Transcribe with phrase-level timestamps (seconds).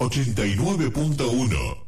[0.00, 1.87] 89.1.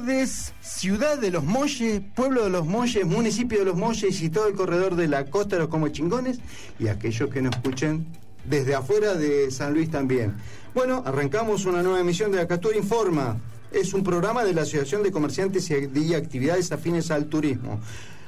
[0.00, 4.46] tardes, ciudad de los Molles, pueblo de los Molles, municipio de los Molles y todo
[4.46, 6.38] el corredor de la costa de los Como Chingones
[6.78, 8.06] y aquellos que nos escuchen
[8.44, 10.34] desde afuera de San Luis también.
[10.74, 13.38] Bueno, arrancamos una nueva emisión de Acatur Informa.
[13.72, 17.80] Es un programa de la Asociación de Comerciantes y y Actividades Afines al Turismo.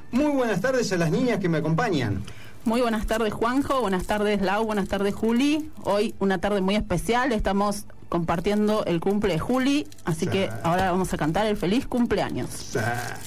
[0.09, 2.23] Muy buenas tardes a las niñas que me acompañan.
[2.65, 5.69] Muy buenas tardes Juanjo, buenas tardes Lau, buenas tardes Juli.
[5.83, 10.27] Hoy una tarde muy especial, estamos compartiendo el cumple de Juli, así Sí.
[10.31, 12.75] que ahora vamos a cantar el feliz cumpleaños.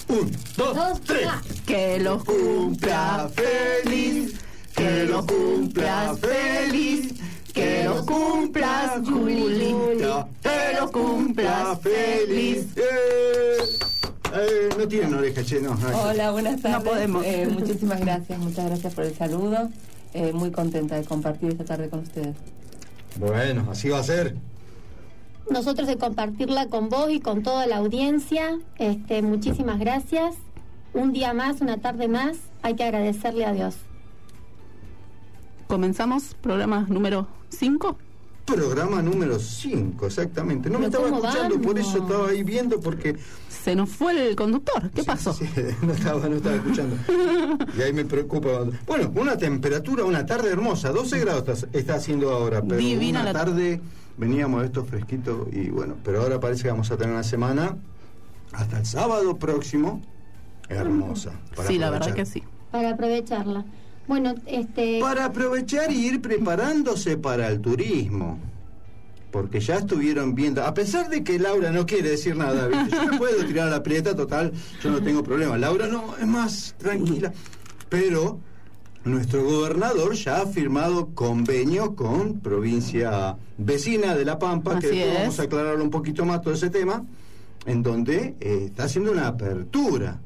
[0.09, 1.29] Un, dos, tres.
[1.65, 4.35] Que lo cumpla feliz,
[4.75, 7.15] que lo cumpla feliz,
[7.55, 9.75] que lo cumpla Juli,
[10.43, 12.67] que lo cumpla feliz.
[12.77, 13.59] Eh,
[14.35, 15.75] eh, no tienen oreja, che, no.
[15.75, 16.03] no.
[16.03, 16.79] Hola, buenas tardes.
[16.79, 17.25] No podemos.
[17.25, 19.71] Eh, muchísimas gracias, muchas gracias por el saludo.
[20.15, 22.35] Eh, muy contenta de compartir esta tarde con ustedes.
[23.19, 24.35] Bueno, así va a ser.
[25.51, 28.59] Nosotros de compartirla con vos y con toda la audiencia.
[28.79, 30.35] Este, muchísimas gracias.
[30.95, 33.77] Un día más, una tarde más, hay que agradecerle a Dios.
[35.67, 37.97] Comenzamos programa número 5.
[38.45, 40.69] Programa número 5, exactamente.
[40.69, 43.17] No me estaba ¿cómo escuchando, por eso estaba ahí viendo, porque
[43.49, 45.33] Se nos fue el conductor, ¿qué pasó?
[45.33, 45.45] Sí,
[45.83, 46.97] no, estaba, no estaba escuchando.
[47.79, 48.65] Y ahí me preocupa.
[48.87, 53.33] Bueno, una temperatura, una tarde hermosa, 12 grados está, está haciendo ahora, pero Divina una
[53.33, 53.81] la- tarde
[54.17, 57.77] veníamos de esto fresquito y bueno, pero ahora parece que vamos a tener una semana
[58.53, 60.01] hasta el sábado próximo
[60.69, 61.33] hermosa.
[61.55, 62.43] para Sí, la verdad que sí.
[62.71, 63.65] Para aprovecharla.
[64.07, 64.99] Bueno, este.
[65.01, 68.39] Para aprovechar y ir preparándose para el turismo.
[69.31, 72.95] Porque ya estuvieron viendo, a pesar de que Laura no quiere decir nada, ¿viste?
[72.95, 74.53] yo me puedo tirar a la prieta, total,
[74.83, 75.57] yo no tengo problema.
[75.57, 77.33] Laura no, es más tranquila.
[77.89, 78.41] Pero
[79.05, 85.19] nuestro gobernador ya ha firmado convenio con provincia vecina de La Pampa, que después es.
[85.21, 87.05] vamos a aclararlo un poquito más todo ese tema,
[87.67, 90.21] en donde eh, está haciendo una apertura.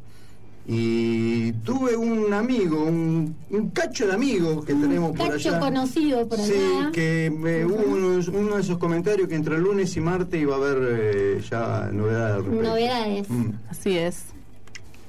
[0.68, 5.60] Y tuve un amigo, un, un cacho de amigo que tenemos por cacho allá.
[5.60, 6.90] conocido por Sí, allá.
[6.90, 10.58] que me, hubo unos- uno de esos comentarios que entre lunes y martes iba a
[10.58, 12.46] haber eh, ya novedades.
[12.48, 13.30] Novedades.
[13.30, 13.50] Mm.
[13.70, 14.24] Así es.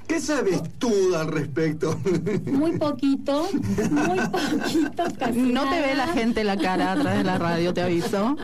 [0.07, 1.98] ¿Qué sabes tú al respecto?
[2.45, 3.50] Muy poquito,
[3.92, 7.81] muy poquito, casi No te ve la gente la cara atrás de la radio, te
[7.81, 8.38] aviso.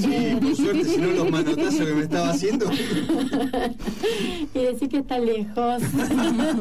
[0.00, 2.66] Sí, por suerte, si no los manotazos que me estaba haciendo.
[4.54, 5.82] y decir que está lejos.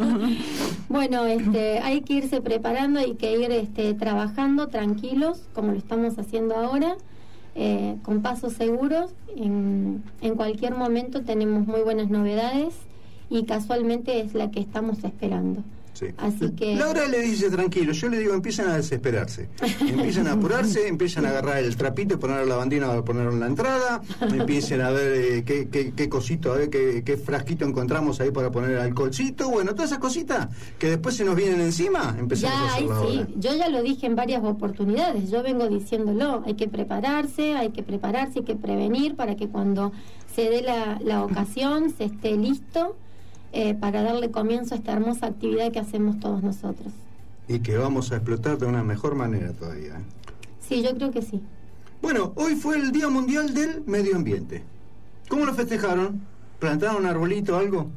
[0.90, 6.18] bueno, este, hay que irse preparando, hay que ir este, trabajando tranquilos, como lo estamos
[6.20, 6.96] haciendo ahora,
[7.56, 9.12] eh, con pasos seguros.
[9.36, 12.74] En, en cualquier momento tenemos muy buenas novedades
[13.30, 15.64] y casualmente es la que estamos esperando.
[15.94, 16.06] Sí.
[16.18, 20.88] Así que- Laura le dice tranquilo, yo le digo empiezan a desesperarse, empiezan a apurarse,
[20.88, 24.82] empiezan a agarrar el trapito y poner la bandina para ponerlo en la entrada, empiecen
[24.82, 28.52] a ver eh, qué, qué, qué cosito, a ver qué, qué frasquito encontramos ahí para
[28.52, 32.60] poner el alcoholcito, bueno, todas esas cositas que después se nos vienen encima, empezamos a
[32.68, 36.54] Ya, ahí hacerlo sí, yo ya lo dije en varias oportunidades, yo vengo diciéndolo, hay
[36.54, 39.92] que prepararse, hay que prepararse, hay que prevenir para que cuando
[40.36, 42.96] se dé la, la ocasión se esté listo
[43.54, 46.92] eh, para darle comienzo a esta hermosa actividad que hacemos todos nosotros.
[47.48, 49.94] Y que vamos a explotar de una mejor manera todavía.
[49.96, 50.02] ¿eh?
[50.68, 51.42] Sí, yo creo que sí.
[52.02, 54.64] Bueno, hoy fue el Día Mundial del Medio Ambiente.
[55.30, 56.22] ¿Cómo lo festejaron?
[56.60, 57.88] ¿Plantaron un arbolito o algo?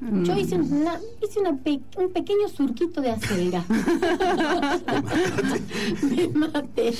[0.00, 3.64] Yo hice, una, hice una pe- un pequeño surquito de acelga.
[6.02, 6.92] Me maté.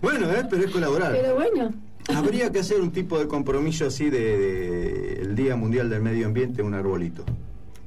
[0.00, 0.46] Bueno, ¿eh?
[0.48, 1.12] pero es colaborar.
[1.12, 1.74] Pero bueno,
[2.14, 6.26] Habría que hacer un tipo de compromiso así de, de el Día Mundial del Medio
[6.26, 7.24] Ambiente, un arbolito.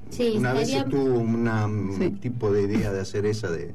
[0.09, 2.09] sí, Una vez se estaría- tuvo una, un Sí.
[2.11, 3.73] tipo de idea de hacer esa de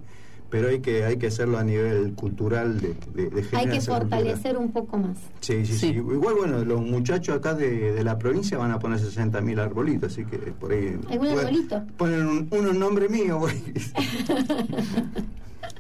[0.49, 3.81] pero hay que hay que hacerlo a nivel cultural de, de, de hay generar que
[3.81, 5.19] fortalecer un poco más.
[5.41, 5.87] Sí, sí, sí, Sí.
[5.89, 10.25] Igual, bueno, los muchachos acá de, de la provincia van a poner 60.000 arbolitos, así
[10.25, 10.97] que por ahí...
[11.11, 11.83] ¿Algún pueden- arbolito?
[11.97, 13.57] Ponen un, unos nombres míos, güey.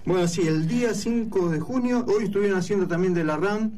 [0.05, 3.71] bueno, sí, el día 5 de junio, hoy estuvieron haciendo también de la RAM,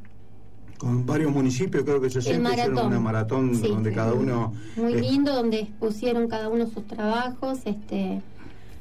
[0.79, 2.47] con varios municipios, creo que se hicieron
[2.87, 3.67] una maratón Sí.
[3.69, 4.53] donde cada uno...
[4.77, 7.59] Muy eh, lindo, donde expusieron cada uno sus trabajos.
[7.65, 8.23] Este,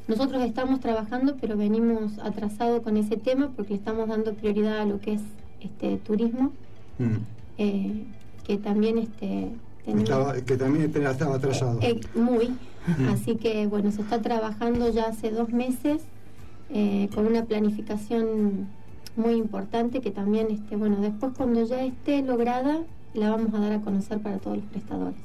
[0.08, 4.86] nosotros estamos trabajando, pero venimos atrasados con ese tema porque le estamos dando prioridad a
[4.86, 5.22] lo que es
[5.60, 6.52] este turismo,
[7.00, 7.16] mm,
[7.58, 8.04] eh,
[8.46, 9.50] que también este,
[9.84, 11.80] tenemos estaba- que también estaba atrasado.
[11.82, 12.50] eh, muy.
[12.86, 13.10] Mm.
[13.10, 16.02] Así que bueno, se está trabajando ya hace dos meses
[17.16, 18.68] con una planificación
[19.18, 22.80] muy importante que también, este, bueno, después cuando ya esté lograda,
[23.14, 25.18] la vamos a dar a conocer para todos los prestadores.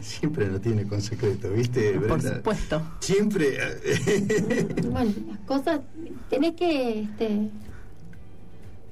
[0.00, 1.94] Siempre lo tiene con secreto, ¿viste?
[1.94, 2.36] Por Brenda?
[2.36, 2.82] supuesto.
[3.00, 3.58] Siempre...
[4.90, 5.80] Bueno, las cosas
[6.30, 7.50] tenés que este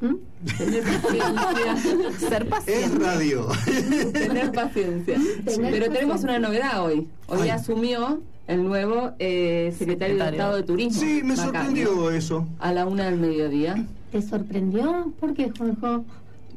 [0.00, 0.14] ¿Mm?
[0.56, 1.76] Tener paciencia.
[2.18, 2.98] Ser es paciente.
[2.98, 3.48] radio.
[4.12, 5.18] Tener paciencia.
[5.44, 7.06] Tener Pero tenemos una novedad hoy.
[7.26, 7.50] Hoy Ay.
[7.50, 10.30] asumió el nuevo eh, secretario de.
[10.30, 11.00] Estado de Turismo.
[11.00, 12.46] Sí, me Macario, sorprendió eso.
[12.58, 13.86] A la una del mediodía.
[14.10, 15.12] ¿Te sorprendió?
[15.20, 16.04] ¿Por qué, Juanjo?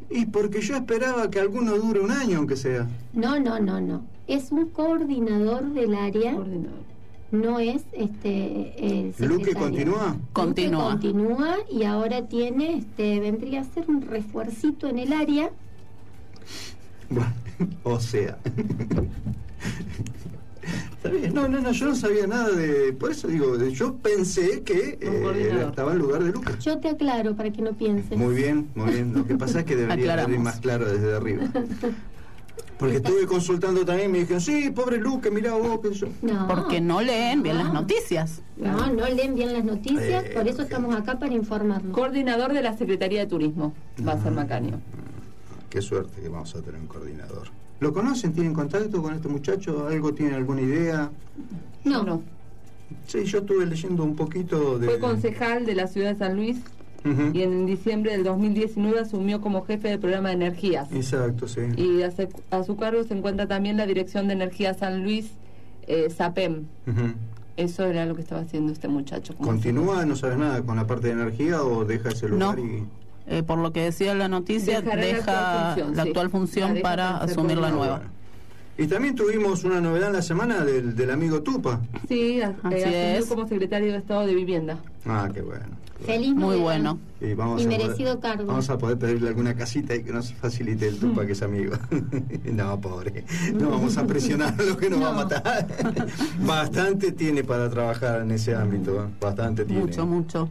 [0.10, 2.88] Y porque yo esperaba que alguno dure un año, aunque sea.
[3.14, 4.02] No, no, no, no.
[4.28, 6.80] Es un coordinador del área, Coordinador.
[7.32, 9.60] no es este el ¿Luque secretario.
[9.60, 10.08] continúa?
[10.10, 10.90] Luque Continúa.
[10.92, 15.52] continúa y ahora tiene, este, vendría a ser un refuercito en el área.
[17.10, 17.34] Bueno,
[17.84, 18.38] o sea.
[21.34, 22.94] No, no, no, yo no sabía nada de.
[22.94, 26.60] Por eso digo, yo pensé que eh, estaba en lugar de Lucas.
[26.60, 28.18] Yo te aclaro para que no pienses.
[28.18, 29.14] Muy bien, muy bien.
[29.14, 30.40] Lo que pasa es que debería Aclaramos.
[30.40, 31.44] más claro desde arriba.
[32.80, 36.08] Porque estuve consultando también y me dijeron, sí, pobre Lucas, mirá vos, que yo.
[36.22, 36.48] No.
[36.48, 37.74] Porque no leen bien las No.
[37.82, 38.42] noticias.
[38.58, 41.94] No, no leen bien las noticias, Eh, por eso estamos acá para informarnos.
[41.94, 43.74] Coordinador de la Secretaría de Turismo.
[44.06, 44.82] Va a ser Macaño.
[45.70, 47.48] Qué suerte que vamos a tener un coordinador.
[47.84, 48.32] ¿Lo conocen?
[48.32, 49.88] ¿Tienen contacto con este muchacho?
[49.88, 51.12] ¿Algo tienen alguna idea?
[51.84, 52.22] No, No.
[53.08, 54.86] Sí, yo estuve leyendo un poquito de...
[54.88, 56.58] Fue concejal de la ciudad de San Luis
[57.34, 60.90] y en diciembre del 2019 asumió como jefe del programa de energías.
[60.94, 61.62] Exacto, sí.
[61.76, 65.32] Y a, se- a su cargo se encuentra también la Dirección de Energía San Luis,
[65.88, 66.64] eh, SAPEM.
[67.58, 69.36] Eso era lo que estaba haciendo este muchacho.
[69.36, 72.64] ¿Continúa, no sabes nada, con la parte de energía o deja ese lugar No.
[72.64, 72.86] y...
[73.28, 76.10] Eh, por lo que decía la noticia, Dejará la deja actual función, la sí.
[76.10, 78.02] actual función La para asumir la nueva.
[78.78, 81.80] Y también tuvimos una novedad en la semana del, del amigo Tupa.
[82.08, 84.78] Sí, a- Así eh, asumió como secretario de Estado de Vivienda.
[85.06, 85.66] Ah, qué bueno.
[86.06, 86.98] feliz Muy bueno.
[87.22, 88.46] Y, vamos Y a poder- merecido cargo.
[88.48, 91.76] Vamos a poder pedirle alguna casita y que nos facilite el Tupa, que es amigo.
[92.52, 93.24] no, pobre.
[93.54, 95.68] No vamos a presionar a lo que nos va a matar.
[96.46, 99.06] Bastante tiene para trabajar en ese ámbito.
[99.06, 99.08] ¿eh?
[99.22, 99.82] Bastante tiene.
[99.82, 100.50] Mucho, mucho.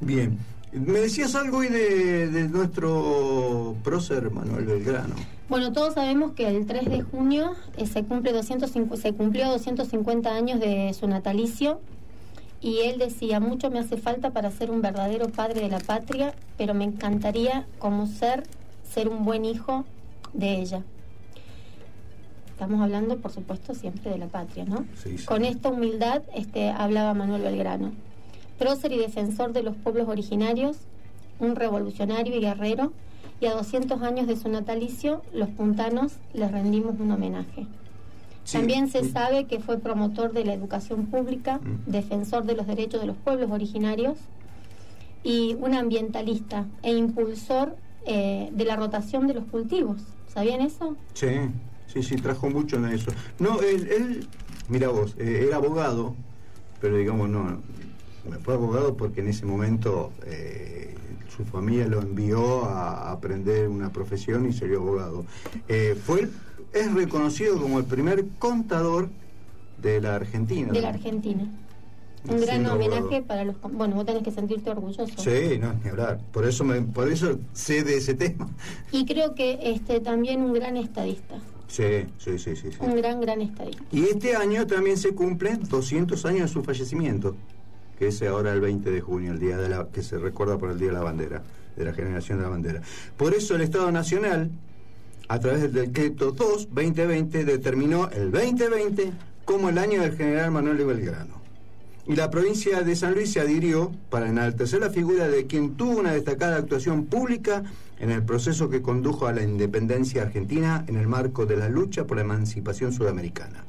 [0.00, 0.36] Bien.
[0.72, 5.14] Me decías algo hoy de, de nuestro prócer Manuel Belgrano.
[5.48, 10.30] Bueno, todos sabemos que el 3 de junio eh, se, cumple 250, se cumplió 250
[10.30, 11.80] años de su natalicio
[12.60, 16.34] y él decía, mucho me hace falta para ser un verdadero padre de la patria,
[16.58, 18.42] pero me encantaría como ser,
[18.92, 19.86] ser un buen hijo
[20.34, 20.82] de ella.
[22.50, 24.84] Estamos hablando, por supuesto, siempre de la patria, ¿no?
[25.02, 25.24] Sí, sí.
[25.24, 27.92] Con esta humildad este, hablaba Manuel Belgrano.
[28.58, 30.78] Prócer y defensor de los pueblos originarios,
[31.38, 32.92] un revolucionario y guerrero,
[33.40, 37.66] y a 200 años de su natalicio, los puntanos les rendimos un homenaje.
[38.42, 41.90] Sí, También se sabe que fue promotor de la educación pública, Mm.
[41.90, 44.16] defensor de los derechos de los pueblos originarios
[45.22, 50.00] y un ambientalista e impulsor eh, de la rotación de los cultivos.
[50.32, 50.96] ¿Sabían eso?
[51.12, 51.26] Sí,
[51.88, 53.10] sí, sí, trajo mucho en eso.
[53.38, 54.26] No, él, él
[54.68, 56.14] mira vos, eh, era abogado,
[56.80, 57.60] pero digamos, no,
[58.36, 60.94] fue abogado porque en ese momento eh,
[61.36, 65.24] su familia lo envió a aprender una profesión y salió abogado.
[65.68, 66.28] Eh, fue,
[66.72, 69.08] es reconocido como el primer contador
[69.80, 70.72] de la Argentina.
[70.72, 71.48] De la Argentina.
[72.28, 72.96] Un gran abogado.
[72.96, 73.56] homenaje para los...
[73.60, 75.06] Bueno, vos tenés que sentirte orgulloso.
[75.16, 76.20] Sí, no, ni hablar.
[76.32, 78.48] Por eso, me, por eso sé de ese tema.
[78.90, 81.36] Y creo que este también un gran estadista.
[81.68, 82.72] Sí, sí, sí, sí.
[82.72, 82.78] sí.
[82.80, 83.82] Un gran, gran estadista.
[83.92, 87.36] Y este año también se cumplen 200 años de su fallecimiento,
[87.98, 90.70] que es ahora el 20 de junio, el día de la que se recuerda por
[90.70, 91.42] el Día de la Bandera,
[91.76, 92.80] de la generación de la bandera.
[93.16, 94.50] Por eso el Estado Nacional,
[95.26, 99.12] a través del decreto 2-2020, determinó el 2020
[99.44, 101.38] como el año del general Manuel Belgrano.
[102.06, 105.98] Y la provincia de San Luis se adhirió para enaltecer la figura de quien tuvo
[105.98, 107.64] una destacada actuación pública
[107.98, 112.06] en el proceso que condujo a la independencia argentina en el marco de la lucha
[112.06, 113.64] por la emancipación sudamericana.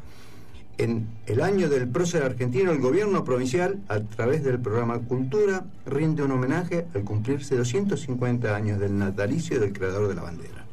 [0.80, 6.24] En el año del prócer argentino, el gobierno provincial, a través del programa Cultura, rinde
[6.24, 10.64] un homenaje al cumplirse 250 años del natalicio del creador de la bandera.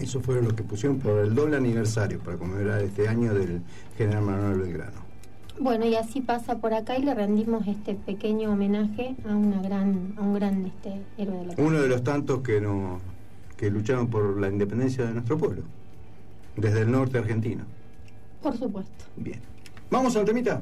[0.00, 3.62] Eso fue lo que pusieron por el doble aniversario para conmemorar este año del
[3.96, 5.04] general Manuel Belgrano.
[5.60, 10.14] Bueno, y así pasa por acá y le rendimos este pequeño homenaje a una gran,
[10.16, 12.98] a un gran este héroe de la Uno de los tantos que no,
[13.56, 15.62] que lucharon por la independencia de nuestro pueblo,
[16.56, 17.66] desde el norte argentino.
[18.44, 18.92] Por supuesto.
[19.16, 19.40] Bien.
[19.90, 20.60] Vamos al temita.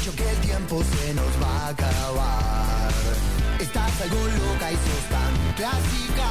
[0.00, 2.92] Sospecho que el tiempo se nos va a acabar.
[3.58, 6.28] Estás algo loca y sos tan clásica.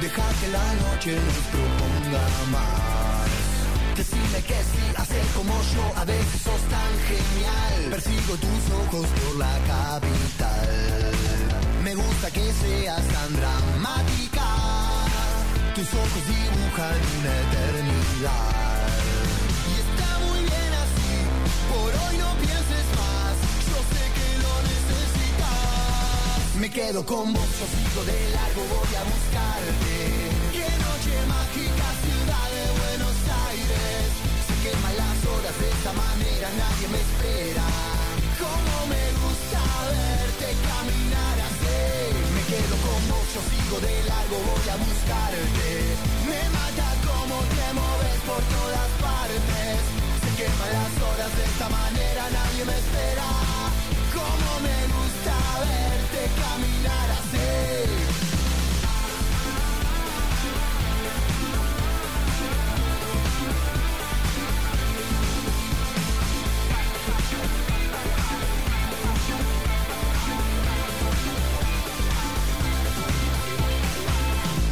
[0.00, 3.30] Deja que la noche nos proponga más.
[3.96, 7.90] Decime que sí, hacer como yo, a veces sos tan genial.
[7.90, 11.12] Persigo tus ojos por la capital.
[11.84, 14.46] Me gusta que seas tan dramática.
[15.76, 18.59] Tus ojos dibujan una eternidad.
[26.60, 29.96] Me quedo con vos, yo sigo de largo, voy a buscarte.
[30.52, 33.16] Qué noche mágica, ciudad de Buenos
[33.48, 34.04] Aires.
[34.44, 37.64] Se queman las horas de esta manera, nadie me espera.
[38.36, 41.80] Cómo me gusta verte caminar así.
[42.28, 45.68] Me quedo con vos, yo sigo de largo, voy a buscarte.
[46.28, 49.80] Me mata cómo te moves por todas partes.
[50.28, 53.28] Se queman las horas de esta manera, nadie me espera.
[54.12, 54.76] Cómo me
[56.42, 57.48] caminar así.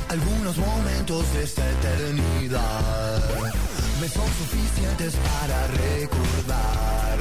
[0.09, 3.53] Algunos momentos de esta eternidad
[4.01, 7.19] me son suficientes para recordar.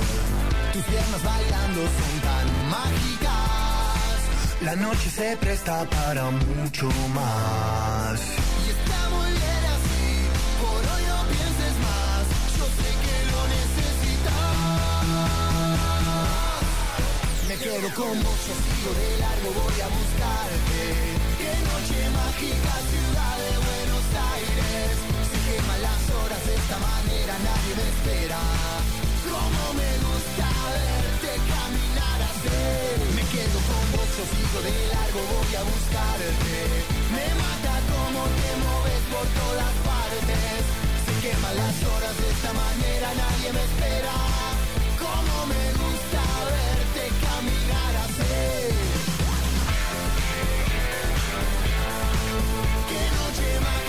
[0.74, 4.20] Tus piernas bailando son tan mágicas.
[4.62, 8.20] La noche se presta para mucho más.
[8.66, 10.08] Y está muy bien así,
[10.62, 12.24] por hoy no pienses más.
[12.58, 14.58] Yo sé que lo necesitas.
[17.48, 20.82] Me quedo con vos, yo sigo de largo, voy a buscarte.
[21.40, 24.90] Qué noche mágica, ciudad de Buenos Aires.
[25.32, 28.42] Se queman las horas de esta manera, nadie me espera.
[29.28, 32.62] Cómo me gusta verte caminar así.
[33.16, 34.10] Me quedo con vos,
[34.54, 36.58] yo de largo, voy a buscarte.
[37.16, 40.62] Me mata cómo te mueves por todas partes.
[41.06, 44.16] Se queman las horas de esta manera, nadie me espera.
[45.02, 46.22] Cómo me gusta
[46.52, 48.38] verte caminar así.
[52.90, 53.87] Qué noche mágica,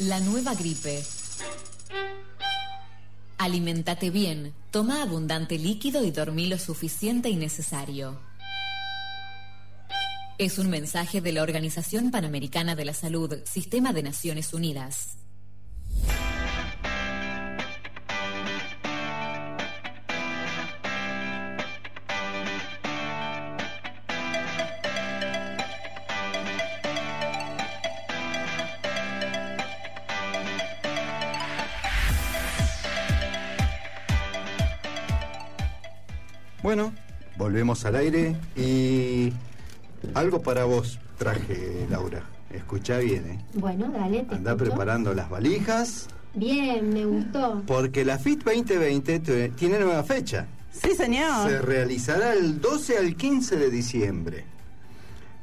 [0.00, 1.04] La nueva gripe.
[3.36, 8.27] Alimentate bien, toma abundante líquido y dormí lo suficiente y necesario.
[10.38, 15.16] Es un mensaje de la Organización Panamericana de la Salud, Sistema de Naciones Unidas.
[36.62, 36.92] Bueno,
[37.36, 39.32] volvemos al aire y
[40.14, 42.22] algo para vos traje, Laura.
[42.50, 43.44] Escucha bien, ¿eh?
[43.54, 44.70] Bueno, dale, te Anda escucho.
[44.70, 47.62] preparando las valijas Bien, me gustó.
[47.66, 50.46] porque la FIT 2020 te- tiene nueva fecha.
[50.72, 51.48] Sí, señor.
[51.48, 54.44] Se realizará el 12 al 15 de diciembre.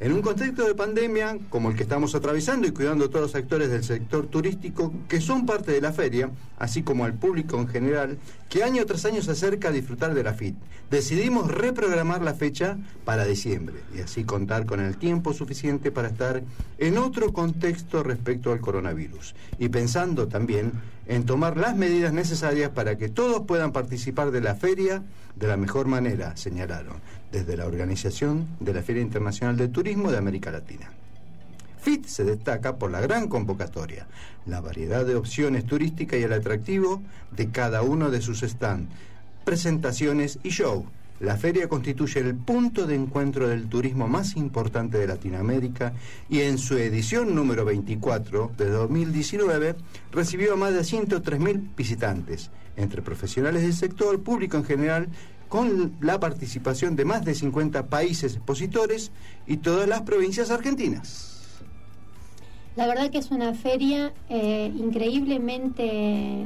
[0.05, 3.33] En un contexto de pandemia como el que estamos atravesando y cuidando a todos los
[3.33, 7.67] actores del sector turístico que son parte de la feria, así como al público en
[7.67, 10.57] general, que año tras año se acerca a disfrutar de la FIT,
[10.91, 16.43] decidimos reprogramar la fecha para diciembre y así contar con el tiempo suficiente para estar
[16.77, 20.73] en otro contexto respecto al coronavirus y pensando también
[21.07, 25.01] en tomar las medidas necesarias para que todos puedan participar de la feria
[25.35, 26.95] de la mejor manera, señalaron,
[27.31, 30.91] desde la Organización de la Feria Internacional del Turismo de América Latina.
[31.85, 34.07] FIT se destaca por la gran convocatoria,
[34.47, 38.89] la variedad de opciones turísticas y el atractivo de cada uno de sus stands,
[39.43, 40.87] presentaciones y show.
[41.19, 45.93] La feria constituye el punto de encuentro del turismo más importante de Latinoamérica
[46.27, 49.75] y en su edición número 24 de 2019
[50.11, 55.07] recibió a más de 103.000 visitantes, entre profesionales del sector, público en general,
[55.49, 59.11] con la participación de más de 50 países expositores
[59.47, 61.31] y todas las provincias argentinas.
[62.75, 66.45] La verdad que es una feria eh, increíblemente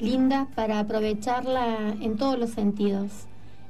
[0.00, 3.10] linda para aprovecharla en todos los sentidos.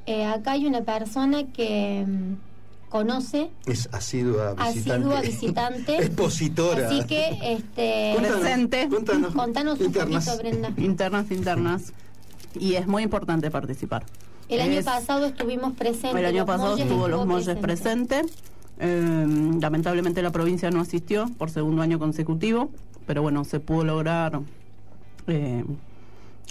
[0.06, 4.92] Eh, acá hay una persona que mm, conoce, Es asidua visitante.
[4.92, 6.86] asidua visitante, Expositora.
[6.88, 8.88] así que este, Contanos.
[8.90, 10.24] Contanos, contanos un internas.
[10.26, 10.72] poquito, Brenda.
[10.76, 11.92] Internas, internas.
[12.58, 14.04] Y es muy importante participar.
[14.48, 16.14] El año Es- pasado estuvimos presentes.
[16.20, 18.20] El año pasado estuvo los molles presente.
[18.22, 18.38] presentes.
[18.78, 22.70] Eh, lamentablemente la provincia no asistió por segundo año consecutivo,
[23.06, 24.40] pero bueno, se pudo lograr
[25.28, 25.64] eh,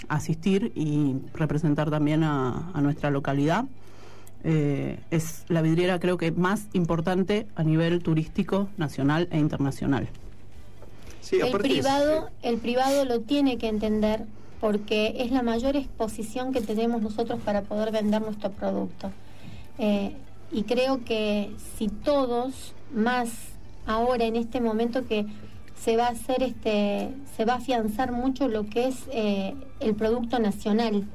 [0.08, 3.66] asistir y representar también a, a nuestra localidad.
[4.44, 10.08] Eh, es la vidriera creo que más importante a nivel turístico nacional e internacional.
[11.20, 14.24] Sí, el es, privado, eh, el privado lo tiene que entender
[14.62, 19.10] porque es la mayor exposición que tenemos nosotros para poder vender nuestro producto.
[19.78, 20.12] Eh,
[20.52, 23.28] y creo que si todos, más
[23.86, 25.26] ahora en este momento que
[25.74, 29.96] se va a hacer este, se va a afianzar mucho lo que es eh, el
[29.96, 31.08] producto nacional.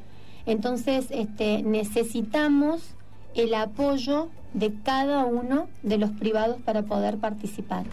[0.46, 2.96] Entonces, este, necesitamos
[3.34, 7.86] el apoyo de cada uno de los privados para poder participar.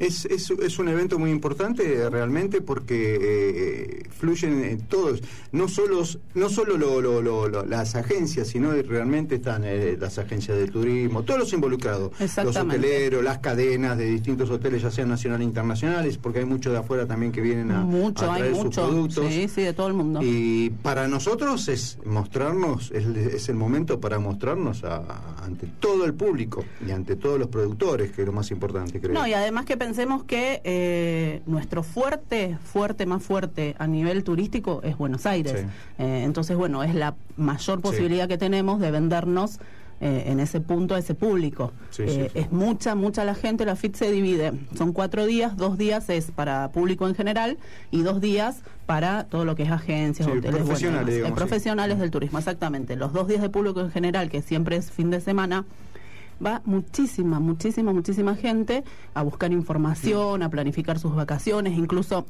[0.00, 5.20] Es, es, es un evento muy importante eh, realmente porque eh, fluyen en todos,
[5.52, 6.02] no solo,
[6.34, 10.66] no solo lo- lo- lo- lo- las agencias, sino realmente están eh, las agencias de
[10.68, 15.48] turismo, todos los involucrados, los hoteleros, las cadenas de distintos hoteles, ya sean nacionales e
[15.48, 18.64] internacionales, porque hay muchos de afuera también que vienen a, mucho, a hay traer sus
[18.64, 18.86] mucho.
[18.88, 19.26] productos.
[19.28, 20.20] Sí, sí, de todo el mundo.
[20.22, 26.14] Y para nosotros es mostrarnos, es, es el momento para mostrarnos a- ante todo el
[26.14, 29.12] público y ante todos los productores, que es lo más importante, creo.
[29.12, 34.82] No, y además que pensemos que eh, nuestro fuerte, fuerte, más fuerte a nivel turístico
[34.84, 35.62] es Buenos Aires.
[35.62, 35.66] Sí.
[35.98, 39.58] Eh, entonces, bueno, es la mayor posibilidad que tenemos de vendernos
[40.00, 41.72] eh, en ese punto a ese público.
[41.90, 42.30] Sí, Eh.
[42.34, 44.52] Es mucha, mucha la gente, la FIT se divide.
[44.78, 47.58] Son cuatro días, dos días es para público en general
[47.90, 51.44] y dos días para todo lo que es agencias, hoteles, bueno, profesionales, digamos, sí.
[51.44, 52.94] profesionales del turismo, exactamente.
[52.94, 55.64] Los dos días de público en general, que siempre es fin de semana,
[56.44, 62.26] va muchísima, muchísima, muchísima gente a buscar información, a planificar sus vacaciones, incluso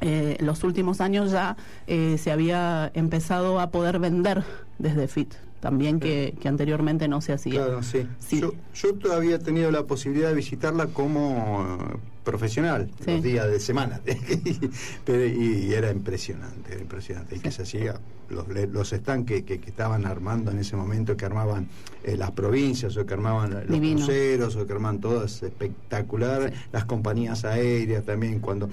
[0.00, 1.56] eh, los últimos años ya
[1.86, 4.44] eh, se había empezado a poder vender
[4.78, 7.64] desde FIT, también que, que anteriormente no se hacía.
[7.64, 8.06] Claro, sí.
[8.18, 8.40] Sí.
[8.40, 13.12] Yo, yo todavía he tenido la posibilidad de visitarla como eh, profesional, Sí.
[13.12, 14.00] los días de semana.
[15.04, 17.36] Pero, y, y era impresionante, era impresionante.
[17.36, 21.24] Y que se hacía, los, los stands que, que, estaban armando en ese momento, que
[21.24, 21.68] armaban
[22.04, 23.96] eh, las provincias, o que armaban los Divino.
[24.04, 26.52] cruceros, o que armaban todas espectacular.
[26.72, 28.68] Las compañías aéreas también, cuando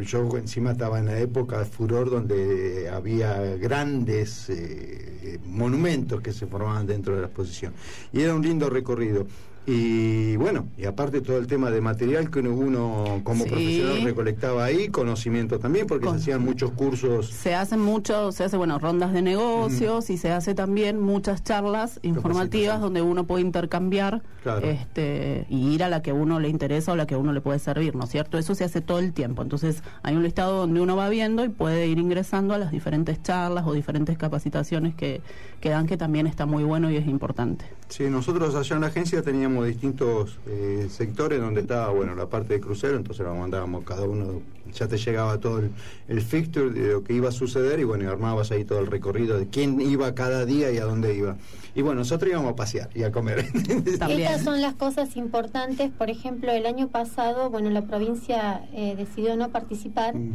[0.00, 6.86] yo encima estaba en la época furor donde había grandes eh, monumentos que se formaban
[6.86, 7.72] dentro de la exposición.
[8.12, 9.26] Y era un lindo recorrido.
[9.64, 13.50] Y bueno, y aparte todo el tema de material que uno como Sí.
[13.50, 17.28] profesional recolectaba ahí, conocimiento también, porque Con- se hacían muchos cursos.
[17.28, 22.00] Se hacen mucho, se hace bueno rondas de negocios y se hace también muchas charlas
[22.02, 24.66] informativas donde uno puede intercambiar Claro.
[24.66, 27.60] este y ir a la que uno le interesa o la que uno le puede
[27.60, 28.38] servir, ¿no es cierto?
[28.38, 29.42] Eso se hace todo el tiempo.
[29.42, 33.22] Entonces hay un listado donde uno va viendo y puede ir ingresando a las diferentes
[33.22, 35.20] charlas o diferentes capacitaciones que,
[35.60, 37.64] que dan que también está muy bueno y es importante.
[37.92, 42.54] Sí, nosotros allá en la agencia teníamos distintos eh, sectores donde estaba, bueno, la parte
[42.54, 44.40] de crucero, entonces lo mandábamos cada uno,
[44.72, 45.72] ya te llegaba todo el,
[46.08, 48.86] el fixture de lo que iba a suceder y bueno, y armabas ahí todo el
[48.86, 51.36] recorrido de quién iba cada día y a dónde iba.
[51.74, 53.44] Y bueno, nosotros íbamos a pasear y a comer.
[53.98, 54.22] También.
[54.22, 55.90] Estas son las cosas importantes.
[55.90, 60.32] Por ejemplo, el año pasado, bueno, la provincia eh, decidió no participar Mm.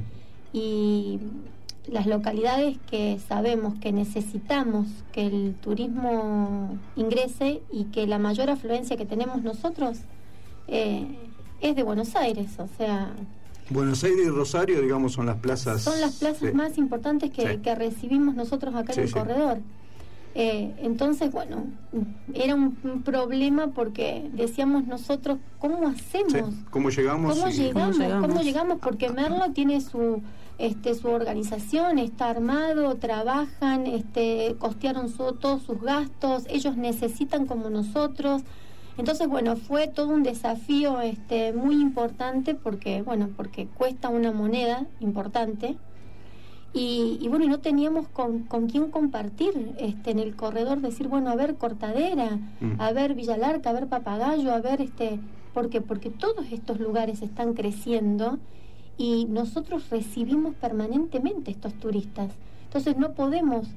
[0.53, 1.19] y
[1.89, 8.97] las localidades que sabemos que necesitamos que el turismo ingrese y que la mayor afluencia
[8.97, 9.99] que tenemos nosotros
[10.67, 11.07] eh,
[11.61, 13.11] es de Buenos Aires, o sea,
[13.69, 15.81] Buenos Aires y Rosario, digamos, son las plazas.
[15.81, 16.55] son las plazas sí.
[16.55, 17.57] más importantes que, Sí.
[17.57, 19.13] que recibimos nosotros acá Sí, en el sí.
[19.19, 19.57] corredor.
[20.35, 21.65] Eh, entonces, bueno,
[22.33, 26.31] era un, un problema porque decíamos nosotros, ¿cómo hacemos?
[26.31, 27.35] Sí, ¿Cómo llegamos?
[27.35, 27.95] ¿Cómo y- llegamos?
[27.97, 28.27] ¿Cómo llegamos?
[28.29, 28.79] ¿Cómo llegamos?
[28.79, 30.21] Porque Merlo tiene su
[30.57, 37.69] este su organización, está armado, trabajan, este costearon su- todos sus gastos, ellos necesitan como
[37.69, 38.41] nosotros.
[38.97, 44.87] Entonces, bueno, fue todo un desafío este muy importante porque bueno, porque cuesta una moneda
[44.99, 45.77] importante.
[46.73, 51.07] Y, y bueno, y no teníamos con, con quién compartir este en el corredor, decir,
[51.07, 52.79] bueno, a ver, Cortadera, Mm.
[52.81, 55.19] a ver Villalarca, a ver Papagayo, a ver este,
[55.53, 58.37] porque porque todos estos lugares están creciendo
[58.97, 62.31] y nosotros recibimos permanentemente estos turistas.
[62.65, 63.67] Entonces no podemos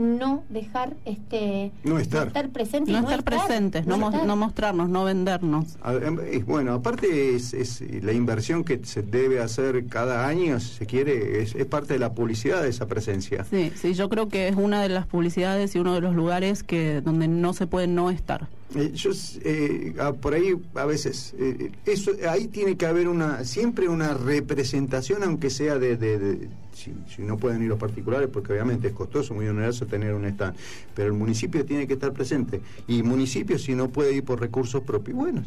[0.00, 2.32] no dejar este No estar.
[2.50, 4.26] presente y No estar presentes, no, mo- estar.
[4.26, 5.76] no mostrarnos, no vendernos.
[5.86, 10.86] Eh, Bueno, aparte es, es la inversión que se debe hacer cada año, si se
[10.86, 13.44] quiere, es, es parte de la publicidad de esa presencia.
[13.44, 16.62] Sí, sí, yo creo que es una de las publicidades y uno de los lugares
[16.62, 18.48] que donde no se puede no estar.
[18.74, 19.10] Eh, yo
[19.44, 24.14] eh, ah, por ahí a veces eh, eso ahí tiene que haber una siempre una
[24.14, 26.48] representación aunque sea de, de- de-
[26.80, 30.24] si, si no pueden ir los particulares porque obviamente es costoso muy oneroso tener un
[30.24, 30.56] stand.
[30.94, 32.60] Pero el municipio tiene que estar presente.
[32.88, 35.42] Y municipio si no puede ir por recursos propios bueno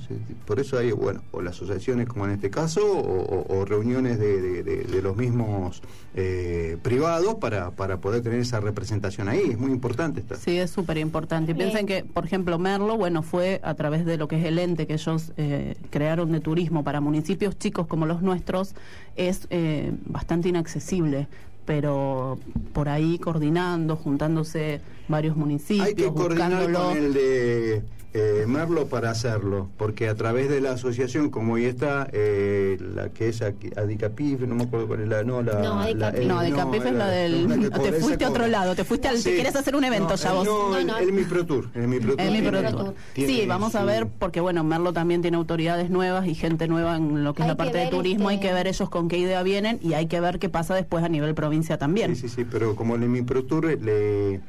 [0.45, 4.19] por eso hay bueno o las asociaciones como en este caso o, o- o reuniones
[4.19, 5.81] de, de- de- de los mismos
[6.15, 9.51] eh, privados para, para poder tener esa representación ahí.
[9.51, 11.55] Es muy importante esta Sí, es súper importante.
[11.55, 14.85] Piensen que, por ejemplo, Merlo, bueno, fue a través de lo que es el ente
[14.87, 18.75] que ellos eh, crearon de turismo para municipios chicos como los nuestros,
[19.15, 21.22] es eh, bastante inaccesible.
[21.65, 22.37] Pero
[22.73, 26.89] por ahí coordinando, juntándose varios municipios, Hay que coordinar buscándolo.
[26.89, 27.83] con el de
[28.13, 33.09] eh, Merlo para hacerlo, porque a través de la asociación, como hoy está, eh, la
[33.09, 35.23] que es aquí- Adicapif, no me acuerdo cuál es la.
[35.23, 36.21] No, la, No, Adicapif.
[36.21, 37.47] eh, No, Adicapif es la del-
[37.83, 40.29] te fuiste a otro lado, te fuiste al- te quieres hacer un evento no, ya
[40.29, 40.45] eh, vos.
[40.45, 40.99] No, el, No, no.
[40.99, 42.21] el Mi Pro Tour, el Mi Pro Tour.
[42.27, 42.71] El Tour.
[42.85, 42.93] Tour.
[43.13, 46.95] tiene Sí, vamos a ver, porque bueno, Merlo también tiene autoridades nuevas y gente nueva
[46.97, 48.29] en lo que es la que parte de turismo.
[48.29, 50.75] Hay este- que ver ellos con qué idea vienen y hay que ver qué pasa
[50.75, 52.15] después a nivel provincia también.
[52.15, 54.39] Sí, sí, sí, pero como el Mi Pro Tour le,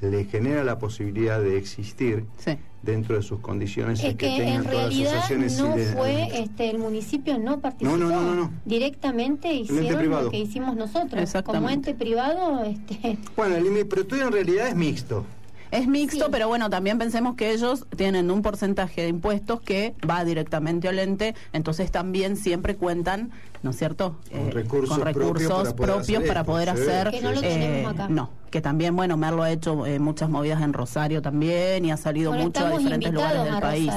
[0.00, 2.52] le genera la posibilidad de existir Sí.
[2.82, 6.40] dentro de sus condiciones Es y que tengan en todas las asociaciones no de- fue
[6.40, 8.50] este el municipio no participó no, no, no.
[8.64, 14.06] directamente ente hicieron lo que hicimos nosotros como ente privado este Bueno, el Mi Pro
[14.06, 15.24] Tour en realidad es mixto.
[15.70, 16.30] Es mixto, Sí.
[16.30, 20.98] pero bueno, también pensemos que ellos tienen un porcentaje de impuestos que va directamente al
[20.98, 23.30] ente, entonces también siempre cuentan,
[23.62, 24.16] ¿no es cierto?
[24.30, 27.10] Con Eh, recursos con propios recursos para poder propios hacer para poder sí, hacer.
[27.10, 28.08] Que no lo eh, tenemos acá.
[28.08, 31.96] no, que también, bueno, Merlo ha hecho eh, muchas movidas en Rosario también y ha
[31.96, 33.92] salido bueno, mucho a diferentes lugares del a país.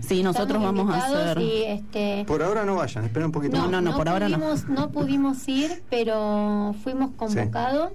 [0.00, 1.38] Sí, nosotros Estamos vamos a hacer.
[1.40, 3.82] y, este Por ahora no vayan, esperen un poquito no, más.
[3.82, 4.38] no, por ahora no.
[4.68, 7.92] no pudimos ir pero fuimos convocados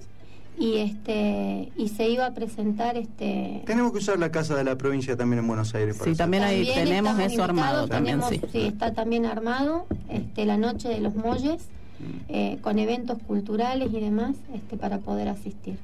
[0.58, 4.76] y este y se iba a presentar este Tenemos que usar la casa de la
[4.76, 8.20] provincia también en Buenos Aires para Sí, hacer- también ahí También tenemos eso armado también,
[8.20, 8.60] tenemos- sí.
[8.66, 11.62] está también armado este, la noche de los molles,
[12.28, 15.78] eh, con eventos culturales y demás, este, para poder asistir.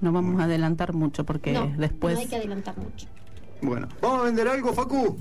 [0.00, 3.06] No vamos a adelantar mucho porque no, después no hay que adelantar mucho.
[3.62, 5.16] Bueno, ¿vamos a vender algo, Facu?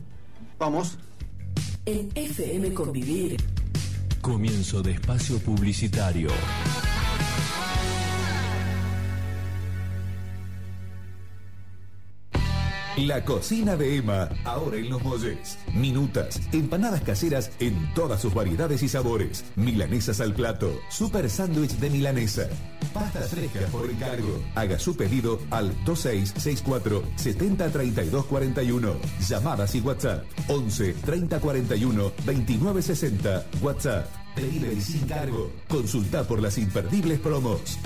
[0.60, 0.98] Vamos.
[1.86, 3.38] En FM Convivir.
[4.22, 6.30] Comienzo de espacio publicitario.
[12.98, 15.58] La cocina de Emma, ahora en Los Molles.
[15.74, 19.46] Minutas, empanadas caseras en todas sus variedades y sabores.
[19.56, 22.48] Milanesas al plato, super sándwich de milanesa.
[22.94, 24.40] Pastas frescas por encargo.
[24.54, 28.94] Haga su pedido al 2664 703241.
[29.28, 33.46] Llamadas y WhatsApp 11 3041 2960.
[33.64, 34.06] WhatsApp.
[34.36, 35.52] Delivery sin cargo.
[35.68, 37.80] Consulta por las imperdibles promos.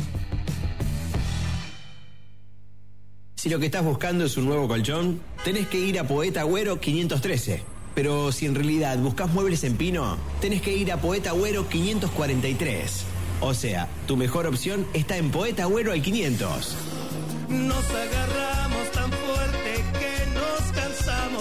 [3.38, 6.80] Si lo que estás buscando es un nuevo colchón, tenés que ir a Poeta Agüero
[6.82, 7.62] 513.
[7.93, 13.04] Pero si en realidad buscas muebles en pino, tenés que ir a Poeta Agüero 543.
[13.41, 16.76] O sea, tu mejor opción está en Poeta Agüero al 500.
[17.50, 19.66] Nos agarramos tan fuerte.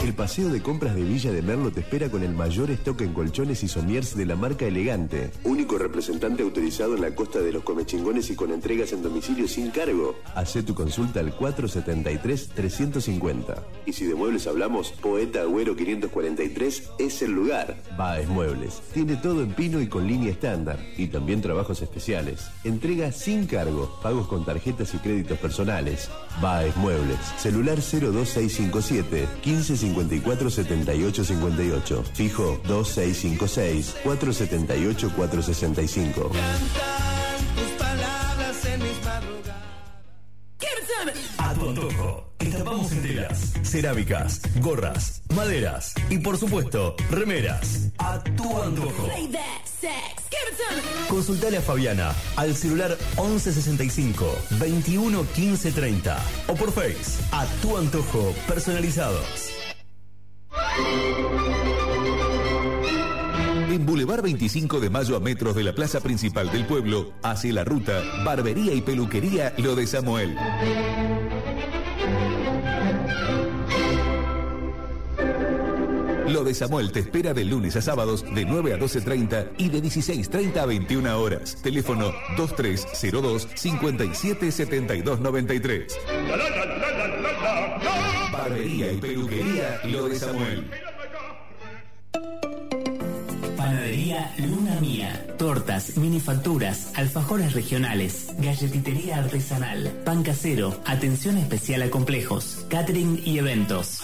[0.03, 3.13] El paseo de compras de Villa de Merlo te espera con el mayor stock en
[3.13, 5.31] colchones y somiers de la marca Elegante.
[5.43, 9.71] Único representante autorizado en la costa de los comechingones y con entregas en domicilio sin
[9.71, 10.15] cargo.
[10.35, 13.63] Hacé tu consulta al 473-350.
[13.87, 17.83] Y si de muebles hablamos, Poeta Agüero 543 es el lugar.
[17.97, 18.83] Baez Muebles.
[18.93, 20.79] Tiene todo en pino y con línea estándar.
[20.97, 22.47] Y también trabajos especiales.
[22.65, 23.99] Entrega sin cargo.
[24.03, 26.11] Pagos con tarjetas y créditos personales.
[26.41, 27.19] Baez Muebles.
[27.39, 29.27] Celular 02657
[29.95, 32.05] 1554 7858.
[32.15, 36.23] Fijo 2656 478 465.
[36.23, 39.57] Tus palabras en mis madrugadas.
[41.39, 42.27] A tu antojo.
[42.39, 47.91] Estampamos en telas, cerámicas, gorras, maderas y por supuesto, remeras.
[47.99, 49.09] A tu antojo.
[51.09, 54.27] Consultale a Fabiana al celular 1165
[54.59, 56.19] 21 15 30
[56.49, 59.56] o por Face a tu antojo personalizados.
[63.69, 67.65] En Boulevard 25 de Mayo a metros de la plaza principal del pueblo, hacia la
[67.65, 70.35] ruta Barbería y Peluquería Lo de Samuel.
[76.29, 79.83] Lo de Samuel te espera de lunes a sábados de 9 a 12.30 y de
[79.83, 81.57] 16.30 a 21 horas.
[81.63, 85.99] Teléfono 2302 577293.
[88.33, 90.69] Barbería y peluquería Lo de Samuel.
[93.57, 95.27] Panadería Luna Mía.
[95.39, 104.03] Tortas, minifacturas, alfajores regionales, galletitería artesanal, pan casero, atención especial a complejos, catering y eventos.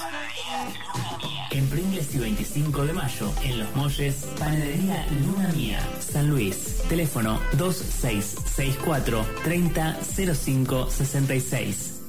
[1.53, 6.79] En Pringles y 25 de mayo, en Los Molles, Panadería Luna Mía, San Luis.
[6.89, 12.02] Teléfono 2664 300566.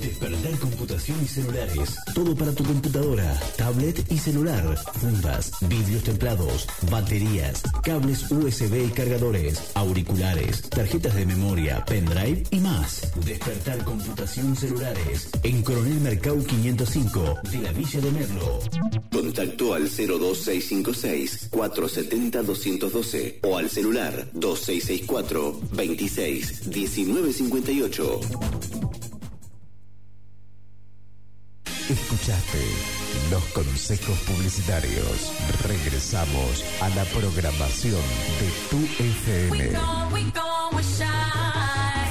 [0.00, 1.96] Despertar computación y celulares.
[2.14, 4.76] Todo para tu computadora, tablet y celular.
[5.00, 13.12] Fundas, vidrios templados, baterías, cables USB y cargadores, auriculares, tarjetas de memoria, pendrive y más.
[13.24, 15.30] Despertar computación celulares.
[15.42, 18.58] En Coronel Mercado 505 de la Villa de Merlo.
[19.12, 28.20] Contacto al 02656 470 212 o al celular 2664 26 1958.
[31.88, 32.62] Escuchaste
[33.30, 35.32] los consejos publicitarios.
[35.66, 38.02] Regresamos a la programación
[38.40, 39.70] de tu FM.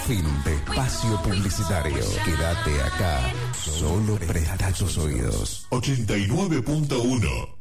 [0.08, 2.04] Fin de espacio publicitario.
[2.26, 3.32] Quédate acá.
[3.54, 5.68] Solo presta tus oídos.
[5.70, 7.57] 89.1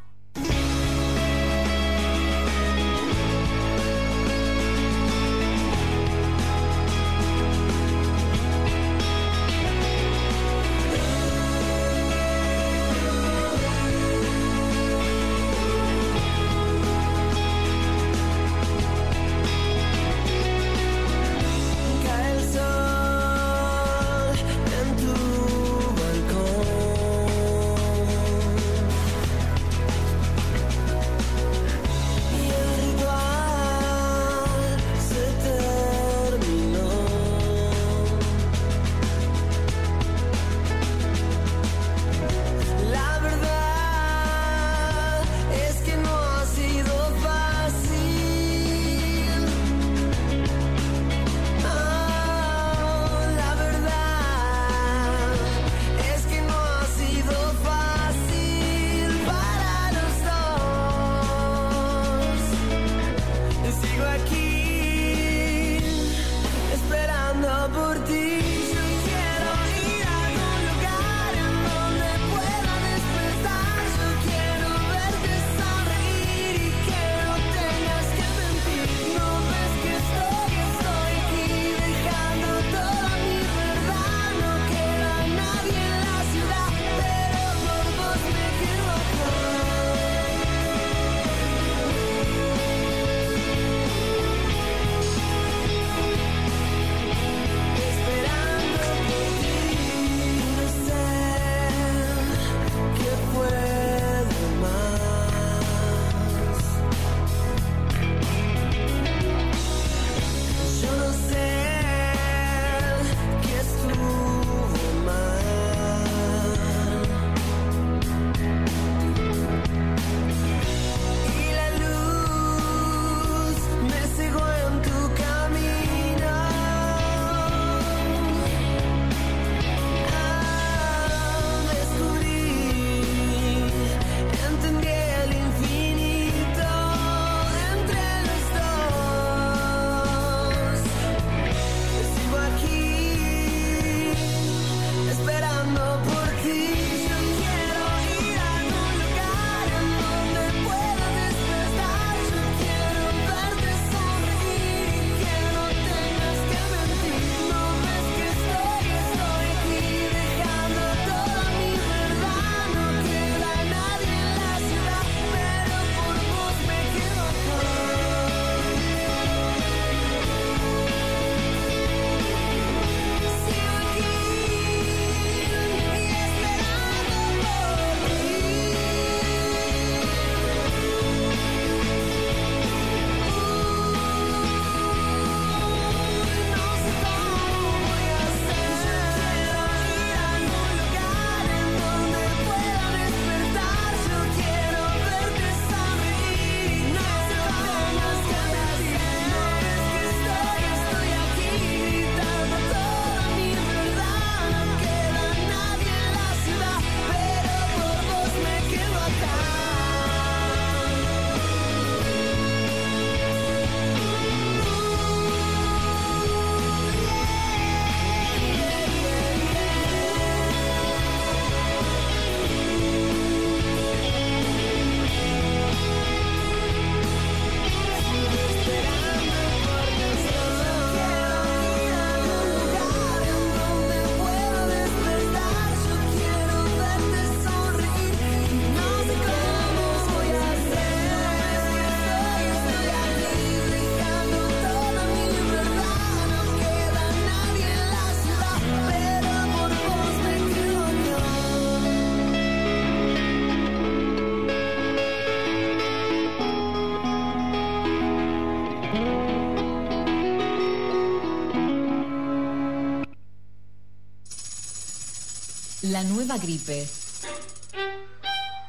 [265.97, 266.87] La nueva gripe.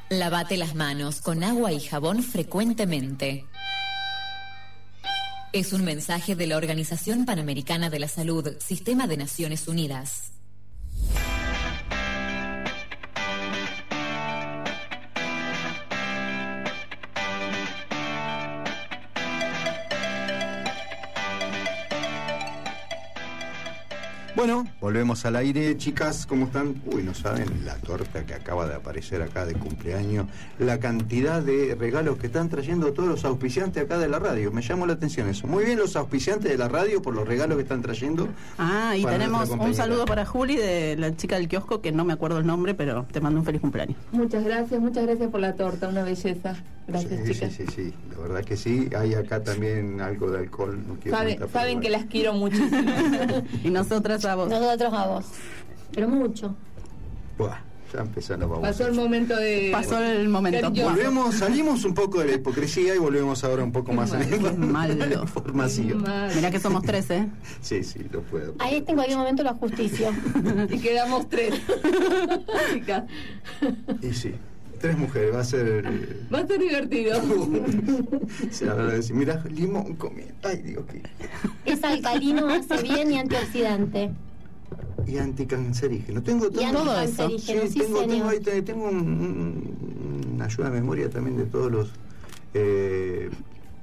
[0.09, 3.43] Lavate las manos con agua y jabón frecuentemente.
[5.51, 10.36] Es un mensaje de la Organización Panamericana de la Salud, Sistema de Naciones Unidas.
[24.47, 26.81] Bueno, volvemos al aire, chicas, ¿cómo están?
[26.85, 30.25] Uy, no saben la torta que acaba de aparecer acá de cumpleaños,
[30.57, 34.49] la cantidad de regalos que están trayendo todos los auspiciantes acá de la radio.
[34.53, 35.47] Me llamó la atención eso.
[35.47, 38.29] Muy bien los auspiciantes de la radio por los regalos que están trayendo.
[38.57, 42.13] Ah, y tenemos un saludo para Juli de la chica del kiosco, que no me
[42.13, 43.97] acuerdo el nombre, pero te mando un feliz cumpleaños.
[44.13, 46.55] Muchas gracias, muchas gracias por la torta, una belleza.
[46.87, 47.51] Gracias, Sí, chicas.
[47.51, 48.87] sí, sí, sí, la verdad que sí.
[48.97, 50.79] Hay acá también algo de alcohol.
[50.87, 51.81] No quiero Sabe- comentar, pero saben bueno.
[51.81, 53.43] que las quiero muchísimo.
[53.65, 54.49] y nosotras a vos.
[54.49, 55.25] Nosotros a vos.
[55.93, 56.55] Pero mucho.
[57.37, 57.57] Buah,
[57.93, 58.67] ya empezaron vamos.
[58.67, 59.69] Pasó el momento de.
[59.71, 60.69] Pasó el momento.
[60.71, 64.51] Volvemos, salimos un poco de la hipocresía y volvemos ahora un poco más en la
[64.53, 64.93] malo.
[65.23, 66.03] información.
[66.35, 67.27] Mirá que somos tres, ¿eh?
[67.61, 68.55] Sí, sí, lo puedo.
[68.59, 70.11] Ahí en cualquier momento la justicia.
[70.69, 71.53] y quedamos tres.
[72.73, 73.03] Chicas,
[74.01, 74.33] Y sí,
[74.81, 75.85] tres mujeres, va a ser.
[75.85, 77.21] eh, va a ser divertido.
[78.51, 80.33] Se van a decir, mira, limón comiendo.
[80.43, 81.01] Ay, Dios, qué.
[81.65, 84.11] Es alcalino, hace bien y antioxidante.
[85.07, 86.21] Y anticancerígeno.
[86.21, 88.07] Tengo Y todo, anticancerígeno, sí, tengo, señor.
[88.33, 91.91] tengo, ahí, tengo un- un- una ayuda de memoria también de todos los
[92.53, 93.29] eh,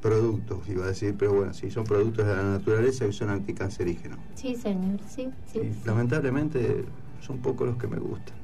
[0.03, 4.19] productos, iba a decir, pero bueno, sí, son productos de la naturaleza y son anticancerígenos.
[4.35, 5.59] Sí, señor, sí, sí.
[5.61, 6.85] Y lamentablemente
[7.21, 8.35] son pocos los que me gustan.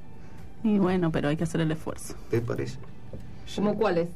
[0.63, 2.15] Y bueno, pero hay que hacer el esfuerzo.
[2.31, 2.79] ¿Te parece?
[3.57, 4.09] ¿Cómo cuáles?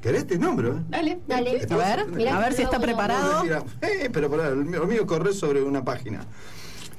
[0.00, 0.76] ¿Querés te nombro?
[0.76, 0.82] eh?
[0.88, 1.66] Dale, Dale.
[1.68, 3.42] A ver, a ver si está preparado.
[3.82, 6.20] Eh, pero pará, el mío, el mío corre sobre una página.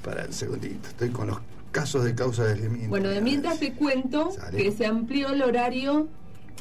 [0.04, 1.38] Para el segundito, estoy con los
[1.72, 2.88] casos de causa de.
[2.88, 4.58] Bueno, de mientras te cuento Sale.
[4.58, 6.08] que se amplió el horario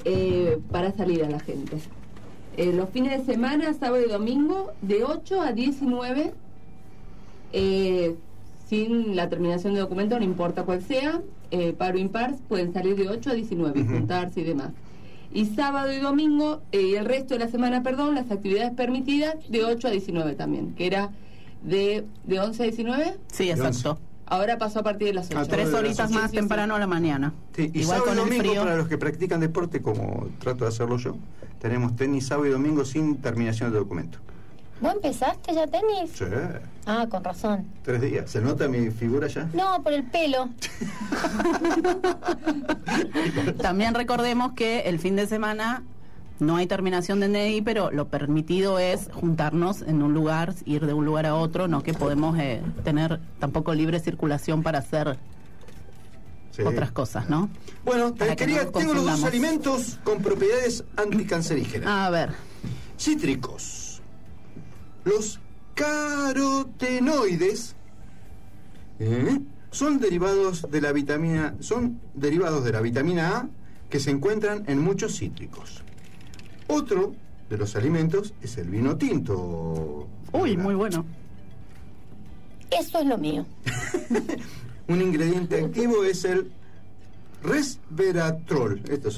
[0.05, 1.78] eh, para salir a la gente.
[2.57, 6.34] Eh, los fines de semana, sábado y domingo, de 8 a 19,
[7.53, 8.16] eh,
[8.68, 13.09] sin la terminación de documento, no importa cuál sea, eh, paro impar, pueden salir de
[13.09, 14.70] 8 a 19 y juntarse y demás.
[15.32, 19.36] Y sábado y domingo, eh, y el resto de la semana, perdón, las actividades permitidas
[19.49, 21.11] de 8 a 19 también, que era
[21.63, 23.17] de, de 11 a 19.
[23.33, 23.99] Sí, exacto.
[24.27, 25.39] Ahora pasó a partir de las 8.
[25.39, 27.33] Ah, Tres horitas más temprano a la mañana.
[27.57, 28.63] Sí, y Igual sábado con y el domingo frío.
[28.65, 31.17] para los que practican deporte, como trato de hacerlo yo,
[31.61, 34.19] tenemos tenis sábado y domingo sin terminación de documento.
[34.81, 36.11] ¿Vos empezaste ya tenis?
[36.15, 36.25] Sí,
[36.87, 37.67] Ah, con razón.
[37.83, 38.31] tres días.
[38.31, 39.49] ¿Se nota mi figura ya?
[39.55, 40.51] No, por el pelo.
[43.61, 45.83] También recordemos que el fin de semana
[46.41, 50.93] no hay terminación de NEI, pero lo permitido es juntarnos en un lugar, ir de
[50.93, 55.18] un lugar a otro, no que podemos eh, tener tampoco libre circulación para hacer
[56.51, 56.62] Sí.
[56.62, 57.49] otras cosas, ¿no?
[57.84, 61.89] Bueno, te que quería, tengo los dos alimentos con propiedades anticancerígenas.
[61.89, 62.30] A ver,
[62.99, 64.03] Cítricos.
[65.05, 65.39] Los
[65.74, 67.76] carotenoides
[68.99, 69.41] ¿eh?
[69.70, 73.49] son derivados de la vitamina son derivados de la vitamina A
[73.89, 75.84] que se encuentran en muchos cítricos.
[76.69, 77.14] Otro
[77.51, 80.07] de los alimentos es el vino tinto.
[80.33, 81.05] uy, muy bueno.
[82.71, 83.47] Eso es lo mío.
[84.89, 86.51] Un ingrediente activo es el
[87.43, 88.83] resveratrol.
[88.91, 89.11] Esto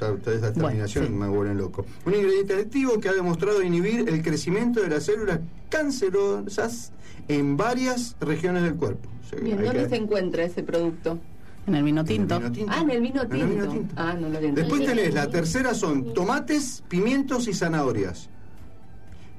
[0.52, 1.84] terminación me vuelven loco.
[2.06, 6.92] Un ingrediente activo que ha demostrado inhibir el crecimiento de las células cancerosas
[7.28, 9.08] en varias regiones del cuerpo.
[9.24, 11.18] O sea, Bien, hay ¿dónde que- se encuentra ese producto?
[11.66, 12.38] En el vino tinto.
[12.38, 12.72] vino tinto.
[12.74, 13.94] Ah, en el vino En el vino tinto.
[13.96, 14.52] Ah, no lo había.
[14.52, 18.28] Después tenés la tercera son tomates, pimientos y zanahorias.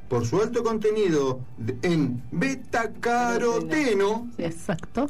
[0.08, 5.10] Por su alto contenido de- en betacaroteno, Exacto.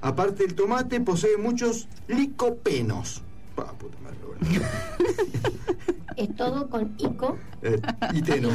[0.00, 3.22] aparte el tomate posee muchos licopenos.
[3.56, 4.40] Ah, puta madre, bueno.
[6.16, 7.38] Es todo con ico.
[7.62, 7.80] Eh,
[8.12, 8.48] y teno.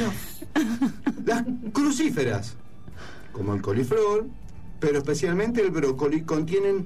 [1.25, 1.43] Las
[1.73, 2.55] crucíferas,
[3.31, 4.27] como el coliflor,
[4.79, 6.85] pero especialmente el brócoli, contienen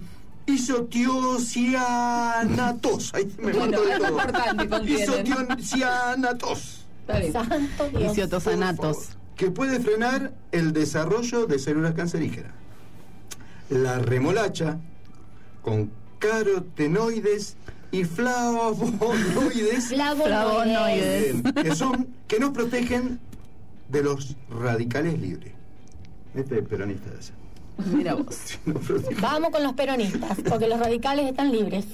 [0.50, 3.14] isotiocianatos.
[3.14, 4.00] Ahí me Bueno, faltó de
[4.68, 4.84] todo.
[4.86, 6.86] Isotiocianatos.
[8.00, 9.10] Isotosanatos.
[9.36, 12.52] que puede frenar el desarrollo de células cancerígenas.
[13.70, 14.80] La remolacha,
[15.62, 17.56] con carotenoides
[17.92, 21.42] y flavonoides, Flavonoides.
[21.64, 23.20] Que son que nos protegen
[23.90, 25.54] de los radicales libres.
[26.36, 27.34] Este es peronista de ese.
[27.86, 28.60] Mira vos.
[29.22, 31.86] Vamos con los peronistas, porque los radicales están libres.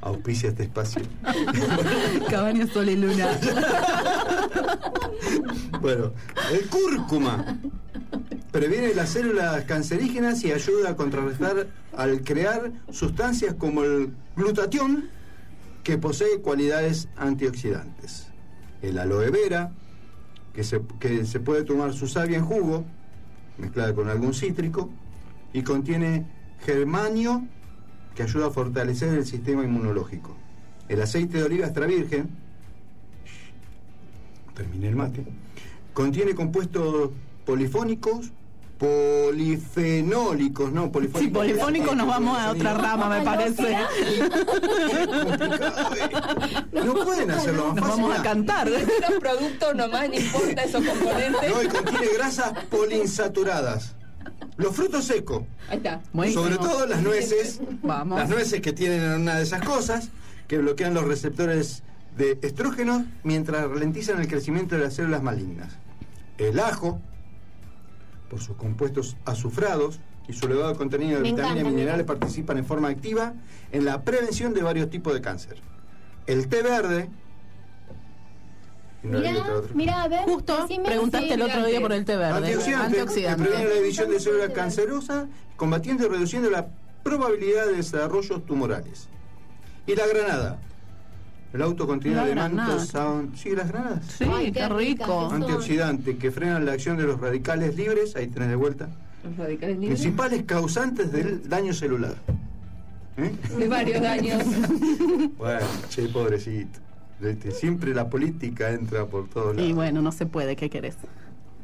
[0.00, 1.02] Auspicia este espacio.
[2.30, 3.28] Cabaña Sol y Luna.
[5.80, 6.12] Bueno,
[6.52, 7.58] el cúrcuma
[8.56, 15.10] Previene las células cancerígenas y ayuda a contrarrestar al crear sustancias como el glutatión,
[15.82, 18.28] que posee cualidades antioxidantes.
[18.80, 19.72] El aloe vera,
[20.56, 22.86] que se, que se puede tomar su savia en jugo,
[23.58, 24.88] mezclada con algún cítrico,
[25.52, 26.24] y contiene
[26.64, 27.46] germanio,
[28.14, 30.34] que ayuda a fortalecer el sistema inmunológico.
[30.88, 32.30] El aceite de oliva extra virgen,
[34.54, 35.26] terminé el mate,
[35.92, 37.10] contiene compuestos
[37.44, 38.32] polifónicos,
[38.78, 41.22] polifenólicos, no, polifónicos.
[41.22, 43.76] Sí, polifónicos nos vamos a otra rama, me parece.
[46.72, 48.02] No pueden hacerlo más Nos fácil.
[48.02, 48.68] vamos a cantar.
[48.68, 48.80] Los
[49.20, 51.50] productos nomás, no importa esos componentes.
[51.54, 53.94] No, y contiene grasas poliinsaturadas.
[54.56, 56.00] Los frutos secos, Ahí está.
[56.32, 58.18] sobre todo las nueces, Vamos.
[58.18, 60.08] las nueces que tienen una de esas cosas,
[60.48, 61.82] que bloquean los receptores
[62.16, 65.72] de estrógenos mientras ralentizan el crecimiento de las células malignas.
[66.38, 67.00] El ajo,
[68.28, 72.58] por sus compuestos azufrados y su elevado contenido de Me vitaminas y encanta, minerales, participan
[72.58, 73.34] en forma activa
[73.72, 75.58] en la prevención de varios tipos de cáncer.
[76.26, 77.08] El té verde.
[79.04, 79.74] no hay Mirá, otra- otra.
[79.74, 80.24] mirá, a ver.
[80.24, 82.38] Justo preguntaste el otro día por el té verde.
[82.38, 86.66] Antioxidante, que previene la división de células cancerosas, combatiendo y reduciendo la
[87.04, 89.08] probabilidad de desarrollos tumorales.
[89.86, 90.58] Y la granada.
[91.52, 92.68] El autocontenido La de granada.
[92.68, 93.34] mantosound.
[93.36, 94.04] Sí, las granadas.
[94.18, 94.76] Sí, Ay, qué qué rico.
[94.78, 95.32] ricas.
[95.32, 98.14] Antioxidante que frenan la acción de los radicales libres.
[98.16, 98.88] Ahí tenés de vuelta.
[99.24, 100.00] Los radicales libres.
[100.00, 102.14] Principales causantes del daño celular.
[103.16, 103.32] ¿Eh?
[103.58, 104.42] De varios daños.
[105.38, 106.78] Bueno, che, pobrecito.
[107.22, 109.70] Este, Siempre la política entra por todos lados.
[109.70, 110.96] Y bueno, no se puede, ¿qué querés?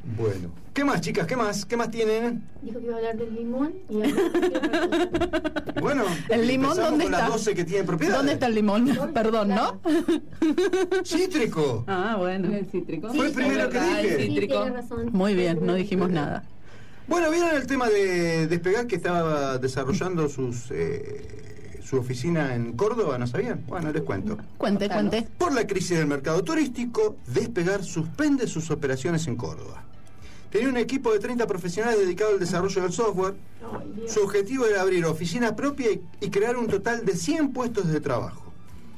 [0.05, 0.51] Bueno.
[0.75, 1.27] ¿Qué más, chicas?
[1.27, 1.65] ¿Qué más?
[1.67, 2.43] ¿Qué más tienen?
[2.63, 3.97] Dijo que iba a hablar del limón y
[5.81, 7.29] Bueno, ¿El limón dónde con está?
[7.29, 8.19] las 12 que tienen propiedades.
[8.19, 8.99] ¿Dónde está el limón?
[9.15, 9.81] Perdón, ¿no?
[11.05, 11.85] Cítrico.
[11.87, 12.53] Ah, bueno.
[12.55, 13.13] El cítrico.
[13.13, 14.17] Fue el primero que el dije.
[14.17, 14.63] Sí, cítrico.
[14.63, 15.11] tiene razón.
[15.13, 16.45] Muy bien, no dijimos nada.
[17.07, 23.19] Bueno, ¿vieron el tema de Despegar que estaba desarrollando sus eh, su oficina en Córdoba?
[23.19, 23.65] ¿No sabían?
[23.67, 24.39] Bueno, les cuento.
[24.57, 25.27] Cuente, cuente.
[25.37, 29.85] Por la crisis del mercado turístico, Despegar suspende sus operaciones en Córdoba.
[30.53, 33.35] Tenía un equipo de 30 profesionales dedicado al desarrollo del software.
[34.07, 35.89] Su objetivo era abrir oficina propia
[36.21, 38.53] y, crear un total de 100 puestos de trabajo.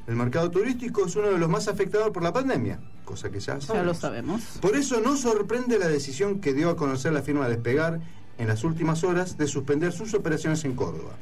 [0.08, 3.54] El mercado turístico es uno de los más afectados por la pandemia, cosa que ya
[3.54, 3.86] Ya sabemos.
[3.86, 4.42] lo sabemos.
[4.60, 8.00] Por eso no sorprende la decisión que dio a conocer la firma Despegar
[8.36, 11.12] en las últimas horas de suspender sus operaciones en Córdoba.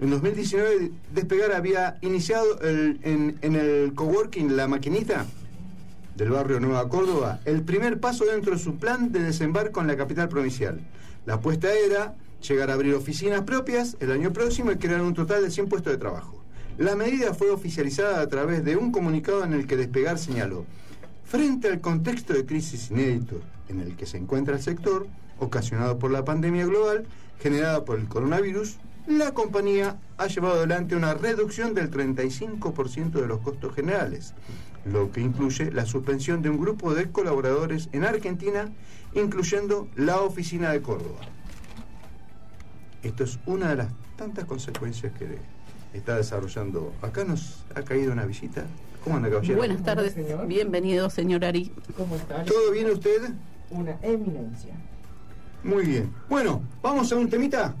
[0.00, 5.24] En 2019 Despegar había iniciado el- en, en el coworking La Maquinita
[6.18, 9.96] del barrio Nueva Córdoba el primer paso dentro de su plan de desembarco en la
[9.96, 10.80] capital provincial.
[11.24, 12.16] La apuesta era
[12.46, 15.92] llegar a abrir oficinas propias el año próximo y crear un total de 100 puestos
[15.92, 16.42] de trabajo.
[16.76, 20.66] La medida fue oficializada a través de un comunicado en el que Despegar señaló,
[21.24, 25.06] frente al contexto de crisis inédito en el que se encuentra el sector,
[25.38, 27.06] ocasionado por la pandemia global
[27.38, 33.40] generada por el coronavirus, la compañía ha llevado adelante una reducción del 35% de los
[33.40, 34.34] costos generales,
[34.84, 38.72] lo que incluye la suspensión de un grupo de colaboradores en Argentina,
[39.14, 41.20] incluyendo la oficina de Córdoba.
[43.02, 45.38] Esto es una de las tantas consecuencias que
[45.92, 46.92] está desarrollando.
[47.02, 48.64] Acá nos ha caído una visita.
[49.04, 49.58] ¿Cómo anda, caballero?
[49.58, 50.14] Buenas tardes.
[50.46, 51.72] Bienvenido, señor Ari.
[51.96, 52.44] ¿Cómo estás?
[52.46, 53.30] ¿Todo bien usted?
[53.70, 54.74] Una eminencia.
[55.62, 56.12] Muy bien.
[56.28, 57.74] Bueno, vamos a un temita.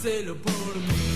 [0.00, 1.09] Hacelo por mí.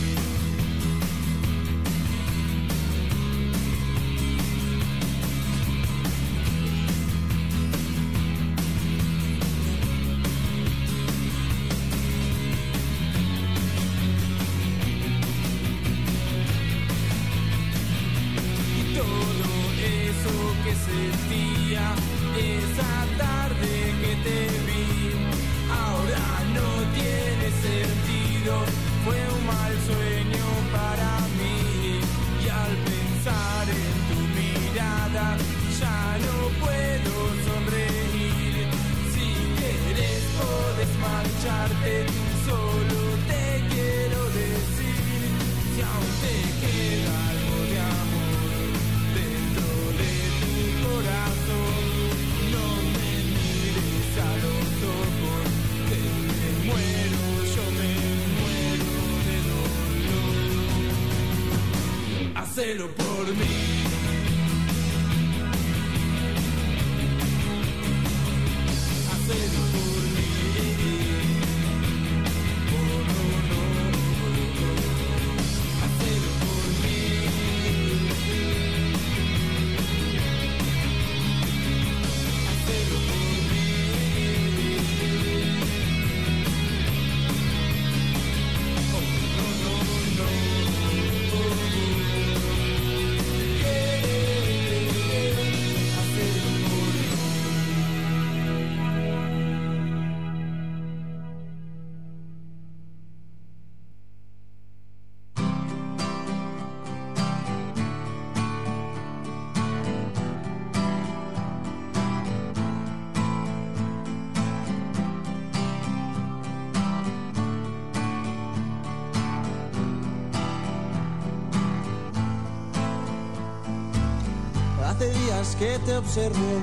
[125.59, 126.61] Que te observo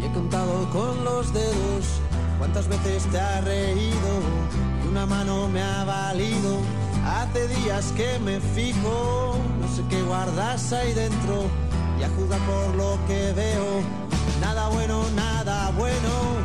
[0.00, 2.00] y he contado con los dedos
[2.38, 4.10] cuántas veces te has reído
[4.82, 6.58] y una mano me ha valido.
[7.04, 11.44] Hace días que me fijo, no sé qué guardas ahí dentro
[12.00, 13.82] y a juzgar por lo que veo.
[14.40, 16.41] Nada bueno, nada bueno.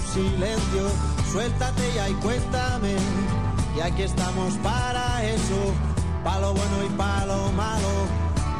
[0.00, 0.90] Silencio.
[1.32, 2.96] Suéltate ya y cuéntame,
[3.76, 5.74] y aquí estamos para eso,
[6.24, 7.92] pa' lo bueno y pa' lo malo.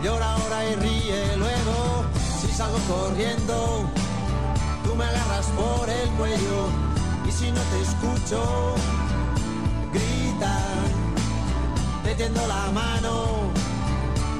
[0.02, 2.04] Llora ahora y ríe luego,
[2.40, 3.84] si salgo corriendo,
[4.84, 6.68] tú me agarras por el cuello,
[7.26, 8.74] y si no te escucho,
[9.92, 10.58] grita.
[12.04, 13.50] Te tiendo la mano,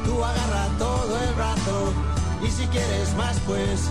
[0.05, 1.93] tú agarra todo el brazo.
[2.43, 3.91] Y si quieres más pues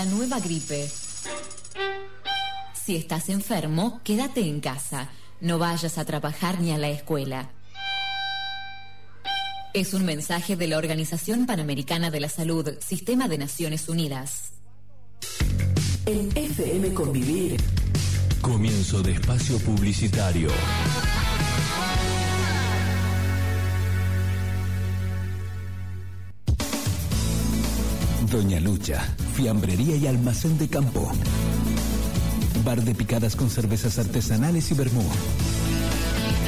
[0.00, 0.90] La nueva gripe.
[2.72, 5.10] Si estás enfermo, quédate en casa.
[5.42, 7.50] No vayas a trabajar ni a la escuela.
[9.74, 14.52] Es un mensaje de la Organización Panamericana de la Salud, Sistema de Naciones Unidas.
[16.06, 17.60] En FM Convivir.
[18.40, 20.48] Comienzo de espacio publicitario.
[28.30, 29.02] Doña Lucha,
[29.34, 31.10] fiambrería y almacén de campo.
[32.64, 35.02] Bar de picadas con cervezas artesanales y vermú.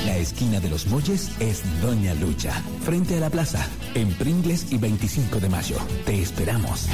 [0.07, 2.53] La esquina de los Molles es Doña Lucha,
[2.85, 5.77] frente a la plaza, en Pringles y 25 de mayo.
[6.07, 6.87] Te esperamos.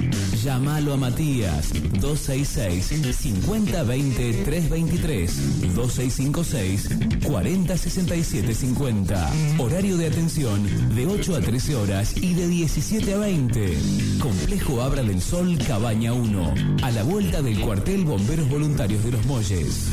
[0.43, 6.89] Llámalo a Matías 266 5020 323 2656
[7.23, 9.31] 4067 50.
[9.59, 13.77] Horario de atención de 8 a 13 horas y de 17 a 20.
[14.19, 16.53] Complejo Abra del Sol Cabaña 1.
[16.81, 19.89] A la vuelta del cuartel Bomberos Voluntarios de los Molles.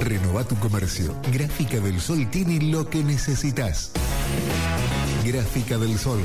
[0.00, 1.14] Renova tu comercio.
[1.30, 3.92] Gráfica del Sol tiene lo que necesitas.
[5.24, 6.20] Gráfica del Sol.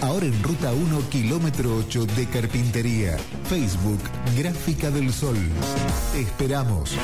[0.00, 3.16] Ahora en ruta 1, kilómetro 8 de Carpintería.
[3.48, 4.00] Facebook,
[4.36, 5.36] Gráfica del Sol.
[6.12, 6.96] Te esperamos.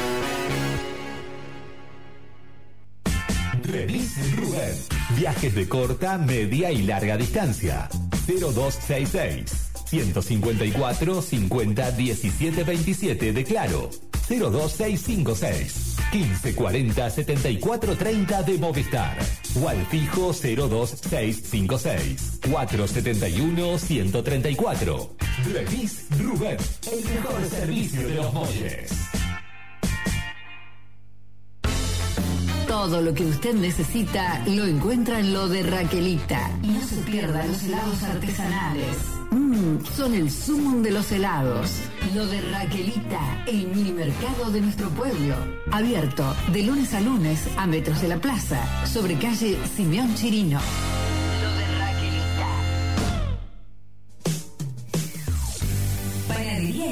[3.63, 4.75] Remis Rubén.
[5.17, 7.89] Viajes de corta, media y larga distancia.
[8.27, 9.64] 0266
[10.03, 13.89] 154 50 17 27 de Claro.
[14.29, 19.17] 02656 1540 74 30 de Movistar.
[19.63, 25.15] O al fijo 02656 471 134.
[25.53, 26.57] Remis Rubén.
[26.91, 28.91] El mejor servicio de los molles.
[32.75, 36.51] Todo lo que usted necesita lo encuentra en lo de Raquelita.
[36.61, 38.97] Y no se pierda los helados artesanales.
[39.31, 41.71] Mmm, son el sumum de los helados.
[42.17, 45.37] Lo de Raquelita, el mini mercado de nuestro pueblo.
[45.71, 50.59] Abierto de lunes a lunes a metros de la plaza, sobre calle Simeón Chirino.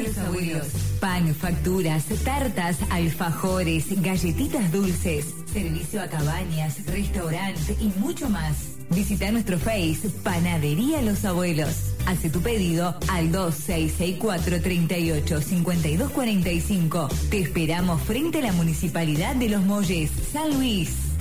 [0.00, 0.66] Los Abuelos.
[1.00, 8.56] Pan, facturas, tartas, alfajores, galletitas dulces, servicio a cabañas, restaurante y mucho más.
[8.90, 11.94] Visita nuestro Face Panadería Los Abuelos.
[12.06, 17.08] Hace tu pedido al 2664 38 5245.
[17.30, 21.11] Te esperamos frente a la Municipalidad de Los Molles, San Luis.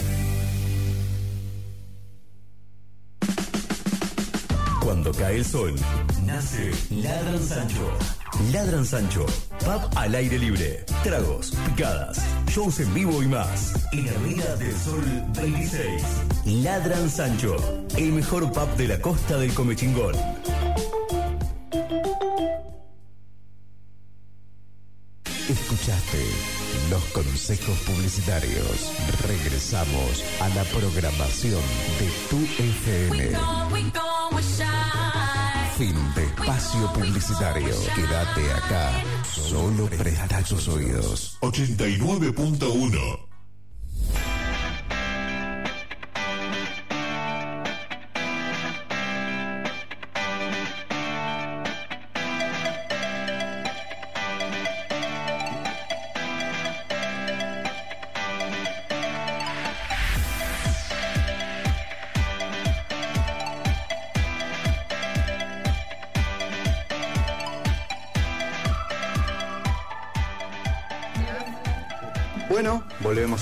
[4.91, 5.73] Cuando cae el sol,
[6.25, 7.97] nace Ladran Sancho.
[8.51, 9.25] Ladran Sancho,
[9.59, 13.73] pub al aire libre, tragos, picadas, shows en vivo y más.
[13.93, 15.01] En Avenida del Sol
[15.33, 16.03] 26.
[16.61, 17.55] Ladran Sancho,
[17.95, 20.13] el mejor pub de la costa del Comechingón.
[25.47, 26.25] Escuchaste
[26.89, 28.91] los consejos publicitarios.
[29.25, 31.61] Regresamos a la programación
[31.97, 34.10] de tu FM.
[35.77, 37.75] Fin de espacio publicitario.
[37.95, 39.03] Quédate acá.
[39.23, 41.37] Solo presta tus oídos.
[41.41, 43.30] 89.1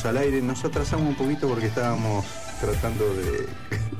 [0.09, 0.41] al aire.
[0.41, 2.25] Nos atrasamos un poquito porque estábamos
[2.59, 3.45] tratando de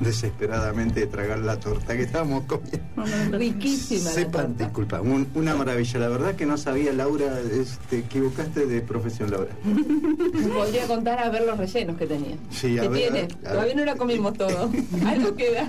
[0.00, 3.38] desesperadamente de tragar la torta que estábamos comiendo.
[3.38, 5.98] Riquísima Sepan, disculpa, un- una maravilla.
[6.00, 9.50] La verdad que no sabía, Laura, es- te equivocaste de profesión, Laura.
[10.54, 12.36] Podría contar a ver los rellenos que tenía.
[12.50, 13.20] Sí, a que ver, tiene.
[13.44, 13.52] a a.
[13.52, 14.70] Todavía no la comimos todo.
[15.06, 15.68] Algo queda.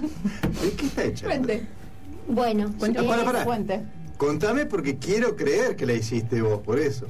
[0.62, 1.26] ¿De qué está hecha?
[1.28, 1.66] Cuente.
[2.28, 3.44] Bueno, Cuenta, eh, para, para.
[3.46, 3.82] Cuente.
[4.18, 7.08] Contame porque quiero creer que la hiciste vos, por eso.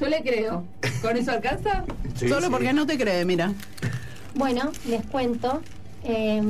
[0.00, 0.64] Yo le creo.
[1.02, 1.84] ¿Con eso alcanza?
[2.16, 2.52] Sí, Solo sí.
[2.52, 3.52] porque no te cree, mira.
[4.36, 5.60] Bueno, les cuento.
[6.04, 6.40] eh,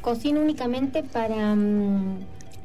[0.00, 2.16] cocino únicamente para mm,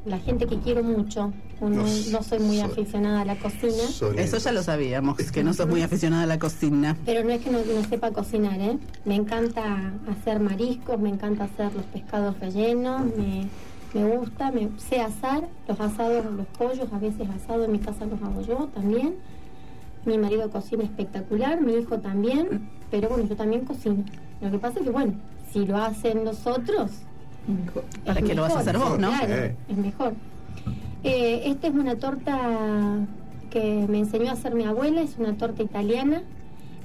[0.06, 1.32] la gente que quiero mucho.
[1.60, 3.82] No, No, no soy muy soy- aficionada a la cocina.
[4.16, 6.96] Eso ya lo sabíamos, que no sos muy aficionada a la cocina.
[7.04, 8.78] Pero no es que no, no sepa cocinar, ¿eh?
[9.04, 13.46] Me encanta hacer mariscos, me encanta hacer los pescados rellenos, me,
[13.92, 18.06] me gusta, me sé asar, los asados, los pollos, a veces asado en mi casa
[18.06, 19.16] los hago yo también.
[20.08, 24.02] Mi marido cocina espectacular, mi hijo también, pero bueno, yo también cocino.
[24.40, 25.12] Lo que pasa es que, bueno,
[25.52, 26.90] si lo hacen los otros,
[28.06, 29.08] ¿Para qué lo vas a mejor, hacer vos, no?
[29.10, 29.56] Claro, Eh.
[29.68, 30.12] es mejor.
[31.04, 32.38] Eh, esta es una torta
[33.50, 36.22] que me enseñó a hacer mi abuela, es una torta italiana.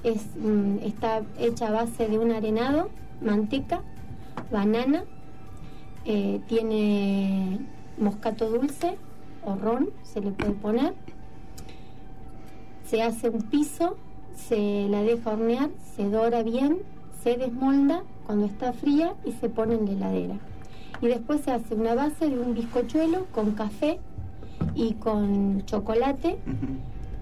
[0.04, 2.90] Es, mm, está hecha a base de un arenado,
[3.22, 3.82] manteca,
[4.52, 5.04] banana,
[6.06, 7.60] eh, tiene
[7.98, 8.98] moscato dulce
[9.46, 10.94] o ron, se le puede poner.
[12.94, 13.98] Se hace un piso,
[14.36, 16.78] se la deja hornear, se dora bien,
[17.24, 20.36] se desmolda cuando está fría y se pone en la heladera.
[21.02, 24.00] Y después se hace una base de un bizcochuelo con café
[24.76, 26.38] y con chocolate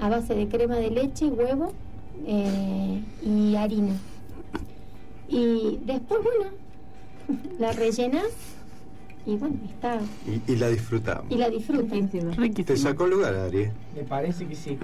[0.01, 1.72] a base de crema de leche, huevo
[2.28, 3.93] eh, y harina.
[5.30, 6.51] Y después, bueno,
[7.59, 8.28] la rellenas
[9.26, 9.99] y bueno, está.
[10.28, 11.26] Y, y la disfrutamos.
[11.30, 12.09] Y la disfrutan.
[12.09, 13.69] Te sacó el lugar, Ari.
[13.95, 14.78] Me parece que sí.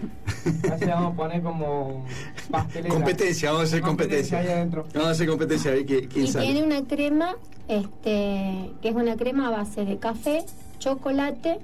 [0.72, 2.06] Así vamos a poner como
[2.52, 2.94] pastelera.
[2.94, 4.40] Competencia, vamos a hacer competencia.
[4.40, 4.86] ahí adentro.
[4.94, 6.46] Vamos a hacer competencia, a ver qui- quién Y sale.
[6.46, 7.36] tiene una crema,
[7.68, 10.46] este, que es una crema a base de café,
[10.80, 11.58] chocolate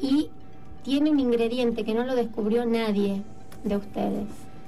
[0.00, 0.30] y
[0.82, 3.22] tiene un ingrediente que no lo descubrió nadie
[3.64, 4.26] de ustedes.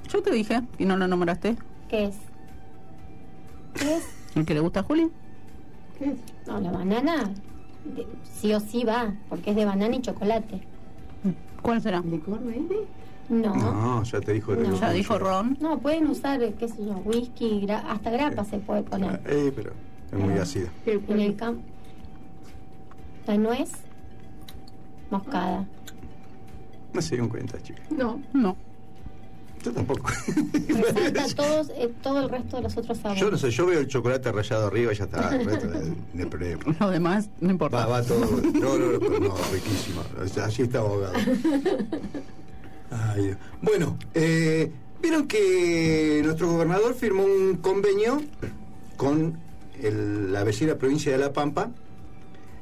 [0.09, 1.55] Yo te dije y no lo nombraste.
[1.89, 2.15] ¿Qué es?
[3.73, 4.03] ¿Qué es?
[4.35, 5.09] ¿El que le gusta a Juli?
[5.97, 6.17] ¿Qué es?
[6.47, 7.29] No, la banana
[7.95, 10.61] de- sí o sí va, porque es de banana y chocolate.
[11.61, 12.01] ¿Cuál será?
[12.01, 12.39] ¿Licor?
[13.29, 13.55] No.
[13.55, 14.55] No, ya te dijo.
[14.55, 14.79] No.
[14.79, 15.57] Ya dijo Ron.
[15.59, 19.19] No, pueden usar, qué sé yo, whisky, gra- hasta grapa se puede poner.
[19.25, 19.71] Eh, pero
[20.11, 20.69] es muy ácida.
[20.85, 21.61] En el campo.
[23.25, 23.71] La nuez
[25.09, 25.65] moscada.
[26.93, 27.89] No se dieron cuenta, chicas.
[27.91, 28.21] No.
[28.33, 28.55] No.
[29.65, 30.09] Yo tampoco.
[31.35, 33.19] Todos, eh, todo el resto de los otros sabores.
[33.21, 35.35] Yo no sé, yo veo el chocolate rayado arriba y ya está.
[35.35, 36.57] el resto de-.
[36.79, 37.77] Lo demás no importa.
[37.77, 38.19] Va, va todo.
[38.53, 40.03] No, no, no, pero no, riquísimo.
[40.43, 40.81] Así está.
[42.91, 43.37] Ay, Dios.
[43.61, 48.21] bueno, eh, vieron que nuestro gobernador firmó un convenio
[48.97, 49.37] con
[49.81, 51.71] el- la vecina provincia de La Pampa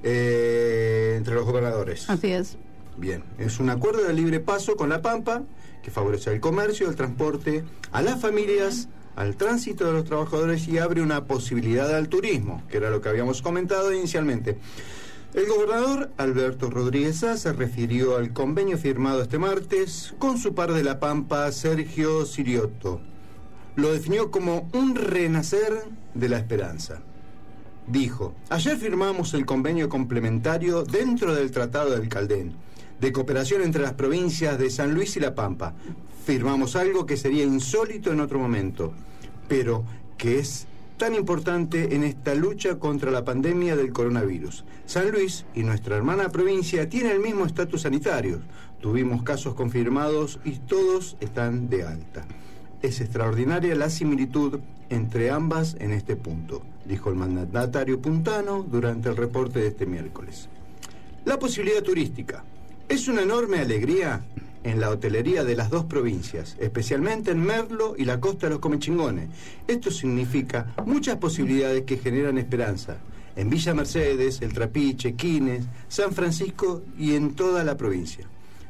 [0.04, 2.10] eh, entre los gobernadores.
[2.10, 2.58] Así es.
[2.98, 5.44] Bien, es un acuerdo de libre paso con La Pampa
[5.84, 10.80] que favorece el comercio, el transporte, a las familias, al tránsito de los trabajadores y
[10.80, 14.58] abre una posibilidad al turismo, que era lo que habíamos comentado inicialmente.
[15.34, 20.84] El gobernador Alberto Rodríguez se refirió al convenio firmado este martes con su par de
[20.84, 23.02] La Pampa, Sergio Siriotto.
[23.76, 27.02] Lo definió como un renacer de la esperanza.
[27.88, 32.54] Dijo, ayer firmamos el convenio complementario dentro del Tratado del Caldén,
[33.04, 35.74] de cooperación entre las provincias de San Luis y La Pampa.
[36.26, 38.94] Firmamos algo que sería insólito en otro momento,
[39.50, 39.84] pero
[40.18, 44.64] que es tan importante en esta lucha contra la pandemia del coronavirus.
[44.86, 48.40] San Luis y nuestra hermana provincia tienen el mismo estatus sanitario.
[48.80, 52.26] Tuvimos casos confirmados y todos están de alta.
[52.82, 59.18] Es extraordinaria la similitud entre ambas en este punto, dijo el mandatario puntano durante el
[59.18, 60.48] reporte de este miércoles.
[61.26, 62.46] La posibilidad turística.
[62.90, 64.24] Es una enorme alegría
[64.64, 68.60] en la hotelería de las dos provincias, especialmente en Merlo y la costa de los
[68.60, 69.30] Comechingones.
[69.68, 72.98] Esto significa muchas posibilidades que generan esperanza.
[73.36, 78.28] En Villa Mercedes, El Trapiche, Quines, San Francisco y en toda la provincia.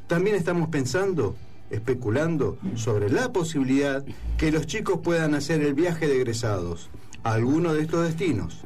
[0.07, 1.35] También estamos pensando,
[1.69, 4.05] especulando sobre la posibilidad
[4.37, 6.89] que los chicos puedan hacer el viaje de egresados
[7.23, 8.61] a alguno de estos destinos.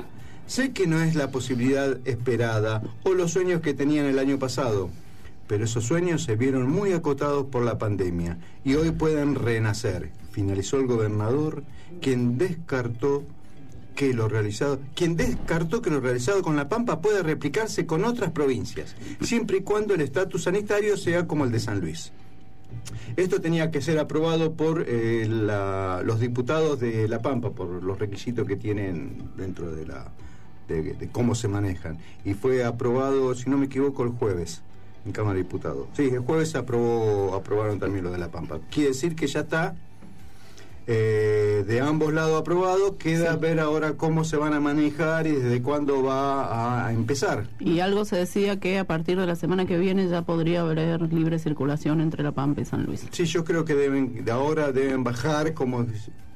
[0.46, 4.90] Sé que no es la posibilidad esperada o los sueños que tenían el año pasado,
[5.48, 10.78] pero esos sueños se vieron muy acotados por la pandemia y hoy pueden renacer, finalizó
[10.78, 11.64] el gobernador,
[12.02, 13.24] quien descartó
[13.96, 18.32] que lo realizado, quien descartó que lo realizado con La Pampa puede replicarse con otras
[18.32, 22.12] provincias, siempre y cuando el estatus sanitario sea como el de San Luis.
[23.16, 28.46] Esto tenía que ser aprobado por eh, los diputados de La Pampa, por los requisitos
[28.46, 30.12] que tienen dentro de la
[30.68, 31.98] de cómo se manejan.
[32.26, 34.62] Y fue aprobado, si no me equivoco, el jueves
[35.08, 35.88] en Cámara de Diputados.
[35.94, 38.60] Sí, el jueves aprobó, aprobaron también lo de La Pampa.
[38.70, 39.76] Quiere decir que ya está
[40.86, 42.98] eh, de ambos lados aprobado.
[42.98, 47.48] Queda ver ahora cómo se van a manejar y desde cuándo va a, empezar.
[47.60, 51.02] Y algo se decía que a partir de la semana que viene ya podría haber
[51.02, 53.06] libre circulación entre La Pampa y San Luis.
[53.12, 55.86] Sí, yo creo que deben, de ahora deben bajar, como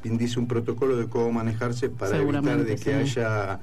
[0.03, 3.19] indice un protocolo de cómo manejarse para evitar de que sí.
[3.19, 3.59] haya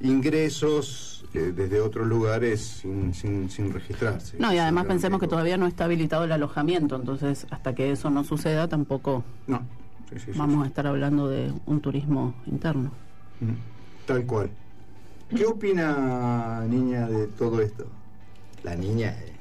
[0.00, 4.36] ingresos eh, desde otros lugares sin, sin, sin registrarse.
[4.38, 8.10] No, y además pensemos que todavía no está habilitado el alojamiento, entonces hasta que eso
[8.10, 9.62] no suceda tampoco No.
[10.10, 12.90] Sí, sí, sí, vamos a estar hablando de un turismo interno.
[13.40, 13.52] Mm,
[14.06, 14.48] Tal cual.
[15.28, 17.86] ¿Qué opina, niña, de todo esto?
[18.62, 19.10] La niña.
[19.10, 19.34] eh,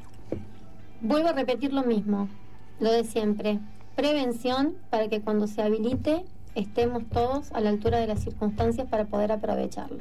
[1.00, 2.28] Vuelvo a repetir lo mismo,
[2.82, 3.60] lo de siempre.
[3.96, 9.06] Prevención para que cuando se habilite estemos todos a la altura de las circunstancias para
[9.06, 10.00] poder aprovecharlo.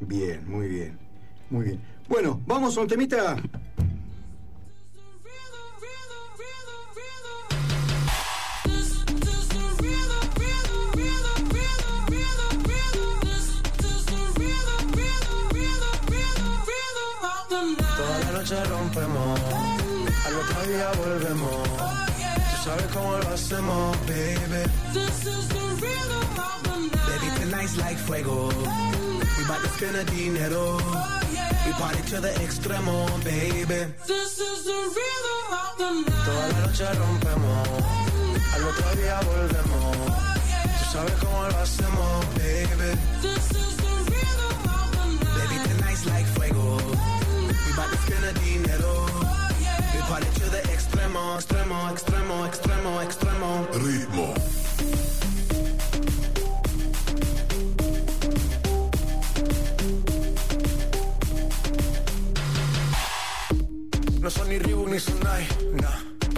[0.00, 0.98] Bien, muy bien.
[1.50, 1.80] Muy bien.
[2.08, 3.36] Bueno, vamos a un temita.
[17.96, 19.40] Toda la noche rompemos,
[20.24, 21.62] al otro día volvemos.
[21.68, 24.62] Tú sabes cómo lo hacemos, baby.
[27.08, 28.50] Baby, tonight's like fuego.
[29.38, 30.76] We bout to spend a dinero.
[31.64, 33.86] We party to the extremo, baby.
[36.24, 37.68] Toda la noche rompemos,
[38.54, 39.96] al otro día volvemos.
[40.78, 42.90] Tú sabes cómo lo hacemos, baby.
[45.38, 46.76] Baby, tonight's like fuego.
[47.64, 49.06] We bout to spend a dinero.
[49.94, 53.66] We party to the extremo, extremo, extremo, extremo, extremo.
[53.72, 54.67] Ritmo.
[64.28, 65.48] No son ni Reebok ni Sonai,
[65.80, 66.07] nah.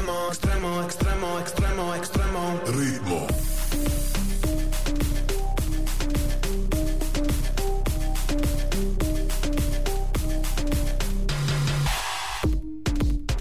[0.00, 2.60] extremo, extremo, extremo, extremo, extremo.
[2.66, 3.26] Ritmo.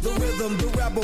[0.01, 1.03] The rhythm, the rebel,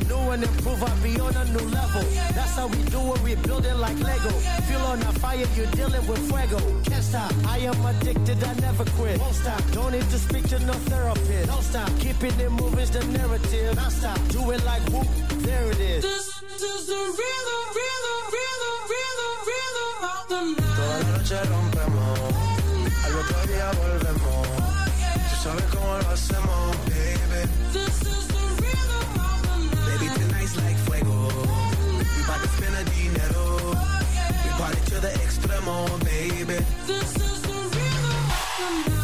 [0.31, 2.03] New and improve, I be on a new level.
[2.31, 4.29] That's how we do it, we build it like Lego.
[4.67, 6.57] Feel on a fire, you're dealing with fuego.
[6.83, 9.19] Can't stop, I am addicted, I never quit.
[9.19, 11.47] Won't stop, don't need to speak to no therapist.
[11.47, 13.75] Don't stop, keeping it moving's the narrative.
[13.75, 15.07] Non stop, do it like whoop,
[15.43, 16.05] there it is.
[20.77, 22.19] Toda la noche rompemos,
[23.03, 24.47] al otro día volvemos.
[25.29, 27.41] Tú sabes cómo lo hacemos, baby.
[27.73, 28.10] Baby,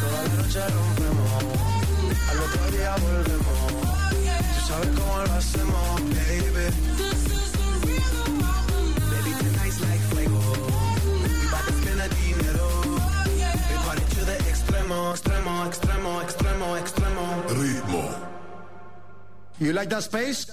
[0.02, 1.44] Toda la noche rompemos,
[2.30, 3.58] al otro día volvemos.
[4.54, 6.66] Tú sabes cómo lo hacemos, baby.
[9.12, 10.42] Baby, tonight's like fuego.
[11.24, 12.68] We bout to spend a dinero.
[13.70, 17.26] We party to the extremo, extremo, extremo, extremo, extremo.
[17.50, 18.04] Ritmo.
[19.60, 20.46] You like that space?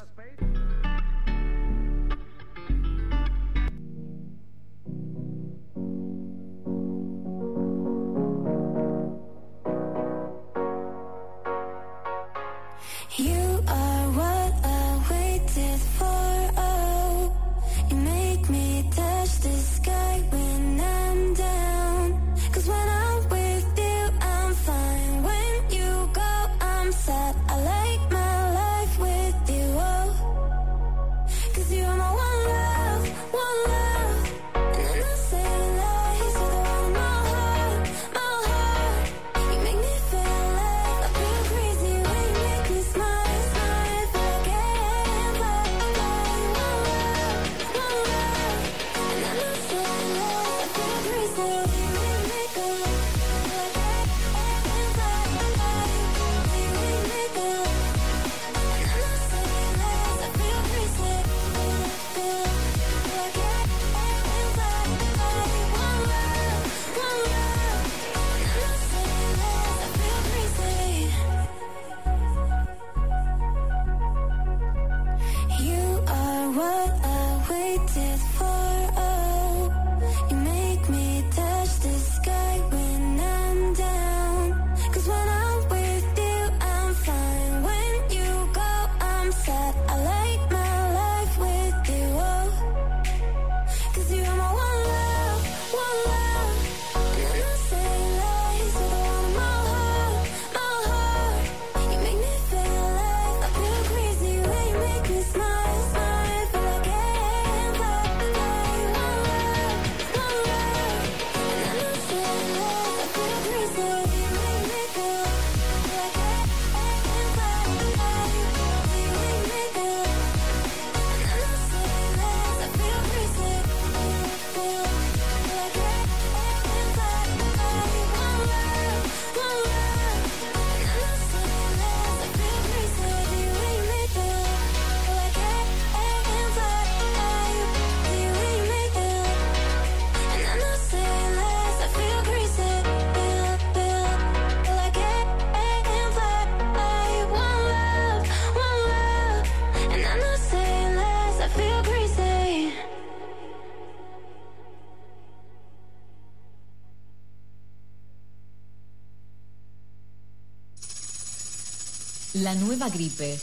[162.45, 163.39] La nueva gripe.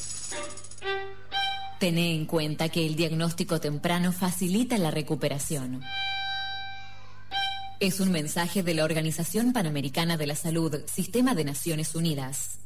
[1.79, 5.81] Tené en cuenta que el diagnóstico temprano facilita la recuperación.
[7.79, 12.60] Es un mensaje de la Organización Panamericana de la Salud, Sistema de Naciones Unidas.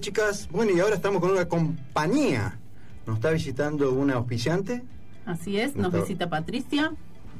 [0.00, 0.48] Chicas.
[0.50, 2.58] Bueno, y ahora estamos con una compañía.
[3.06, 4.82] Nos está visitando una auspiciante
[5.26, 6.92] Así es, nos Está- visita Patricia.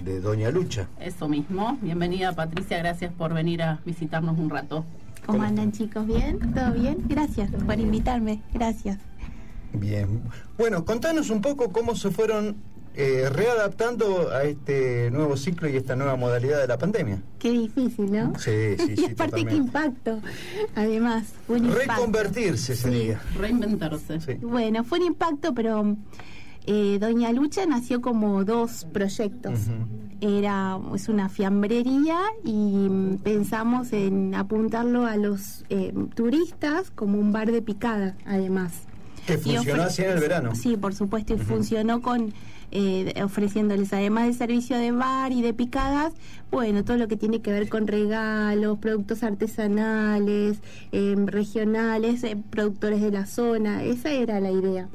[0.02, 0.88] de Doña Lucha.
[1.00, 1.78] Eso mismo.
[1.82, 4.84] Bienvenida Patricia, gracias por venir a visitarnos un rato.
[5.26, 6.06] ¿Cómo andan chicos?
[6.06, 6.38] ¿Bien?
[6.52, 6.98] ¿Todo bien?
[7.08, 8.42] Gracias por invitarme.
[8.52, 8.98] Gracias.
[9.72, 10.22] Bien.
[10.58, 12.56] Bueno, contanos un poco cómo se fueron
[12.96, 17.20] eh, readaptando a este nuevo ciclo y esta nueva modalidad de la pandemia.
[17.40, 18.38] Qué difícil, ¿no?
[18.38, 20.20] Sí, sí, y sí, aparte qué impacto.
[20.76, 21.80] Además, un impacto.
[21.80, 23.20] Reconvertirse sería.
[23.36, 24.36] Reinventarse.
[24.42, 25.96] Bueno, fue un impacto, pero
[26.66, 29.58] eh, Doña Lucha nació como dos proyectos.
[30.20, 32.52] Era es una fiambrería y
[32.88, 38.72] mm, pensamos en apuntarlo a los eh, turistas como un bar de picada, además.
[39.26, 40.54] Que funcionó así en el verano.
[40.54, 42.32] Sí, por supuesto, y funcionó con
[42.74, 46.12] eh, ofreciéndoles, además del servicio de bar y de picadas,
[46.50, 50.58] bueno, todo lo que tiene que ver con regalos, productos artesanales,
[50.90, 54.88] eh, regionales, eh, productores de la zona, esa era la idea.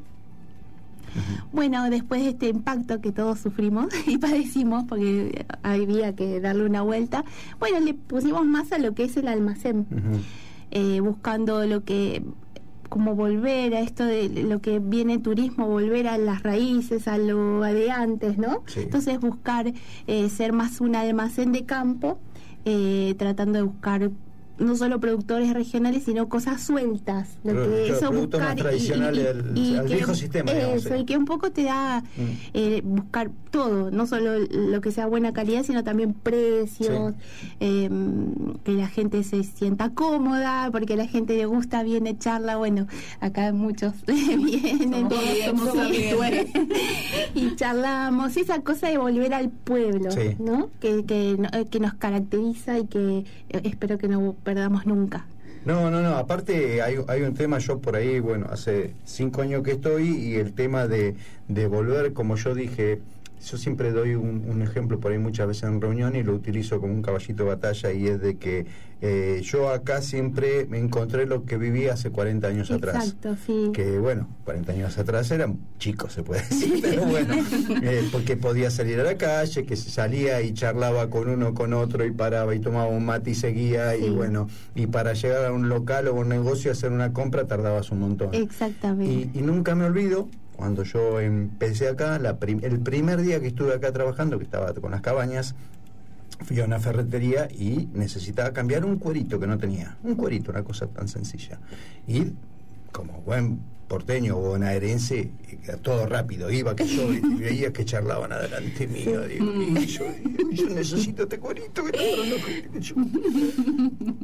[1.52, 6.82] Bueno, después de este impacto que todos sufrimos y padecimos, porque había que darle una
[6.82, 7.24] vuelta,
[7.58, 9.86] bueno, le pusimos más a lo que es el almacén.
[10.70, 12.22] Eh, buscando lo que
[12.90, 17.62] como volver a esto de lo que viene turismo, volver a las raíces, a lo
[17.62, 18.64] de antes, ¿no?
[18.66, 18.80] Sí.
[18.80, 19.72] Entonces buscar
[20.06, 22.18] eh, ser más un almacén de campo,
[22.64, 24.10] eh, tratando de buscar
[24.60, 27.38] no solo productores regionales, sino cosas sueltas.
[27.44, 30.94] Lo que eso buscar y- tradicionales y- al- y al que- viejo sistema, digamos, Eso,
[30.94, 31.00] sí.
[31.00, 32.04] y que un poco te da
[32.54, 37.14] eh, buscar todo, no solo lo que sea buena calidad, sino también precios,
[37.58, 37.90] eh,
[38.64, 42.86] que la gente se sienta cómoda, porque a la gente le gusta, viene charla, bueno,
[43.20, 45.08] acá muchos vienen
[45.46, 46.46] Somos sí, ambientes.
[47.34, 50.36] y charlamos, esa cosa de volver al pueblo, Sí.
[50.38, 50.68] ¿no?
[50.80, 55.26] Que, que, no- eh, que nos caracteriza y que eh, espero que no perdamos nunca.
[55.64, 56.16] No, no, no.
[56.16, 60.34] Aparte hay, hay un tema, yo por ahí, bueno, hace cinco años que estoy y
[60.36, 61.14] el tema de,
[61.46, 62.98] de volver, como yo dije,
[63.44, 66.80] yo siempre doy un, un ejemplo por ahí muchas veces en reunión y lo utilizo
[66.80, 68.66] como un caballito de batalla y es de que
[69.02, 72.96] eh, yo acá siempre me encontré lo que viví hace 40 años atrás.
[72.96, 73.70] Exacto, sí.
[73.72, 77.34] Que bueno, 40 años atrás eran chicos, se puede decir, pero bueno,
[77.82, 81.72] eh, porque podía salir a la calle, que se salía y charlaba con uno, con
[81.72, 85.52] otro y paraba y tomaba un mate y seguía y bueno, y para llegar a
[85.52, 88.34] un local o un negocio a hacer una compra tardabas un montón.
[88.34, 89.10] Exactamente.
[89.10, 90.28] Y, y nunca me olvido
[90.60, 95.00] cuando yo empecé acá, el primer día que estuve acá trabajando, que estaba con las
[95.00, 95.54] cabañas,
[96.44, 99.96] fui a una ferretería y necesitaba cambiar un cuerito que no tenía.
[100.02, 101.58] Un cuerito, una cosa tan sencilla.
[102.06, 102.34] Y
[102.92, 105.32] como buen porteño o bonaerense,
[105.82, 109.22] todo rápido, iba que yo y veía que charlaban adelante mío.
[109.26, 110.04] digo, y yo,
[110.52, 112.48] yo necesito este cuerito que está loco.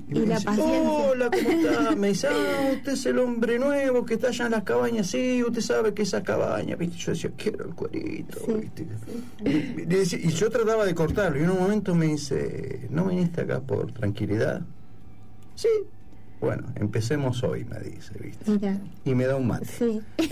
[0.09, 0.49] Y me dice.
[0.49, 1.97] Hola, ¿cómo está?
[1.97, 5.09] Me dice, ah, usted es el hombre nuevo que está allá en las cabañas.
[5.09, 6.97] Sí, usted sabe que esa cabaña, ¿viste?
[6.99, 8.87] Yo decía, quiero el cuerito, ¿viste?
[9.45, 11.41] Y, le decía- y yo trataba de cortarlo.
[11.41, 14.63] Y en un momento me dice, ¿no viniste acá por tranquilidad?
[15.57, 15.69] Sí.
[16.41, 18.51] Bueno, empecemos hoy, me dice, ¿viste?
[18.51, 19.67] Mira, Y me da un mate.
[19.67, 20.01] sí.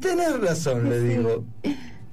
[0.00, 1.44] Tenés razón, le digo.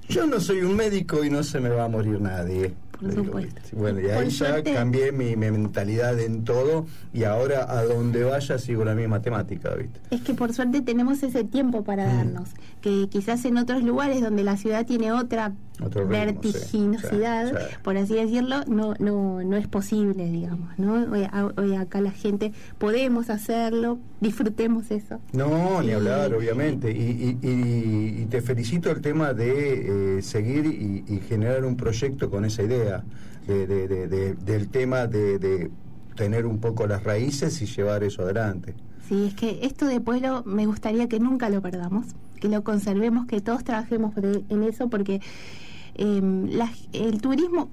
[0.07, 2.73] Yo no soy un médico y no se me va a morir nadie.
[2.99, 3.61] Por digo, supuesto.
[3.73, 8.57] Bueno, y ahí ya cambié mi, mi mentalidad en todo y ahora a donde vaya
[8.57, 9.99] sigo la misma temática, ¿viste?
[10.11, 12.15] Es que por suerte tenemos ese tiempo para Mm.
[12.17, 12.49] darnos,
[12.81, 15.53] que quizás en otros lugares donde la ciudad tiene otra
[15.83, 17.75] Otro ritmo, vertiginosidad, sí, sí, sí.
[17.83, 21.05] por así decirlo, no no no es posible, digamos, ¿no?
[21.57, 25.19] Hoy, acá la gente podemos hacerlo, disfrutemos eso.
[25.33, 26.91] No, ni Y- hablar, obviamente.
[26.91, 31.75] Y, y- y- y te felicito el tema de eh, seguir y, y generar un
[31.75, 33.03] proyecto con esa idea,
[33.47, 35.69] de, de- de- de- del tema de, de
[36.15, 38.73] tener un poco las raíces y llevar eso adelante.
[39.09, 42.07] Sí, es que esto de pueblo me gustaría que nunca lo perdamos,
[42.39, 45.21] que lo conservemos, que todos trabajemos de- en eso, porque
[45.95, 47.69] eh, la- el turismo,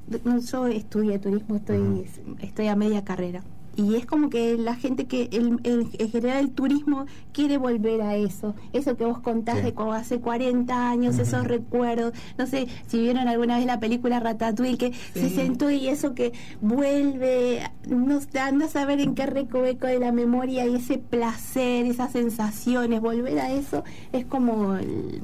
[0.51, 2.05] yo estudié turismo, estoy,
[2.41, 3.43] estoy a media carrera.
[3.75, 8.03] Y es como que la gente que, el, el- en general el turismo quiere volver
[8.03, 9.63] a eso, eso que vos contás Sí.
[9.65, 14.21] de como hace 40 años, esos recuerdos, no sé si vieron alguna vez la película
[14.21, 19.87] Ratatouille, que se sentó y eso que vuelve, nos anda a saber en qué recoveco
[19.87, 25.23] de la memoria y ese placer, esas sensaciones, volver a eso es como el-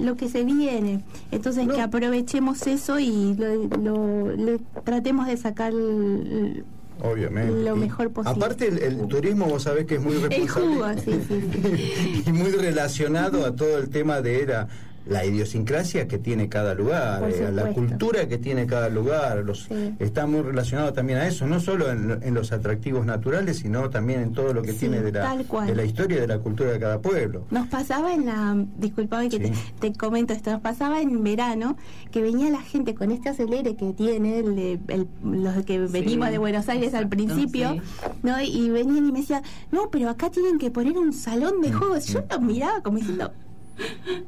[0.00, 1.02] lo que se viene.
[1.30, 6.64] Entonces que aprovechemos eso y lo, lo- le tratemos de sacar el-
[7.00, 7.62] Obviamente.
[7.62, 8.36] Lo mejor posible.
[8.44, 10.66] Aparte, el, el turismo, vos sabés que es muy el responsable.
[10.68, 12.22] jugo, sí, sí.
[12.26, 14.68] y muy relacionado a todo el tema de la,
[15.08, 19.44] la idiosincrasia que tiene cada lugar, eh, la cultura que tiene cada lugar.
[19.44, 19.94] Los, Sí.
[19.98, 24.20] Está muy relacionado también a eso, no solo en, en los atractivos naturales, sino también
[24.20, 26.70] en todo lo que Sí, tiene de la, de la historia y de la cultura
[26.72, 27.44] de cada pueblo.
[27.50, 31.76] Nos pasaba en la, disculpame que te, te comento esto, nos pasaba en verano
[32.10, 36.30] que venía la gente con este acelere que tiene, el, de- el- los que venimos
[36.30, 37.80] de Buenos Aires al principio, sí.
[38.22, 38.40] ¿no?
[38.40, 41.72] Y venían y me decían, no, pero acá tienen que poner un salón Mm, de
[41.72, 42.06] juegos.
[42.06, 43.32] Yo los miraba como diciendo,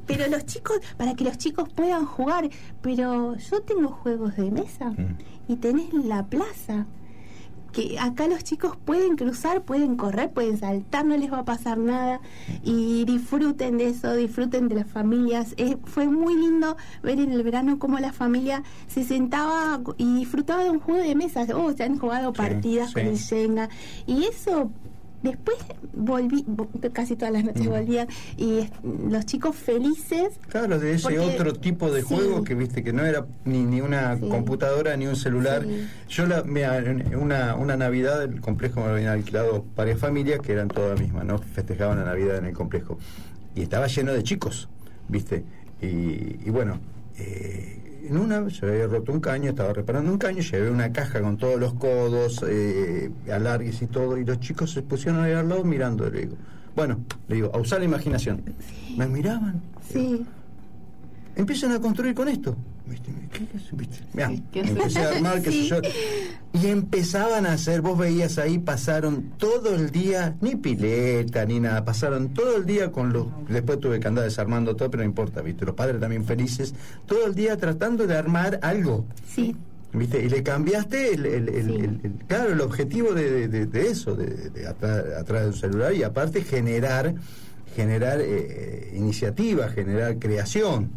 [0.06, 2.48] pero los chicos, para que los chicos puedan jugar,
[2.82, 5.16] pero yo tengo juegos de mesa Mm.
[5.48, 6.86] y tenés la plaza
[7.72, 11.78] que acá los chicos pueden cruzar, pueden correr, pueden saltar, no les va a pasar
[11.78, 12.20] nada
[12.64, 15.54] y disfruten de eso, disfruten de las familias.
[15.56, 20.64] Eh, fue muy lindo ver en el verano cómo la familia se sentaba y disfrutaba
[20.64, 21.46] de un juego de mesa.
[21.54, 23.68] Oh, se han jugado partidas con el Shenga
[24.04, 24.72] y eso
[25.22, 25.56] después
[25.92, 27.70] volví, vo- casi todas las noches Mm.
[27.70, 28.68] volvían y
[29.08, 30.38] los chicos felices.
[30.48, 32.14] Claro, de ese Porque- otro tipo de sí.
[32.14, 34.28] juego que viste que no era ni, ni una Sí.
[34.28, 35.64] computadora ni un celular.
[35.64, 35.86] Sí.
[36.08, 36.82] Yo la, mira,
[37.20, 41.24] una, una Navidad el complejo me lo habían alquilado varias familias que eran todas mismas,
[41.24, 41.38] ¿no?
[41.38, 42.98] Festejaban la Navidad en el complejo.
[43.54, 44.68] Y estaba lleno de chicos,
[45.08, 45.44] ¿viste?
[45.82, 45.86] Y,
[46.46, 46.78] y bueno,
[47.18, 51.20] eh, en una se había roto un caño, estaba reparando un caño, llevé una caja
[51.20, 55.48] con todos los codos, eh, alargues y todo, y los chicos se pusieron ahí al
[55.48, 56.36] lado mirando, le digo.
[56.74, 58.42] Bueno, le digo, a usar la imaginación.
[58.96, 59.60] Me miraban.
[59.92, 60.24] Sí.
[61.36, 62.56] Empiezan a construir con esto.
[62.90, 63.12] ¿Viste?
[63.32, 63.76] ¿Qué es?
[63.76, 63.98] ¿Viste?
[64.12, 65.68] Mirá, ¿qué empecé a armar, qué sé Sí.
[65.68, 65.76] yo.
[66.52, 71.84] Y empezaban a hacer, vos veías ahí, pasaron todo el día, ni pileta, ni nada,
[71.84, 73.28] pasaron todo el día con los.
[73.48, 75.64] Después tuve que andar desarmando todo, pero no importa, ¿viste?
[75.64, 76.74] Los padres también felices,
[77.06, 79.06] todo el día tratando de armar algo.
[79.32, 79.54] Sí.
[79.92, 80.24] ¿Viste?
[80.24, 84.66] Y le cambiaste el, el- el- claro, el objetivo de, de- de eso, de, de
[84.66, 87.14] atrás, atrás de un celular, y aparte generar,
[87.76, 90.90] generar eh, iniciativa, generar creación.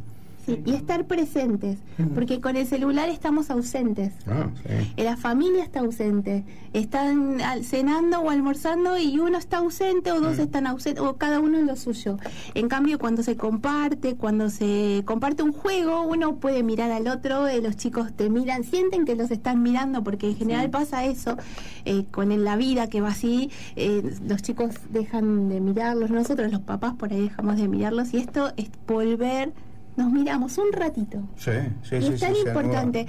[0.46, 1.78] Sí, y estar presentes,
[2.14, 4.12] porque con el celular estamos ausentes.
[4.28, 4.92] Ah, sí.
[4.98, 6.44] Eh, La familia está ausente.
[6.74, 11.40] Están al- cenando o almorzando y uno está ausente o dos están ausentes o cada
[11.40, 12.18] uno en lo suyo.
[12.56, 17.48] En cambio, cuando se comparte, cuando se comparte un juego, uno puede mirar al otro,
[17.48, 21.38] eh, los chicos te miran, sienten que los están mirando porque en general pasa eso
[21.86, 26.62] eh, con la vida que va así, eh, los chicos dejan de mirarlos, nosotros los
[26.62, 29.54] papás por ahí dejamos de mirarlos y esto es volver,
[29.96, 31.20] nos miramos un ratito.
[31.38, 31.52] Sí,
[31.84, 32.14] sí, y sí.
[32.14, 33.06] es tan sí, esa importante.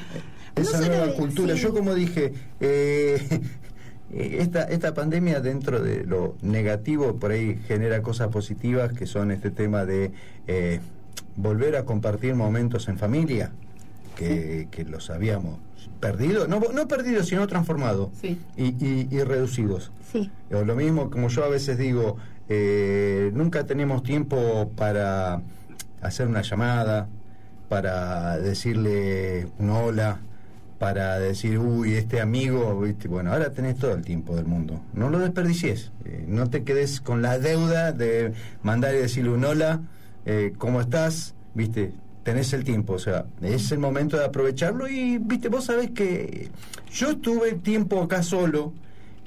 [0.57, 1.55] esa No solo nueva de- cultura.
[1.55, 1.61] sí.
[1.63, 3.41] Yo como dije, eh,
[4.13, 9.51] esta, esta pandemia dentro de lo negativo por ahí genera cosas positivas que son este
[9.51, 10.13] tema de
[10.47, 10.81] eh,
[11.37, 13.51] volver a compartir momentos en familia,
[14.17, 15.59] que, que los habíamos
[16.01, 18.39] perdido, no, no perdidos, sino transformados Sí.
[18.57, 19.91] y, y- y reducidos.
[20.13, 20.31] Sí.
[20.53, 22.17] O lo mismo, como yo a veces digo,
[22.49, 25.41] eh, nunca tenemos tiempo para
[26.05, 27.09] hacer una llamada,
[27.69, 30.21] para decirle un hola,
[30.79, 33.09] para decir, uy, este amigo, ¿viste?
[33.09, 34.81] bueno, ahora tenés todo el tiempo del mundo.
[34.93, 38.33] No lo desperdicies, eh, no te quedes con la deuda de
[38.63, 39.81] mandar y decirle un hola,
[40.27, 41.35] eh, ¿cómo estás?
[41.55, 41.93] ¿Viste?
[42.23, 46.51] Tenés el tiempo, o sea, es el momento de aprovecharlo y, viste, vos sabés que
[46.93, 48.73] yo estuve tiempo acá solo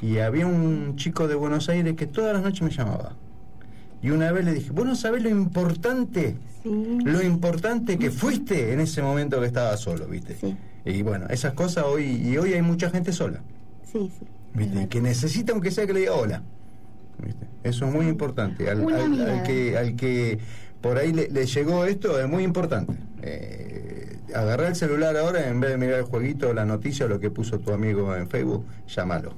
[0.02, 3.14] y había un chico de Buenos Aires que todas las noches me llamaba.
[4.02, 8.80] Y una vez le dije, vos no sabés lo importante, lo importante que fuiste en
[8.80, 10.36] ese momento que estaba solo, ¿viste?
[10.86, 13.42] Y bueno, esas cosas hoy, y hoy hay mucha gente sola,
[13.92, 14.26] Sí, sí.
[14.54, 14.88] ¿viste?
[14.88, 16.44] Que necesita aunque sea que le diga hola.
[17.24, 17.48] ¿viste?
[17.64, 18.70] Eso es muy importante.
[18.70, 20.38] Al, al- al que, al que
[20.82, 22.94] por ahí le, le llegó esto es muy importante.
[23.24, 27.20] Eh, agarrar el celular ahora en vez de mirar el jueguito, la noticia o lo
[27.20, 29.34] que puso tu amigo en Facebook, llámalo.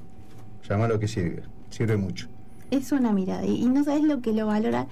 [0.68, 2.28] Llámalo que sirve, sirve mucho.
[2.70, 4.86] Es una mirada y, y no sabes lo que lo valora.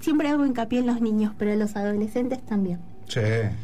[0.00, 2.78] Siempre hago hincapié en los niños, pero los adolescentes también.
[3.08, 3.20] Sí,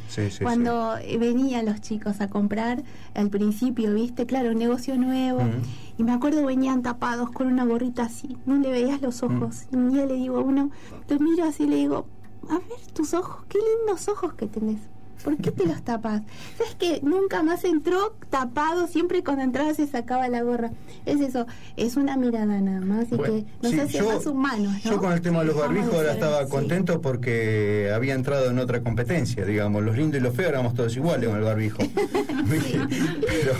[0.09, 0.43] sí, sí.
[0.45, 2.83] Cuando eh, venían los chicos a comprar,
[3.15, 5.63] al principio, viste, claro, un negocio nuevo, Mm.
[5.99, 9.65] y me acuerdo venían tapados con una gorrita así, no le veías los ojos.
[9.73, 10.71] Y un día le digo a uno,
[11.07, 12.07] te miro así y le digo,
[12.51, 14.81] a ver tus ojos, qué lindos ojos que tenés.
[15.25, 16.23] ¿Por qué te los tapas?
[16.57, 18.87] ¿Sabes que nunca más entró tapado?
[18.87, 20.71] Siempre cuando entraba se sacaba la gorra.
[21.07, 21.47] Es eso,
[21.77, 24.73] es una mirada nada más y Bueno, que nos sí, hace yo- más humanos.
[24.85, 24.91] ¿no?
[24.93, 26.51] Yo con el tema de los barbijos ahora estaba sí.
[26.51, 30.97] contento porque había entrado en otra competencia, digamos, los lindos y los feos éramos todos
[30.97, 31.79] iguales con el barbijo.
[32.49, 33.53] Pero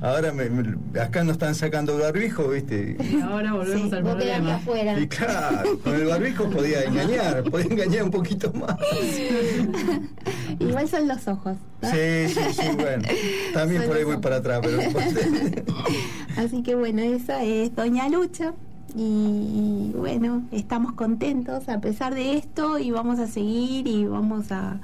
[0.00, 2.96] ahora me- me- acá nos están sacando el barbijo, ¿viste?
[3.00, 4.54] Y ahora volvemos al Vos quedate problema.
[4.56, 5.00] afuera.
[5.00, 8.76] Y claro, con el barbijo podía engañar, podía engañar un poquito más.
[10.58, 11.56] Igual son los ojos.
[11.82, 11.90] ¿no?
[11.90, 13.04] Sí, sí, sí, bueno.
[13.54, 14.78] También por ahí voy para atrás, pero.
[16.36, 18.54] Así que bueno, esa es Doña Lucha.
[18.94, 24.50] Y, y, bueno, estamos contentos a pesar de esto y vamos a seguir y vamos
[24.52, 24.80] a,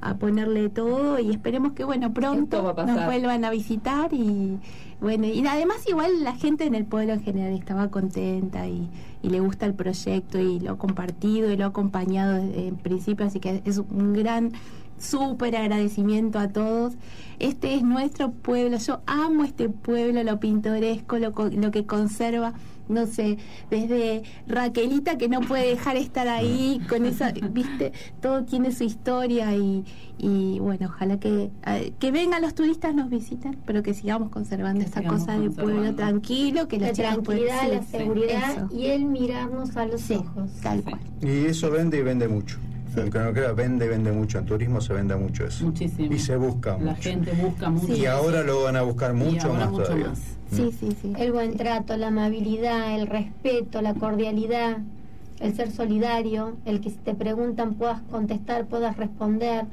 [0.00, 4.58] a ponerle todo y esperemos que bueno pronto nos vuelvan a visitar y
[5.00, 8.88] bueno y además igual la gente en el pueblo en general estaba contenta y,
[9.22, 12.76] y le gusta el proyecto y lo ha compartido y lo ha acompañado desde en
[12.76, 14.52] principio así que es un gran
[15.00, 16.94] súper agradecimiento a todos.
[17.38, 18.76] Este es nuestro pueblo.
[18.78, 22.52] Yo amo este pueblo, lo pintoresco, lo, co- lo que conserva.
[22.88, 23.38] No sé,
[23.70, 29.54] desde Raquelita que no puede dejar estar ahí con esa, viste, todo tiene su historia
[29.54, 29.84] y,
[30.18, 31.50] y bueno, ojalá que,
[32.00, 35.94] que vengan los turistas, nos visiten, pero que sigamos conservando esta sigamos cosa de pueblo
[35.94, 38.68] tranquilo, que La pueden- tranquilidad, sí, la seguridad eso.
[38.76, 40.50] y el mirarnos a los Sí, ojos.
[40.60, 40.98] tal cual.
[41.22, 42.58] Y eso vende y vende mucho.
[42.96, 44.38] Aunque no crea, vende y vende mucho.
[44.38, 45.64] En turismo se vende mucho eso.
[45.66, 46.12] Muchísimo.
[46.12, 47.02] Y se busca La mucho.
[47.02, 47.92] gente busca mucho.
[47.94, 50.08] Y ahora lo van a buscar mucho ahora más mucho todavía.
[50.08, 50.20] más.
[50.52, 51.12] Sí, sí, sí.
[51.16, 54.78] El buen trato, la amabilidad, el respeto, la cordialidad,
[55.38, 59.66] el ser solidario, el que si te preguntan puedas contestar, puedas responder,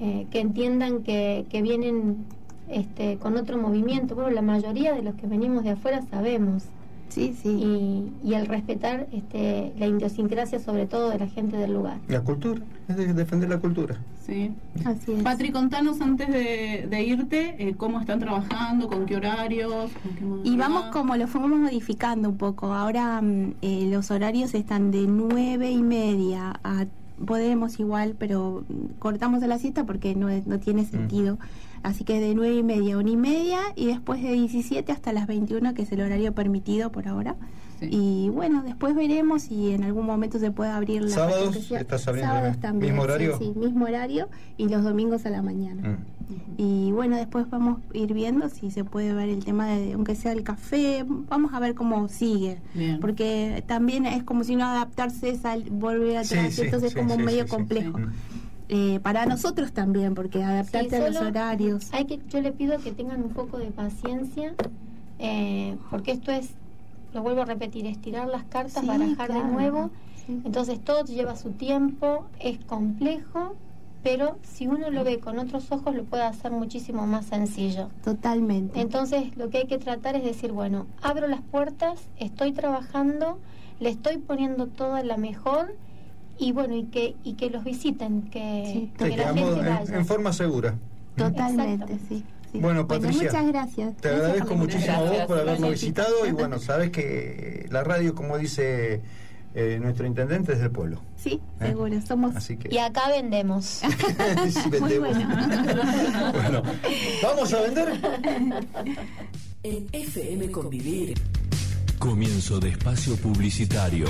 [0.00, 2.24] eh, que entiendan que, que vienen
[2.68, 4.16] este, con otro movimiento.
[4.16, 6.64] Bueno, la mayoría de los que venimos de afuera sabemos.
[7.08, 7.48] Sí, sí.
[7.48, 11.98] Y, y el respetar este, la idiosincrasia, sobre todo de la gente del lugar.
[12.08, 13.96] La cultura, es de defender la cultura.
[14.24, 14.52] Sí.
[14.84, 15.22] Así es.
[15.22, 19.90] Patri, contanos antes de, de irte eh, cómo están trabajando, con qué horarios.
[20.18, 22.74] con qué Y vamos como lo fuimos modificando un poco.
[22.74, 26.86] Ahora mm, eh, los horarios están de nueve y media a
[27.24, 31.38] podemos igual, pero mm, cortamos a la siesta porque no tiene sentido.
[31.82, 35.12] Así que de nueve y media a una y media y después de 17 hasta
[35.12, 37.36] las 21, que es el horario permitido por ahora.
[37.80, 41.70] Y bueno, después veremos si en algún momento se puede abrir la ¿Sábados?
[41.70, 42.92] ¿Estás abriendo Sábados también.
[42.92, 43.38] mismo horario?
[43.38, 45.82] Sí, mismo horario y los domingos a la mañana.
[45.90, 45.96] Mm.
[46.56, 50.16] Y bueno, después vamos a ir viendo si se puede ver el tema de, aunque
[50.16, 52.58] sea el café, vamos a ver cómo sigue.
[52.74, 52.98] Bien.
[52.98, 57.04] Porque también es como si no adaptarse es al volver atrás, sí, entonces sí, es
[57.04, 57.56] como sí, medio sí, sí.
[57.56, 57.98] complejo.
[57.98, 58.12] Mm.
[58.68, 61.88] Eh, para nosotros también, porque adaptarte Sí, a los horarios.
[61.92, 64.54] Hay que, yo le pido que tengan un poco de paciencia,
[65.18, 66.50] eh, porque esto es,
[67.14, 69.44] lo vuelvo a repetir, estirar las cartas, Sí, barajar claro.
[69.46, 69.90] de nuevo.
[70.26, 70.40] Sí.
[70.44, 73.54] Entonces todo lleva su tiempo, es complejo,
[74.02, 77.88] pero si uno lo ve con otros ojos lo puede hacer muchísimo más sencillo.
[78.04, 78.80] Totalmente.
[78.80, 83.38] Entonces lo que hay que tratar es decir, bueno, abro las puertas, estoy trabajando,
[83.78, 85.74] le estoy poniendo toda la mejor
[86.38, 89.74] y bueno, y que, y que los visiten, que, Sí, que la quedamos gente en,
[89.76, 89.96] vaya.
[89.98, 90.74] en forma segura.
[91.16, 92.22] Totalmente, sí.
[92.52, 92.58] sí.
[92.58, 93.96] Bueno, Patricia, muchas gracias.
[93.96, 95.80] Te agradezco muchísimo a vos por habernos Gracias.
[95.80, 99.00] visitado y bueno, sabes que la radio, como dice
[99.54, 101.00] eh, nuestro intendente, es del pueblo.
[101.16, 101.68] Sí, ¿Eh?
[101.68, 102.36] seguro, somos...
[102.36, 103.64] Así que Y acá vendemos.
[104.50, 105.16] sí, vendemos.
[106.32, 106.62] bueno,
[107.22, 108.00] vamos a vender.
[109.62, 111.14] En FM Convivir.
[111.98, 114.06] Comienzo de espacio publicitario.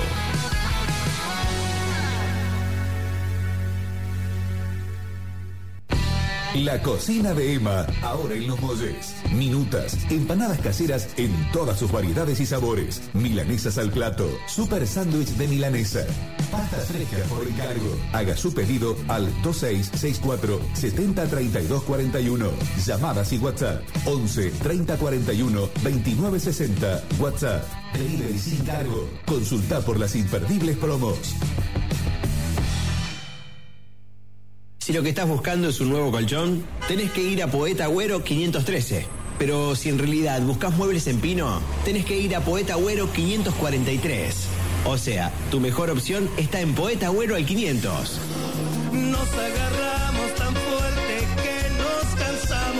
[6.63, 9.15] La cocina de Emma, ahora en Los Molles.
[9.31, 13.01] Minutas, empanadas caseras en todas sus variedades y sabores.
[13.13, 16.05] Milanesas al plato, super sándwich de milanesa.
[16.51, 17.95] Pastas frescas por encargo.
[18.11, 22.49] Haga su pedido al 2664 703241.
[22.83, 27.03] Llamadas y WhatsApp 11 3041 2960.
[27.19, 27.65] WhatsApp.
[27.93, 29.07] Delivery sin cargo.
[29.27, 31.19] Consulta por las imperdibles promos.
[34.87, 38.23] Si lo que estás buscando es un nuevo colchón, tenés que ir a Poeta Agüero
[38.23, 39.05] 513.
[39.37, 44.47] Pero si en realidad buscas muebles en pino, tenés que ir a Poeta Agüero 543.
[44.85, 48.19] O sea, tu mejor opción está en Poeta Agüero al 500.
[48.93, 50.39] Nos agarramos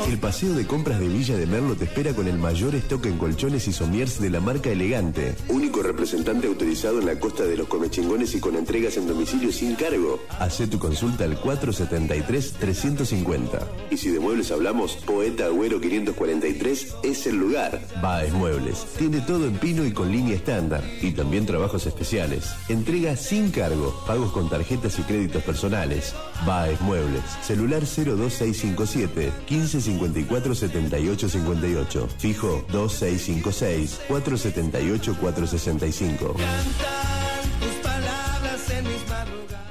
[0.05, 3.17] El paseo de compras de Villa de Merlo te espera con el mayor stock en
[3.17, 5.33] colchones y somiers de la marca Elegante.
[5.49, 9.73] Único representante autorizado en la costa de los comechingones y con entregas en domicilio sin
[9.75, 10.19] cargo.
[10.39, 13.59] Hacé tu consulta al 473-350.
[13.91, 17.81] Y si de muebles hablamos, Poeta Agüero 543 es el lugar.
[18.01, 18.85] Baez Muebles.
[18.97, 20.83] Tiene todo en pino y con línea estándar.
[21.01, 22.45] Y también trabajos especiales.
[22.69, 23.93] Entrega sin cargo.
[24.07, 26.15] Pagos con tarjetas y créditos personales.
[26.45, 27.23] Baez Muebles.
[27.41, 29.31] Celular 02657
[29.97, 32.07] 1554 78 58.
[32.17, 36.35] Fijo 2656 478 465.
[37.59, 39.67] Tus palabras en mis madrugadas.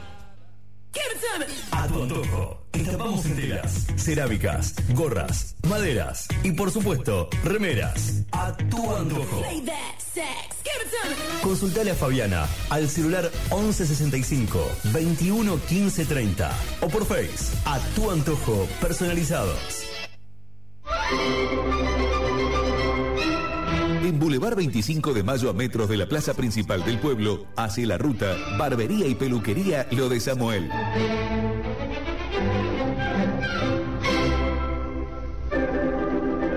[1.71, 2.63] A tu antojo.
[2.73, 8.23] Destapamos enteras, cerámicas, gorras, maderas y por supuesto, remeras.
[8.33, 9.43] A tu antojo.
[11.43, 14.59] Consultale a Fabiana al celular 1165
[14.93, 16.51] 21 15 30
[16.81, 19.96] o por Face a tu antojo personalizados.
[24.05, 27.99] En Boulevard 25 de Mayo a metros de la plaza principal del pueblo, hacia la
[27.99, 30.71] ruta Barbería y Peluquería Lo de Samuel.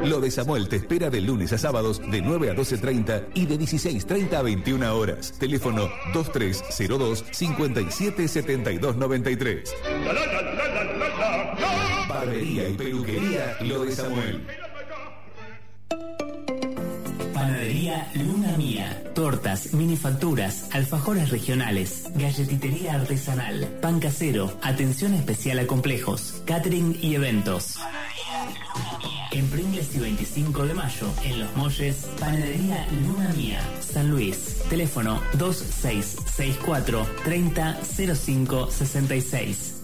[0.09, 3.59] Lo de Samuel te espera de lunes a sábados de 9 a 12.30 y de
[3.59, 5.35] 16.30 a 21 horas.
[5.37, 9.75] Teléfono 2302 577293.
[12.09, 14.47] Barbería y Peluquería Lo de Samuel.
[17.31, 19.03] Panadería Luna Mía.
[19.13, 27.77] Tortas, minifacturas, alfajores regionales, galletitería artesanal, pan casero, atención especial a complejos, catering y eventos.
[29.31, 34.57] En Pringles y 25 de mayo, en Los Molles, Panadería Luna Mía, San Luis.
[34.69, 39.75] Teléfono 2664 300566.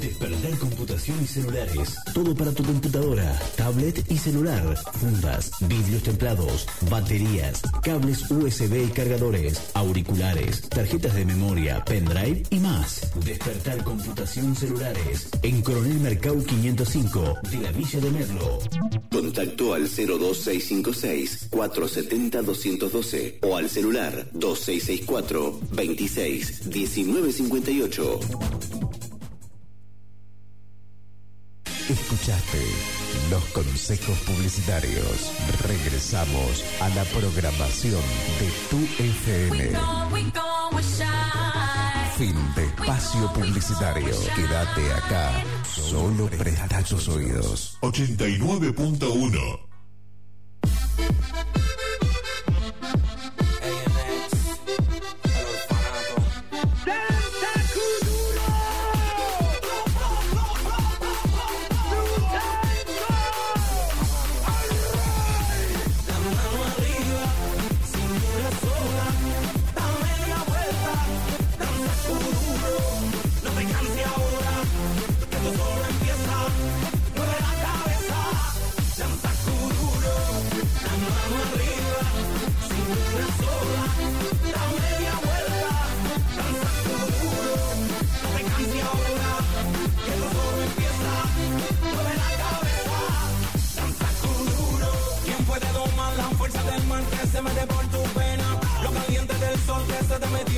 [0.00, 1.96] Despertar computación y celulares.
[2.14, 4.76] Todo para tu computadora, tablet y celular.
[5.00, 13.10] Fundas, vidrios templados, baterías, cables USB y cargadores, auriculares, tarjetas de memoria, pendrive y más.
[13.24, 15.28] Despertar computación celulares.
[15.42, 18.58] En Coronel Mercado 505 de la Villa de Merlo.
[19.10, 28.20] Contacto al 02656 470 212 o al celular 2664 26 1958.
[31.88, 32.62] Escuchaste
[33.30, 35.30] los consejos publicitarios.
[35.68, 38.00] Regresamos a la programación
[38.40, 39.70] de tu FM.
[42.16, 44.16] Fin de espacio publicitario.
[44.34, 45.44] Quédate acá.
[45.64, 47.76] Solo presta tus oídos.
[47.82, 49.64] 89.1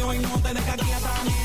[0.06, 1.35] Yo en no te a quieta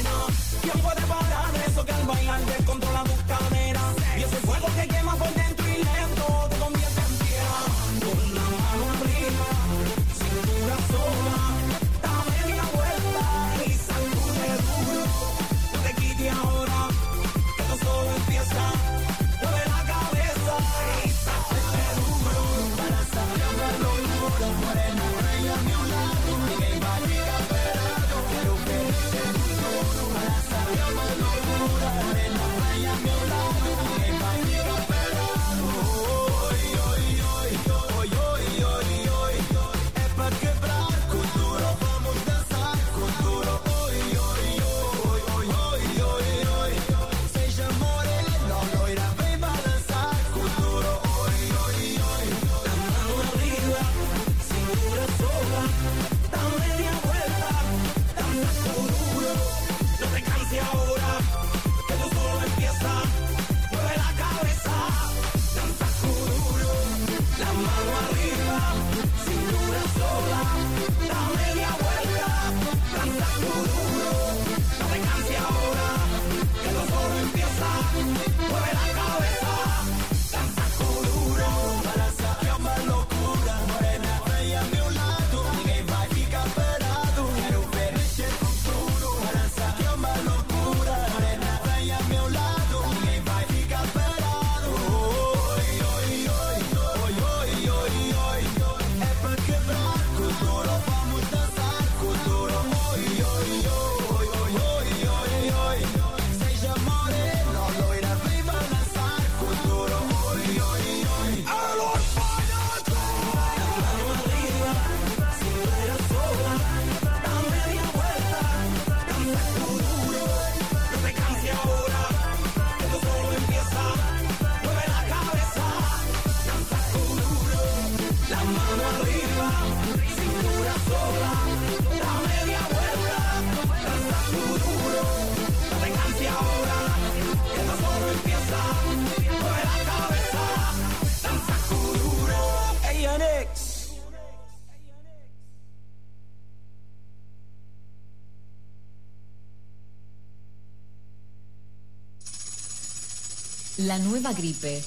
[153.92, 154.82] La nueva gripe.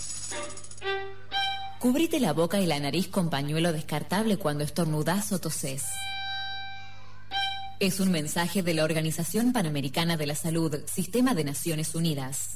[1.79, 5.85] Cubrite la boca y la nariz con pañuelo descartable cuando estornudás o tosés.
[7.81, 12.54] Es un mensaje de la Organización Panamericana de la Salud, Sistema de Naciones Unidas.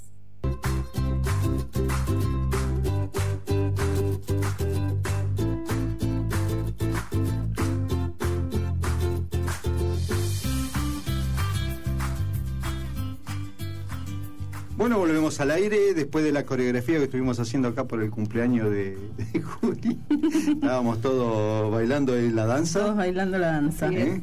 [15.38, 19.40] Al aire después de la coreografía que estuvimos haciendo acá por el cumpleaños de, de
[19.60, 19.98] Juli.
[20.48, 22.80] Estábamos todos bailando en la danza.
[22.80, 23.88] Todos bailando la danza.
[23.92, 24.20] ¿Eh?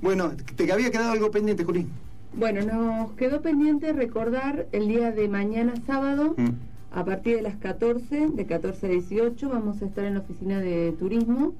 [0.00, 1.86] Bueno, te había quedado algo pendiente, Juli.
[2.34, 6.50] Bueno, nos quedó pendiente recordar el día de mañana sábado, Mm.
[6.92, 10.60] a partir de las 14, de 14 a 18, vamos a estar en la oficina
[10.60, 11.52] de turismo.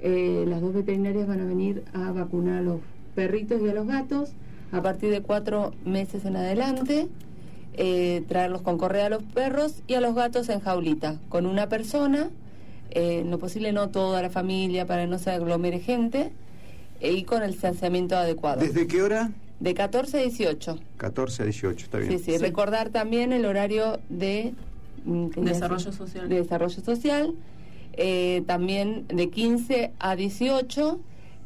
[0.00, 2.80] Eh, las dos veterinarias van a venir a vacunar a los
[3.14, 4.32] perritos y a los gatos
[4.72, 7.08] a partir de cuatro meses en adelante.
[7.76, 11.68] Eh, traerlos con correa a los perros y a los gatos en jaulita, con una
[11.68, 12.30] persona,
[12.90, 16.30] eh, en lo posible no toda la familia para que no se aglomere gente,
[17.00, 18.60] eh, y con el distanciamiento adecuado.
[18.60, 19.32] ¿Desde qué hora?
[19.60, 20.78] De 14 a 18.
[20.96, 22.10] 14 a 18, está bien.
[22.18, 24.52] Sí, sí, recordar también el horario de
[25.04, 25.96] mm, ¿qué Desarrollo es?
[25.96, 26.28] social.
[26.28, 27.34] De desarrollo social,
[27.94, 31.00] eh, también de 15 a 18,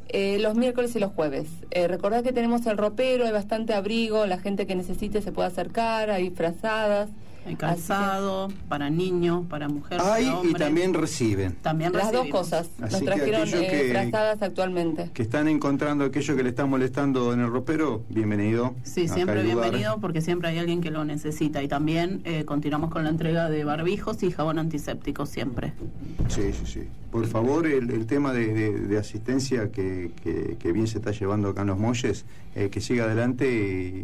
[0.09, 1.47] eh, los miércoles y los jueves.
[1.71, 5.47] Eh, recordar que tenemos el ropero, hay bastante abrigo, la gente que necesite se puede
[5.47, 7.09] acercar, hay frazadas.
[7.57, 11.55] Calzado para niños, para mujeres, Hay para y también reciben.
[11.61, 12.69] También Las dos cosas.
[12.81, 13.67] Así Nos trajeron eh,
[14.11, 14.11] que-
[14.41, 15.09] actualmente.
[15.13, 18.73] Que están encontrando aquello que le está molestando en el ropero, bienvenido.
[18.83, 21.61] Sí, siempre bienvenido porque siempre hay alguien que lo necesita.
[21.63, 25.73] Y también eh, continuamos con la entrega de barbijos y jabón antiséptico siempre.
[26.29, 26.87] Sí, sí, sí.
[27.11, 31.11] Por favor, el, el tema de, de- de asistencia que, que- que bien se está
[31.11, 32.25] llevando acá en los Molles,
[32.55, 33.49] eh, que siga adelante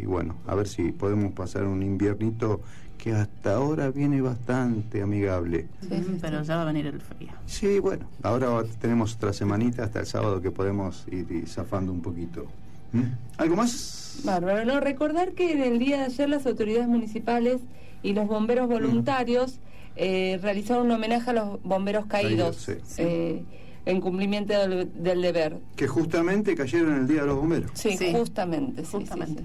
[0.02, 2.60] y bueno, a ver si podemos pasar un inviernito
[3.06, 5.66] que hasta ahora viene bastante amigable.
[5.82, 7.28] Mm, Pero ya va a venir el frío.
[7.46, 12.46] Sí, bueno, ahora tenemos otra semanita hasta el sábado que podemos ir, zafando un poquito.
[12.92, 13.02] ¿Mm?
[13.38, 14.22] ¿Algo más?
[14.24, 17.60] Bárbaro, no, recordar que en el día de ayer las autoridades municipales
[18.02, 19.60] y los bomberos voluntarios
[19.94, 23.02] eh, realizaron un homenaje a los bomberos caídos Caídos, sí.
[23.04, 23.44] eh,
[23.84, 25.58] en cumplimiento del, del deber.
[25.76, 27.70] Que justamente cayeron el Día de los Bomberos.
[27.74, 28.84] Sí, justamente.
[28.84, 29.36] sí, sí, sí.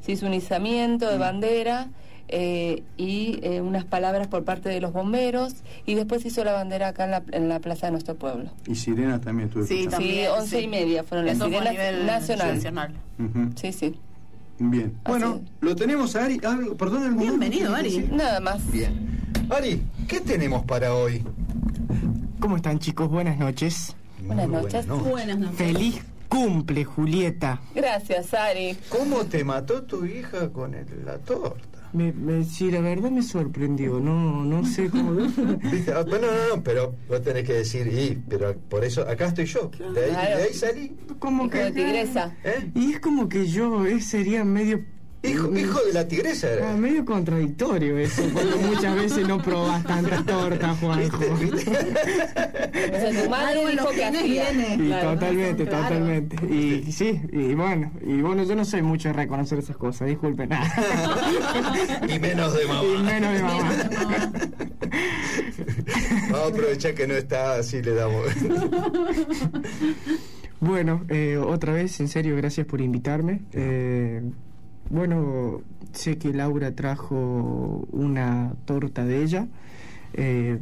[0.00, 1.90] Se hizo un izamiento de bandera
[2.32, 5.54] eh, y eh, unas palabras por parte de los bomberos
[5.86, 8.50] y después hizo la bandera acá en la, en la plaza de nuestro pueblo.
[8.66, 12.54] Y Sirena también estuve Sí, sí, once y media fueron las Eso sirenas nivel nacional.
[12.54, 12.94] nacional.
[13.56, 13.94] Sí, sí.
[14.58, 14.92] Bien.
[15.04, 16.38] Bueno, lo tenemos a Ari.
[16.44, 17.24] Algo- perdón, ¿algo más?
[17.24, 18.08] Bienvenido, Ari.
[18.12, 18.70] Nada más.
[18.70, 18.92] Bien.
[19.48, 21.24] Ari, ¿qué tenemos para hoy?
[22.40, 23.08] ¿Cómo están chicos?
[23.08, 23.94] Buenas noches.
[24.26, 24.86] Buenas noches.
[24.86, 25.56] Buenas noches.
[25.56, 27.60] Feliz cumple, Julieta.
[27.74, 28.76] Gracias, Ari.
[28.90, 31.69] ¿Cómo te mató tu hija con el- la torta?
[31.92, 33.98] Me, me- sí, la verdad me sorprendió.
[34.00, 35.12] No, no sé cómo.
[35.72, 35.92] ¿Viste?
[35.92, 39.46] Ah, Bueno, no, no, pero vos tenés que decir, y, pero por eso acá estoy
[39.46, 39.70] yo.
[39.94, 40.96] De ahí, de ahí salí.
[41.18, 42.36] Como Hijo de tigresa.
[42.44, 42.70] ¿Eh?
[42.74, 44.84] Y es como que yo eh, sería medio.
[45.22, 46.72] Hijo, hijo de la tigresa Ah, era.
[46.76, 51.18] medio contradictorio eso, cuando muchas veces no probas tanta torta, Juanjo.
[51.18, 54.74] O sea, tu madre dijo que viene.
[54.76, 55.12] Y Claro.
[55.12, 55.82] totalmente, claro.
[55.84, 56.36] totalmente.
[56.46, 60.48] Y sí, y bueno, y bueno, yo no soy mucho de reconocer esas cosas, disculpen.
[62.08, 62.82] Y menos de mamá.
[62.82, 63.72] y menos de mamá.
[66.30, 68.24] Vamos a aprovechar que no está, así le damos.
[70.60, 73.42] Bueno, eh, otra vez, en serio, gracias por invitarme.
[73.52, 74.22] Eh,
[74.90, 75.62] bueno,
[75.92, 79.46] sé que Laura trajo una torta de ella.
[80.12, 80.58] Eh,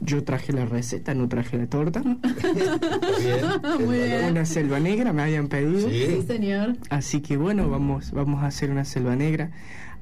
[0.00, 2.02] yo traje la receta, no traje la torta.
[3.78, 4.30] Muy bien.
[4.30, 5.88] Una selva negra me habían pedido.
[5.90, 6.76] Sí, señor.
[6.88, 9.50] Así que bueno, vamos, vamos a hacer una selva negra.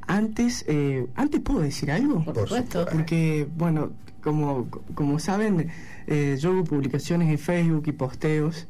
[0.06, 2.22] Antes, eh, antes puedo decir algo.
[2.24, 2.86] Por supuesto.
[2.92, 3.90] Porque, bueno,
[4.22, 5.70] como, como saben,
[6.06, 8.68] eh, yo hago publicaciones en Facebook y posteos.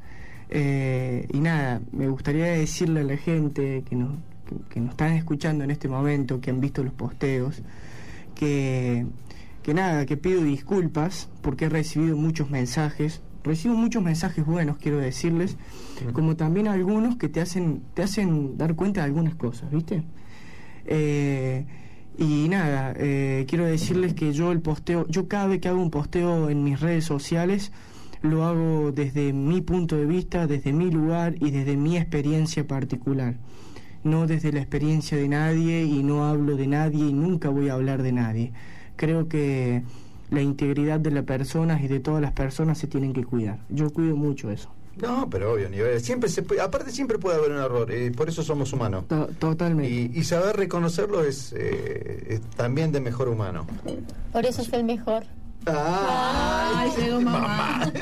[0.48, 4.12] eh, y nada, me gustaría decirle a la gente que nos,
[4.44, 7.62] que, que nos están escuchando en este momento, que han visto los posteos,
[8.34, 9.06] que,
[9.62, 13.22] que nada, que pido disculpas porque he recibido muchos mensajes.
[13.42, 15.58] Recibo muchos mensajes buenos, quiero decirles,
[16.14, 20.02] como también algunos que te hacen, te hacen dar cuenta de algunas cosas, ¿viste?
[20.86, 21.66] Eh,
[22.16, 25.90] y nada, eh, quiero decirles que yo el posteo, yo cada vez que hago un
[25.90, 27.70] posteo en mis redes sociales,
[28.22, 33.36] lo hago desde mi punto de vista, desde mi lugar y desde mi experiencia particular.
[34.04, 37.74] No desde la experiencia de nadie y no hablo de nadie y nunca voy a
[37.74, 38.52] hablar de nadie.
[38.96, 39.82] Creo que
[40.30, 43.58] la integridad de las personas y de todas las personas se tienen que cuidar.
[43.70, 44.70] Yo cuido mucho eso.
[45.00, 46.00] No, pero obvio, nivel.
[46.00, 49.06] Siempre se puede- aparte siempre puede haber un error, eh, por eso somos humanos.
[49.40, 49.90] totalmente.
[49.90, 53.66] Y, y saber reconocerlo es, eh, es también de mejor humano.
[54.32, 55.24] Por eso es el mejor.
[55.66, 57.92] Ah, llegó mamá.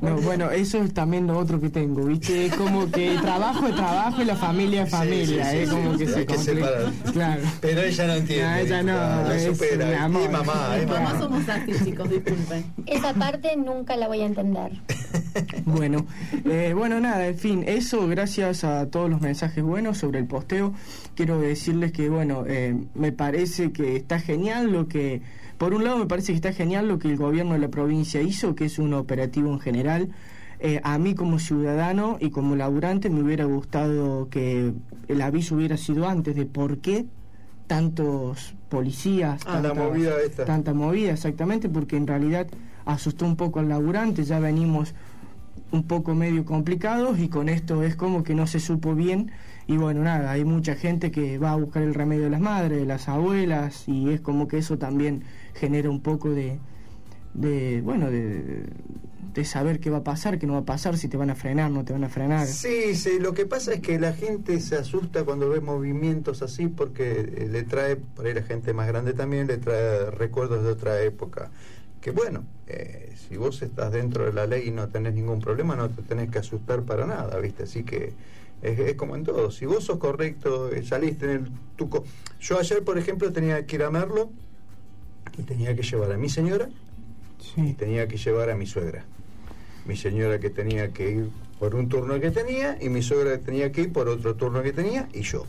[0.00, 2.46] No, bueno, eso es también lo otro que tengo, ¿viste?
[2.46, 5.92] Es como que trabajo es trabajo y la familia es familia, sí, sí, es como
[5.92, 6.68] sí, que se que complica.
[7.12, 7.42] Claro.
[7.60, 8.44] Pero ella no entiende.
[8.44, 8.92] No, ella no,
[9.28, 10.04] la es supera.
[10.04, 10.22] amor.
[10.24, 11.18] Y mamá, y Mamá mamá.
[11.18, 12.64] somos así, chicos, disculpen.
[12.86, 14.72] Esa parte nunca la voy a entender.
[15.64, 16.04] Bueno,
[16.44, 20.72] eh, bueno, nada, en fin, eso gracias a todos los mensajes buenos sobre el posteo.
[21.14, 25.22] Quiero decirles que, bueno, eh, me parece que está genial lo que,
[25.58, 28.22] por un lado me parece que está genial lo que el gobierno de la provincia
[28.22, 30.08] hizo, que es un operativo en general.
[30.60, 34.72] Eh, a mí como ciudadano y como laburante me hubiera gustado que
[35.06, 37.06] el aviso hubiera sido antes de por qué
[37.66, 40.44] tantos policías, Ah, la tanta- movida esta.
[40.44, 42.46] tanta movida, exactamente, porque en realidad
[42.86, 44.94] asustó un poco al laburante, ya venimos
[45.70, 49.30] un poco medio complicados y con esto es como que no se supo bien
[49.66, 52.78] y bueno, nada, hay mucha gente que va a buscar el remedio de las madres,
[52.80, 55.24] de las abuelas y es como que eso también
[55.58, 56.58] genera un poco de,
[57.34, 58.64] de bueno, de,
[59.34, 61.34] de saber qué va a pasar, qué no va a pasar, si te van a
[61.34, 62.46] frenar, no te van a frenar.
[62.46, 66.66] Sí, sí, lo que pasa es que la gente se asusta cuando ve movimientos así
[66.66, 70.70] porque eh, le trae, por ahí la gente más grande también, le trae recuerdos de
[70.70, 71.50] otra época.
[72.00, 75.76] Que bueno, eh, si vos estás dentro de la ley y no tenés ningún problema,
[75.76, 77.64] no te tenés que asustar para nada, ¿viste?
[77.64, 78.12] Así que
[78.62, 79.50] es, como en todo.
[79.50, 82.04] Si vos sos correcto, eh, saliste en el tuco.
[82.40, 84.30] Yo ayer, por ejemplo, tenía que ir a Merlo
[85.36, 86.68] y tenía que llevar a mi señora
[87.56, 89.04] y tenía que llevar a mi suegra.
[89.86, 93.44] Mi señora que tenía que ir por un turno que tenía y mi suegra que
[93.44, 95.44] tenía que ir por otro turno que tenía y yo.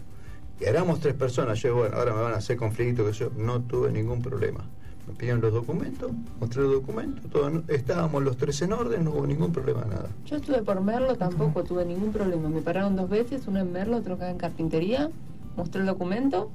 [0.59, 1.61] Y éramos tres personas.
[1.61, 4.63] Yo, bueno, ahora me van a hacer conflicto, que yo no tuve ningún problema.
[5.07, 9.11] Me pidieron los documentos, mostré los documentos, todo en- estábamos los tres en orden, no
[9.11, 10.09] hubo ningún problema, nada.
[10.25, 12.47] Yo estuve por Merlo, tampoco tuve ningún problema.
[12.49, 15.09] Me pararon dos veces, uno en Merlo, otro acá en carpintería.
[15.57, 16.51] Mostré el documento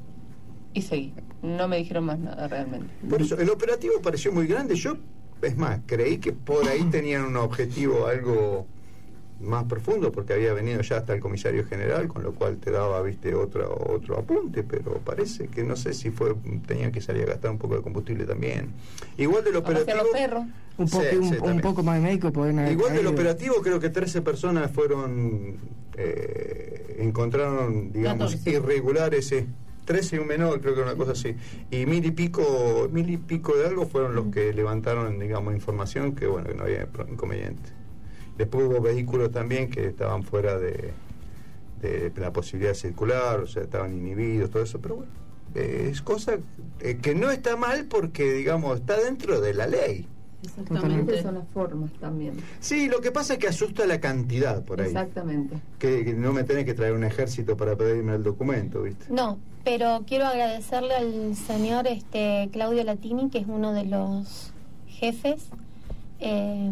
[0.74, 1.14] y seguí.
[1.42, 2.88] No me dijeron más nada realmente.
[3.09, 4.74] Por eso, el operativo pareció muy grande.
[4.74, 4.96] Yo,
[5.40, 8.66] es más, creí que por ahí tenían un objetivo algo
[9.40, 13.02] más profundo, porque había venido ya hasta el comisario general, con lo cual te daba,
[13.02, 16.34] viste, otro, otro apunte, pero parece que no sé si fue,
[16.66, 18.68] tenían que salir a gastar un poco de combustible también.
[19.18, 19.98] Igual del operativo...
[20.76, 21.60] Un poco, Sí, un, sí, un también.
[21.60, 25.55] poco más de médico pueden haber Igual del operativo creo que 13 personas fueron,
[25.96, 28.51] eh, encontraron, digamos, 14.
[28.51, 29.46] irregulares, sí.
[29.85, 31.36] 13 y un menor, creo que era una cosa así.
[31.70, 36.15] Y mil y pico, mil y pico de algo fueron los que levantaron, digamos, información
[36.15, 37.70] que, bueno, que no había inconveniente.
[38.36, 40.93] Después hubo vehículos también que estaban fuera de,
[41.81, 45.12] de la posibilidad de circular, o sea, estaban inhibidos, todo eso, pero bueno,
[45.55, 46.39] es cosa
[46.81, 50.09] eh, que no está mal porque, digamos, está dentro de la ley.
[50.45, 51.23] Exactamente.
[51.23, 52.37] son las formas también.
[52.61, 54.89] Sí, lo que pasa es que asusta la cantidad por ahí.
[54.89, 55.57] Exactamente.
[55.79, 59.07] Que, que no me tenés que traer un ejército para pedirme el documento, ¿viste?
[59.09, 64.53] No, pero quiero agradecerle al señor este Claudio Latini, que es uno de los
[64.87, 65.49] jefes,
[66.21, 66.71] eh,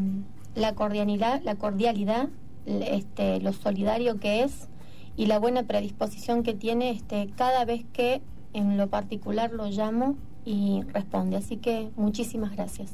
[0.54, 2.28] la cordialidad, la cordialidad,
[2.66, 4.68] este, lo solidario que es
[5.16, 8.22] y la buena predisposición que tiene este, cada vez que
[8.52, 11.36] en lo particular lo llamo y responde.
[11.36, 12.92] Así que muchísimas gracias.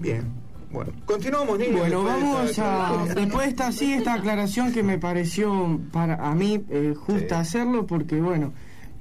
[0.00, 0.24] Bien.
[0.72, 1.80] Bueno, continuamos, niños.
[1.80, 3.06] Bueno, de vamos a.
[3.14, 7.86] Después de esta, sí, esta aclaración que me pareció para a mí eh, justa hacerlo,
[7.86, 8.52] porque bueno,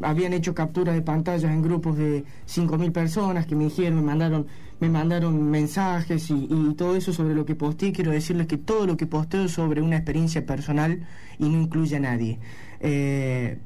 [0.02, 4.48] habían hecho capturas de pantallas en grupos de 5.000 personas que me dijeron, me mandaron
[4.80, 7.92] me mandaron mensajes y, y todo eso sobre lo que posteé.
[7.92, 11.06] Quiero decirles que todo lo que posteo es sobre una experiencia personal
[11.38, 12.40] y no incluye a nadie.
[12.80, 13.60] Eh,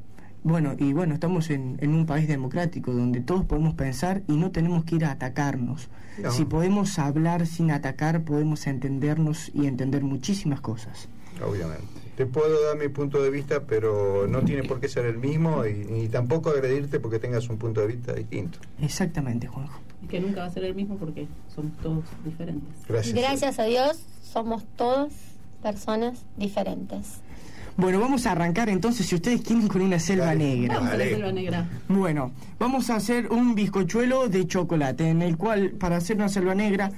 [0.44, 4.52] bueno, y bueno, estamos en, en un país democrático donde todos podemos pensar y no
[4.52, 5.90] tenemos que ir a atacarnos.
[6.18, 6.32] No.
[6.32, 11.08] Si podemos hablar sin atacar, podemos entendernos y entender muchísimas cosas.
[11.44, 11.84] Obviamente.
[12.16, 15.66] Te puedo dar mi punto de vista, pero no tiene por qué ser el mismo
[15.66, 18.60] y, ni tampoco agredirte porque tengas un punto de vista distinto.
[18.80, 19.80] Exactamente, Juanjo.
[20.04, 22.70] Y que nunca va a ser el mismo porque somos todos diferentes.
[22.88, 23.16] Gracias.
[23.16, 25.12] Gracias a Dios somos todas
[25.64, 27.22] personas diferentes.
[27.76, 30.76] Bueno, vamos a arrancar entonces, si ustedes quieren, con una selva negra.
[30.76, 31.70] Vamos a la selva negra.
[31.88, 36.54] Bueno, vamos a hacer un bizcochuelo de chocolate, en el cual, para hacer una selva
[36.54, 36.92] negra,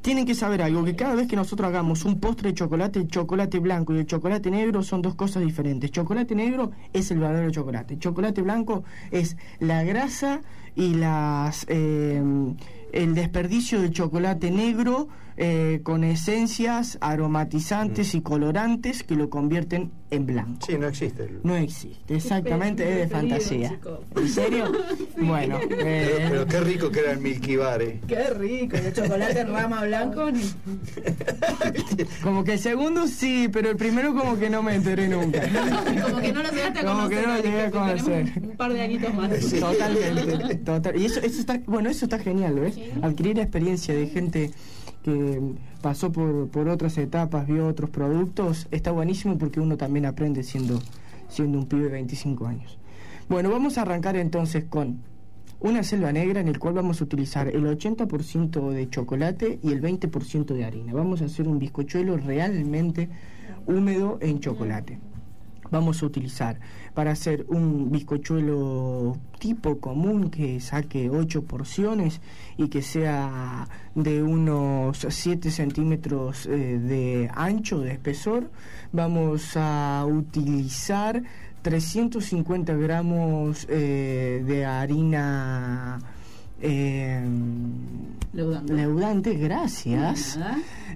[0.00, 3.08] tienen que saber algo, que cada vez que nosotros hagamos un postre de chocolate, el
[3.08, 5.90] chocolate blanco y el chocolate negro son dos cosas diferentes.
[5.90, 7.98] Chocolate negro es el verdadero chocolate.
[7.98, 10.40] Chocolate blanco es la grasa
[10.74, 12.22] y las eh,
[12.92, 20.24] el desperdicio del chocolate negro eh, con esencias aromatizantes y colorantes que lo convierten en
[20.24, 20.66] blanco.
[20.66, 21.28] Sí, no existe.
[21.42, 23.78] No existe, exactamente, es de fantasía.
[24.16, 24.72] ¿En serio?
[25.18, 28.00] Bueno, Pero, eh, pero qué rico que era el Milky Bar, eh.
[28.06, 30.30] Qué rico, el chocolate en rama blanco.
[30.30, 30.42] ni-
[32.22, 35.40] como que el segundo sí, pero el primero como que no me enteré nunca.
[36.06, 37.18] Como que no lo llegaste a Como conocer.
[37.20, 38.32] que no lo llegué a conocer.
[38.42, 39.30] Un par de añitos más.
[39.50, 41.00] Totalmente, total.
[41.00, 42.78] Y eso, eso está, bueno, eso está genial, ¿ves?
[43.02, 44.50] Adquirir experiencia de gente
[45.06, 45.40] que
[45.82, 50.80] pasó por, por otras etapas, vio otros productos, está buenísimo porque uno también aprende siendo,
[51.28, 52.76] siendo un pibe de 25 años.
[53.28, 54.98] Bueno, vamos a arrancar entonces con
[55.60, 59.80] una selva negra en el cual vamos a utilizar el 80% de chocolate y el
[59.80, 60.92] 20% de harina.
[60.92, 63.08] Vamos a hacer un bizcochuelo realmente
[63.64, 64.98] húmedo en chocolate.
[65.70, 66.58] Vamos a utilizar
[66.94, 72.20] para hacer un bizcochuelo tipo común que saque 8 porciones
[72.56, 78.50] y que sea de unos 7 centímetros eh, de ancho, de espesor.
[78.92, 81.22] Vamos a utilizar
[81.62, 85.98] 350 gramos eh, de harina
[86.60, 87.22] eh,
[88.32, 88.72] Leudante.
[88.74, 90.38] leudante, gracias.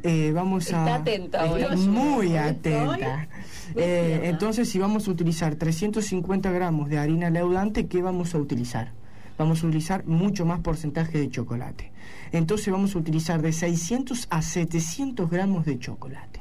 [0.02, 1.62] Eh, vamos Está a atenta hoy.
[1.86, 2.36] muy Estoy.
[2.36, 3.28] atenta.
[3.76, 8.92] Eh, entonces, si vamos a utilizar 350 gramos de harina leudante, ¿qué vamos a utilizar?
[9.38, 11.92] Vamos a utilizar mucho más porcentaje de chocolate.
[12.32, 16.40] Entonces, vamos a utilizar de 600 a 700 gramos de chocolate.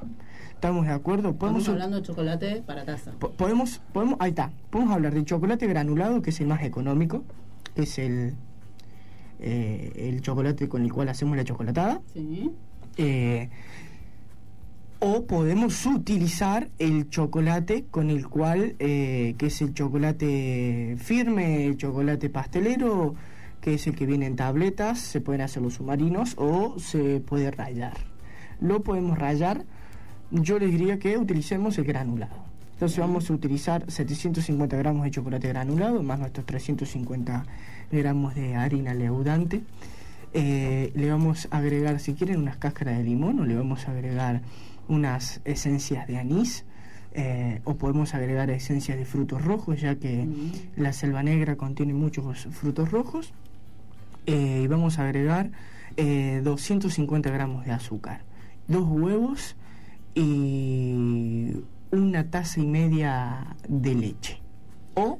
[0.54, 1.36] ¿Estamos de acuerdo?
[1.36, 3.12] Podemos Estamos hablando de chocolate para taza.
[3.12, 7.24] Po- podemos, podemos, ahí está, podemos hablar de chocolate granulado, que es el más económico,
[7.76, 8.34] que es el,
[9.40, 12.02] eh, el chocolate con el cual hacemos la chocolatada.
[12.14, 12.52] Sí.
[12.98, 13.50] Eh,
[15.00, 21.78] o podemos utilizar el chocolate con el cual, eh, que es el chocolate firme, el
[21.78, 23.16] chocolate pastelero,
[23.62, 27.50] que es el que viene en tabletas, se pueden hacer los submarinos o se puede
[27.50, 27.98] rayar.
[28.60, 29.64] Lo podemos rayar,
[30.32, 32.50] yo les diría que utilicemos el granulado.
[32.74, 38.94] Entonces vamos a utilizar 750 gramos de chocolate granulado, más nuestros 350 gramos de harina
[38.94, 39.62] leudante.
[40.34, 43.92] Eh, le vamos a agregar, si quieren, unas cáscaras de limón o le vamos a
[43.92, 44.42] agregar
[44.88, 46.66] unas esencias de anís.
[47.12, 50.28] eh, o podemos agregar esencias de frutos rojos, ya que
[50.76, 53.34] la selva negra contiene muchos frutos rojos.
[54.28, 55.50] Eh, y vamos a agregar
[55.98, 58.22] eh, 250 gramos de azúcar,
[58.68, 59.56] dos huevos
[60.14, 61.54] y
[61.92, 64.42] una taza y media de leche.
[64.94, 65.20] O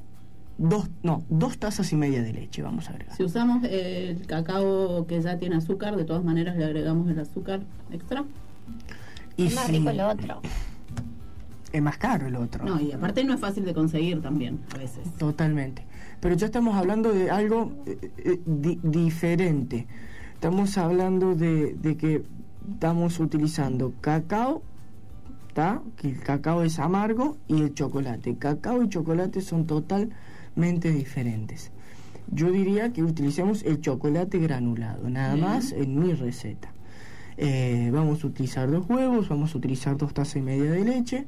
[0.60, 3.16] dos, no, dos tazas y media de leche vamos a agregar.
[3.16, 7.18] Si usamos eh, el cacao que ya tiene azúcar, de todas maneras le agregamos el
[7.18, 7.60] azúcar
[7.90, 8.24] extra.
[9.36, 10.40] Y Es más si- rico lo otro.
[11.72, 12.64] Es más caro el otro.
[12.64, 15.08] No, y aparte no es fácil de conseguir también, a veces.
[15.18, 15.84] Totalmente.
[16.20, 19.86] Pero ya estamos hablando de algo eh, eh, di- diferente.
[20.34, 22.24] Estamos hablando de, de que
[22.72, 24.62] estamos utilizando cacao,
[25.96, 28.34] que el cacao es amargo, y el chocolate.
[28.36, 29.64] Cacao y chocolate son
[30.50, 31.70] totalmente diferentes.
[32.32, 36.72] Yo diría que utilicemos el chocolate granulado, nada más en mi receta.
[37.36, 41.26] Eh, vamos a utilizar dos huevos, vamos a utilizar dos tazas y media de leche.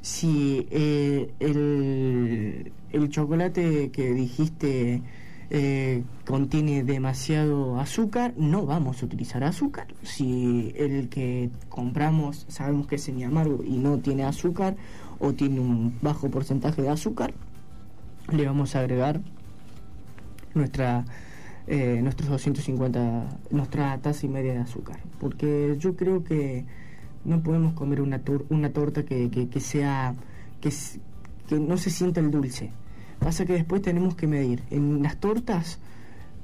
[0.00, 5.02] Si eh, el, el chocolate que dijiste
[5.50, 9.88] eh, contiene demasiado azúcar, no vamos a utilizar azúcar.
[10.02, 14.76] Si el que compramos sabemos que es semi amargo y no tiene azúcar
[15.18, 17.34] o tiene un bajo porcentaje de azúcar,
[18.32, 19.20] le vamos a agregar
[20.54, 21.04] nuestra
[21.66, 25.00] eh, nuestros 250 nuestra taza y media de azúcar.
[25.20, 26.64] Porque yo creo que
[27.24, 30.14] no podemos comer una, tor- una torta que, que, que sea
[30.60, 30.70] que,
[31.46, 32.72] que no se sienta el dulce.
[33.18, 34.62] Pasa que después tenemos que medir.
[34.70, 35.78] En las tortas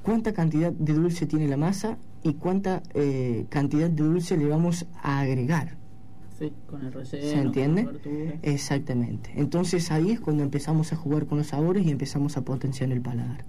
[0.03, 4.87] cuánta cantidad de dulce tiene la masa y cuánta eh, cantidad de dulce le vamos
[5.03, 5.77] a agregar
[6.39, 7.29] Sí, con el relleno.
[7.29, 8.39] ¿Se con entiende?
[8.43, 9.31] Exactamente.
[9.37, 13.01] Entonces ahí es cuando empezamos a jugar con los sabores y empezamos a potenciar el
[13.01, 13.45] paladar.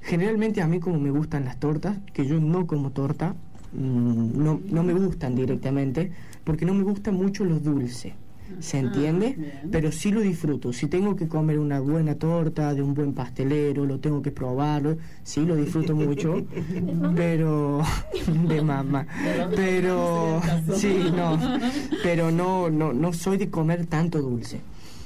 [0.00, 3.34] Generalmente a mí como me gustan las tortas, que yo no como torta,
[3.72, 6.12] mm, no, no me gustan directamente,
[6.44, 8.14] porque no me gusta mucho lo dulce.
[8.60, 9.36] ¿Se entiende?
[9.70, 10.72] Pero sí lo disfruto.
[10.72, 14.96] Si tengo que comer una buena torta de un buen pastelero, lo tengo que probarlo,
[15.22, 16.44] sí lo disfruto mucho,
[17.14, 17.82] pero
[18.48, 19.06] de mamá.
[19.54, 20.40] Pero
[20.74, 21.38] sí, no,
[22.02, 24.60] pero no, no, no soy de comer tanto dulce.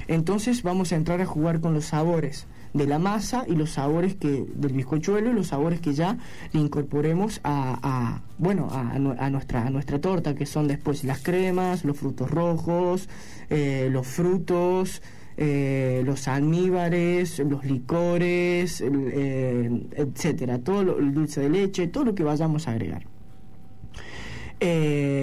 [0.09, 4.15] Entonces vamos a entrar a jugar con los sabores de la masa y los sabores
[4.17, 6.17] que del bizcochuelo y los sabores que ya
[6.53, 11.23] le incorporemos a, a, bueno a, a nuestra a nuestra torta que son después las
[11.23, 13.09] cremas los frutos rojos
[13.51, 15.03] eh, los frutos
[15.37, 22.15] eh, los almíbares los licores eh, etcétera todo lo- el dulce de leche todo lo
[22.15, 23.05] que vayamos a agregar.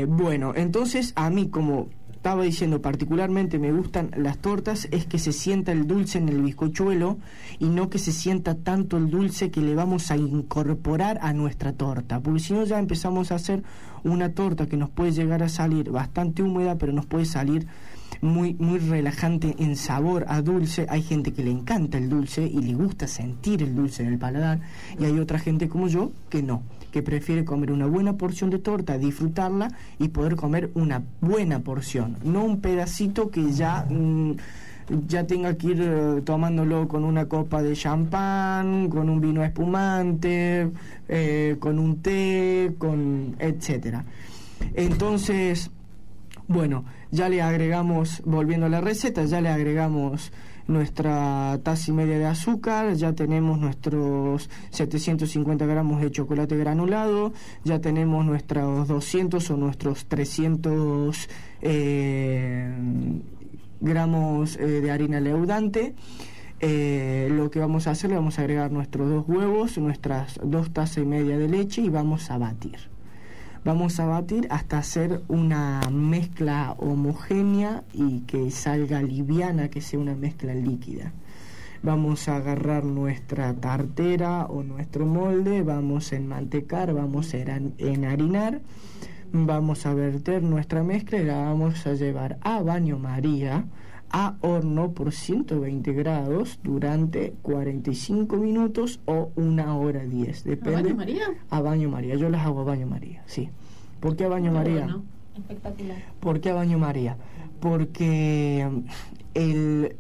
[0.07, 1.88] Bueno, entonces a mí como
[2.19, 6.41] estaba diciendo particularmente me gustan las tortas es que se sienta el dulce en el
[6.41, 7.17] bizcochuelo
[7.59, 11.71] y no que se sienta tanto el dulce que le vamos a incorporar a nuestra
[11.71, 12.19] torta.
[12.19, 13.63] Porque si no ya empezamos a hacer
[14.03, 17.67] una torta que nos puede llegar a salir bastante húmeda pero nos puede salir
[18.21, 20.85] muy muy relajante en sabor a dulce.
[20.89, 24.19] Hay gente que le encanta el dulce y le gusta sentir el dulce en el
[24.19, 24.59] paladar.
[24.99, 28.59] Y hay otra gente como yo que no que prefiere comer una buena porción de
[28.59, 34.31] torta, disfrutarla y poder comer una buena porción, no un pedacito que ya mm,
[35.07, 40.71] ya tenga que ir eh, tomándolo con una copa de champán, con un vino espumante,
[41.07, 44.03] eh, con un té, con etcétera.
[44.73, 45.69] Entonces,
[46.49, 50.31] bueno, ya le agregamos, volviendo a la receta, ya le agregamos
[50.67, 57.80] nuestra taza y media de azúcar, ya tenemos nuestros 750 gramos de chocolate granulado, ya
[57.80, 61.30] tenemos nuestros 200 o nuestros 300
[61.61, 62.73] eh,
[63.80, 65.93] gramos eh, de harina leudante.
[66.61, 70.71] Eh, lo que vamos a hacer, le vamos a agregar nuestros dos huevos, nuestras dos
[70.71, 72.89] tazas y media de leche y vamos a batir.
[73.65, 80.15] Vamos a batir hasta hacer una mezcla homogénea y que salga liviana, que sea una
[80.15, 81.11] mezcla líquida.
[81.84, 87.38] Vamos a agarrar nuestra tartera o nuestro molde, vamos a enmantecar, vamos a
[87.77, 88.61] enharinar,
[89.34, 93.65] vamos a verter nuestra mezcla y la vamos a llevar a baño María
[94.11, 100.44] a horno por 120 grados durante 45 minutos o una hora 10.
[100.44, 100.81] Depende.
[100.81, 101.23] baño María?
[101.49, 102.15] A baño María.
[102.15, 103.49] Yo las hago a baño María, sí.
[103.99, 104.98] ¿Por qué a baño María?
[105.36, 105.98] Espectacular.
[106.19, 107.18] ¿Por qué a baño María?
[107.60, 108.80] Porque mm,
[109.34, 109.95] el,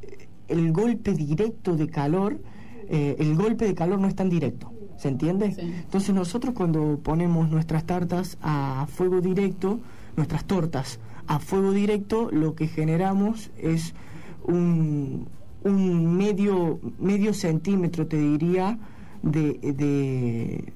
[0.47, 2.39] el golpe directo de calor,
[2.89, 5.55] eh, el golpe de calor no es tan directo, ¿se entiende?
[5.57, 9.79] Entonces nosotros cuando ponemos nuestras tartas a fuego directo,
[10.15, 10.99] nuestras tortas
[11.29, 13.93] a fuego directo, lo que generamos es
[14.43, 15.27] un,
[15.63, 18.79] medio, medio centímetro, te diría,
[19.21, 20.73] de, de,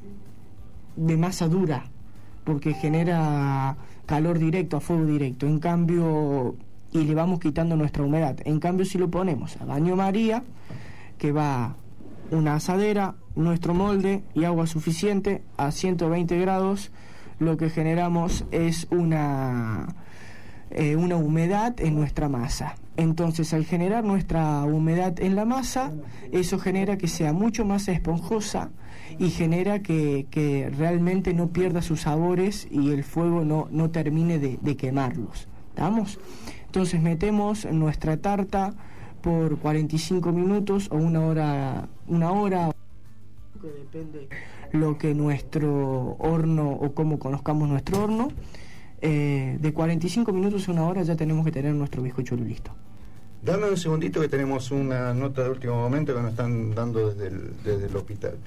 [0.96, 1.86] de masa dura,
[2.44, 5.48] porque genera calor directo, a fuego directo.
[5.48, 6.56] En cambio,
[6.92, 8.38] y le vamos quitando nuestra humedad.
[8.46, 10.44] En cambio, si lo ponemos a baño María,
[11.18, 11.76] que va
[12.30, 16.92] una asadera, nuestro molde y agua suficiente a 120 grados,
[17.40, 19.96] lo que generamos es una,
[20.72, 22.76] eh, una humedad en nuestra masa.
[22.96, 25.92] Entonces, al generar nuestra humedad en la masa,
[26.32, 28.70] eso genera que sea mucho más esponjosa
[29.18, 34.78] y genera que, realmente no pierda sus sabores y el fuego no, no termine de,
[34.78, 35.48] quemarlos.
[35.70, 36.20] ¿Estamos?
[36.66, 38.74] Entonces metemos nuestra tarta
[39.22, 42.72] por 45 minutos o una hora, una hora
[43.62, 44.28] depende
[44.72, 48.30] lo que nuestro horno o cómo conozcamos nuestro horno.
[49.06, 52.72] Eh, de 45 minutos a una hora ya tenemos que tener nuestro bizcochuelo listo.
[53.42, 57.28] Dame un segundito que tenemos una nota de último momento que nos están dando desde
[57.28, 58.38] el, desde el hospital.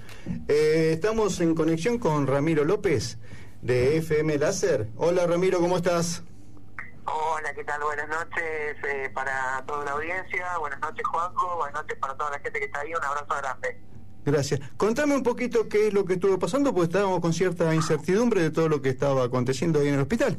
[0.49, 3.19] Eh, estamos en conexión con Ramiro López
[3.61, 4.89] de FM Láser.
[4.97, 6.23] Hola Ramiro, ¿cómo estás?
[7.05, 7.83] Hola, ¿qué tal?
[7.83, 10.57] Buenas noches eh, para toda la audiencia.
[10.59, 11.57] Buenas noches, Juanjo.
[11.57, 12.95] Buenas noches para toda la gente que está ahí.
[12.95, 13.79] Un abrazo grande.
[14.27, 14.61] Gracias.
[14.77, 18.51] Contame un poquito qué es lo que estuvo pasando, porque estábamos con cierta incertidumbre de
[18.51, 20.37] todo lo que estaba aconteciendo ahí en el hospital.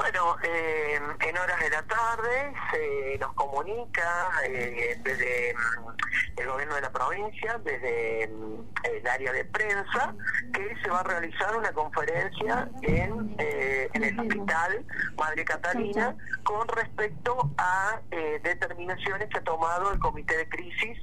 [0.00, 0.98] Bueno, eh,
[1.28, 6.90] en horas de la tarde se nos comunica eh, desde mm, el gobierno de la
[6.90, 10.14] provincia, desde mm, el área de prensa,
[10.54, 14.86] que se va a realizar una conferencia en, eh, en el hospital
[15.18, 20.98] Madre Catalina con respecto a eh, determinaciones que ha tomado el comité de crisis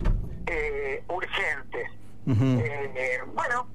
[0.48, 1.92] eh, urgentes.
[2.26, 3.70] Eh, bueno,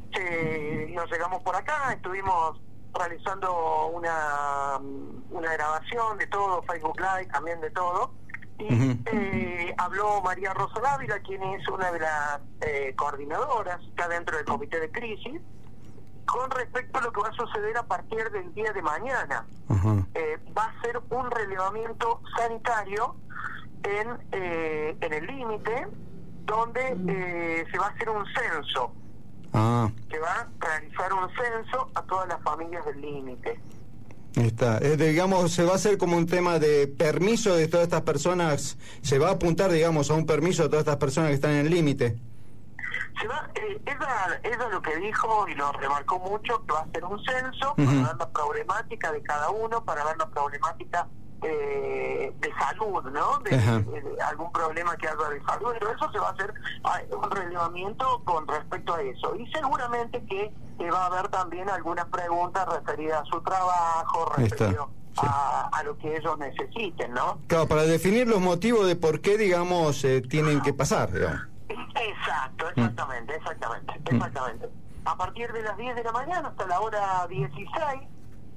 [0.90, 2.60] nos llegamos por acá, estuvimos
[2.94, 4.78] realizando una,
[5.30, 8.12] una grabación de todo, Facebook Live también de todo.
[8.58, 14.36] Y eh, habló María Rosa Dávila, quien es una de las eh, coordinadoras, está dentro
[14.36, 15.40] del comité de crisis,
[16.26, 19.46] con respecto a lo que va a suceder a partir del día de mañana.
[20.14, 23.16] Eh, va a ser un relevamiento sanitario
[23.82, 25.88] en, eh, en el límite,
[26.44, 28.92] donde eh, se va a hacer un censo
[29.52, 33.60] Ah, que va a realizar un censo a todas las familias del límite.
[34.36, 34.78] está.
[34.78, 38.78] Eh, digamos, se va a hacer como un tema de permiso de todas estas personas,
[39.02, 41.66] se va a apuntar, digamos, a un permiso de todas estas personas que están en
[41.66, 42.16] el límite.
[43.20, 46.88] Se va, eh, ella, ella lo que dijo y lo remarcó mucho, que va a
[46.90, 51.06] ser un censo para ver la problemática de cada uno, para ver la problemática
[51.42, 53.38] eh, de salud, ¿no?
[53.40, 53.78] De, Ajá.
[53.80, 55.72] de- de algún problema que haya de salud.
[55.78, 56.54] Pero eso se va a hacer
[57.10, 59.34] un relevamiento con respecto a eso.
[59.36, 64.90] Y seguramente que eh, va a haber también algunas preguntas referidas a su trabajo, referido
[65.18, 67.38] a, a lo que ellos necesiten, ¿no?
[67.46, 71.42] Claro, para definir los motivos de por qué, digamos, eh, tienen que pasar, digamos.
[71.68, 74.68] Exacto, exactamente, exactamente, exactamente.
[75.04, 78.02] A partir de las 10 de la mañana hasta la hora 16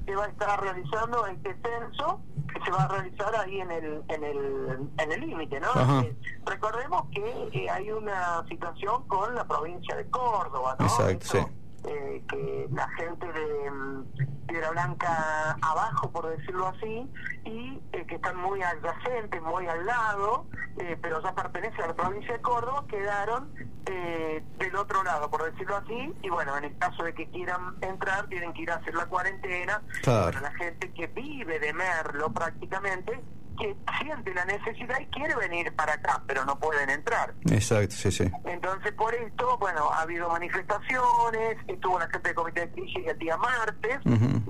[0.06, 2.22] se va a estar realizando este censo
[2.53, 6.02] que se va a realizar ahí en el en el en el límite, ¿no?
[6.02, 6.15] Eh,
[6.45, 10.86] recordemos que eh, hay una situación con la provincia de Córdoba, ¿no?
[10.86, 11.40] Exacto, sí.
[11.88, 14.03] Eh, que la gente de mm,
[14.48, 17.10] Piedra Blanca abajo, por decirlo así,
[17.45, 20.45] y eh, que están muy adyacentes, muy al lado,
[20.78, 23.52] eh, pero ya pertenecen a la provincia de Córdoba, quedaron
[23.86, 27.76] eh, del otro lado, por decirlo así, y bueno, en el caso de que quieran
[27.82, 29.82] entrar, tienen que ir a hacer la cuarentena.
[30.02, 30.24] Claro.
[30.24, 33.22] Bueno, la gente que vive de Merlo prácticamente,
[33.56, 37.34] que siente la necesidad y quiere venir para acá, pero no pueden entrar.
[37.49, 38.32] Exacto, sí, sí.
[38.45, 43.18] Entonces, por esto, bueno, ha habido manifestaciones, estuvo la gente del comité de crisis el
[43.18, 43.99] día martes,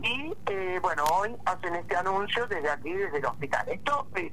[0.02, 3.68] y eh, bueno, hoy hacen este anuncio desde aquí, desde el hospital.
[3.70, 4.32] Esto, eh,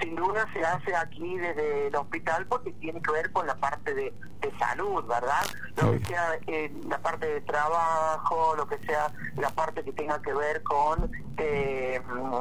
[0.00, 3.94] sin duda, se hace aquí desde el hospital porque tiene que ver con la parte
[3.94, 5.42] de, de salud, ¿verdad?
[5.80, 10.20] Lo que sea eh, la parte de trabajo, lo que sea la parte que tenga
[10.22, 12.00] que ver con, eh,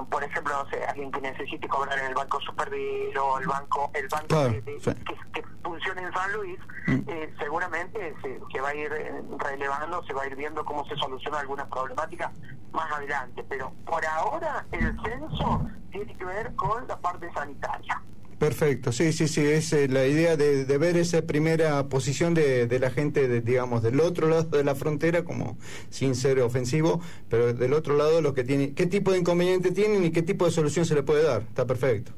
[0.09, 1.21] por ejemplo, no sé, alguien que
[1.61, 4.93] necesite cobrar en el banco Supervil o el banco, el banco Claro, de- de- sí.
[5.05, 7.01] que, que funcione en San Luis, Mm.
[7.07, 10.83] eh, seguramente se, se va a ir eh, relevando, se va a ir viendo cómo
[10.87, 12.31] se soluciona algunas problemáticas
[12.71, 13.43] más adelante.
[13.47, 18.01] Pero por ahora el censo tiene que ver con la parte sanitaria.
[18.41, 22.65] Perfecto, sí, sí, sí, es eh, la idea de, de ver esa primera posición de,
[22.65, 25.59] de la gente, de, digamos, del otro lado de la frontera, como
[25.91, 30.03] sin ser ofensivo, pero del otro lado lo que tiene, qué tipo de inconveniente tienen
[30.03, 31.43] y qué tipo de solución se le puede dar.
[31.43, 32.13] Está perfecto.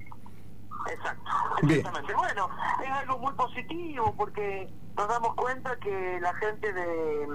[0.89, 1.29] Exacto.
[1.63, 1.79] Bien.
[1.79, 2.13] Exactamente.
[2.13, 2.49] Bueno,
[2.81, 7.27] es algo muy positivo porque nos damos cuenta que la gente de,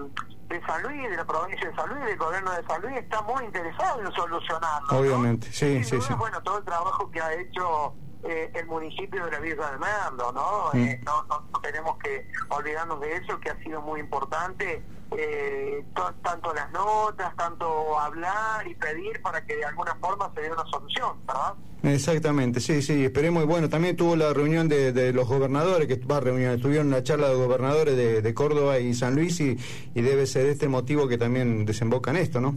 [0.48, 3.20] de San Luis, de la provincia de San Luis, del gobierno de San Luis, está
[3.20, 4.98] muy interesado en solucionarlo.
[4.98, 6.14] Obviamente, sí, sí, sí.
[6.14, 10.32] Bueno, todo el trabajo que ha hecho eh, el municipio de la Villa de Merlo,
[10.32, 10.70] ¿no?
[10.72, 10.84] Mm.
[10.84, 14.82] Eh, no, no- no tenemos que olvidarnos de eso, que ha sido muy importante.
[15.10, 20.42] eh, to- tanto las notas, tanto hablar y pedir para que de alguna forma se
[20.42, 21.54] dé una solución, ¿verdad?
[21.82, 23.42] Exactamente, sí, sí, esperemos.
[23.42, 27.02] Y bueno, también tuvo la reunión de, de los gobernadores, que va reunión, tuvieron una
[27.02, 29.56] charla de gobernadores de, de Córdoba y San Luis y,
[29.94, 32.56] y debe ser este motivo que también desemboca en esto, ¿no?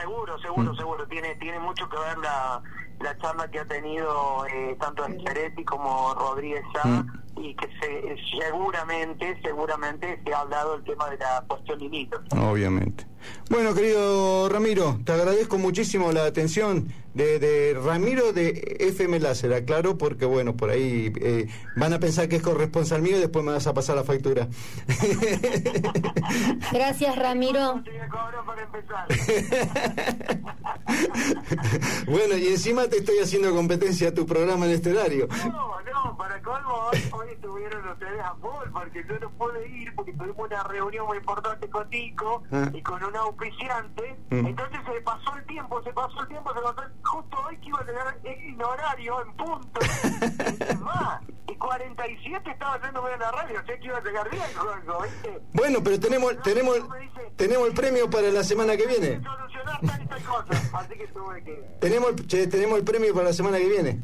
[0.00, 0.76] Seguro, seguro, Mm.
[0.76, 1.06] seguro.
[1.06, 2.60] Tiene tiene mucho que ver la,
[3.00, 7.22] la charla que ha tenido eh, tanto Peretti como Rodríguez Sá Mm.
[7.38, 12.26] y que se, seguramente, seguramente se ha hablado el tema de la cuestión limítrofe.
[12.38, 13.06] Obviamente.
[13.48, 19.96] Bueno, querido Ramiro, te agradezco muchísimo la atención de, de Ramiro de FM Láser, aclaro,
[19.96, 21.46] porque bueno, por ahí eh,
[21.76, 24.48] van a pensar que es corresponsal mío y después me vas a pasar la factura.
[26.72, 27.82] Gracias, Ramiro.
[32.06, 35.28] bueno, y encima te estoy haciendo competencia a tu programa en este horario.
[35.46, 39.94] No, no, para colmo, hoy, hoy estuvieron ustedes a full porque yo no pude ir
[39.94, 42.70] porque tuvimos una reunión muy importante con Nico Ah.
[42.72, 44.16] y con un auspiciante.
[44.30, 44.46] Mm.
[44.46, 47.68] Entonces se pasó el tiempo, se pasó el tiempo, se pasó el- justo hoy que
[47.68, 49.80] iba a tener en horario, en punto.
[50.66, 54.42] Es más, y 47 estaba yéndome a la radio, sé que iba a llegar bien,
[54.56, 55.40] Juanjo, ¿viste?
[55.52, 56.78] Bueno, pero tenemos tenemos
[57.36, 59.20] tenemos el premio para la semana que viene.
[59.22, 60.78] Solucionar tal y tal cosa.
[60.78, 61.52] Así que tuve que...
[61.80, 64.02] Tenemos el, che, tenemos el premio para la semana que viene.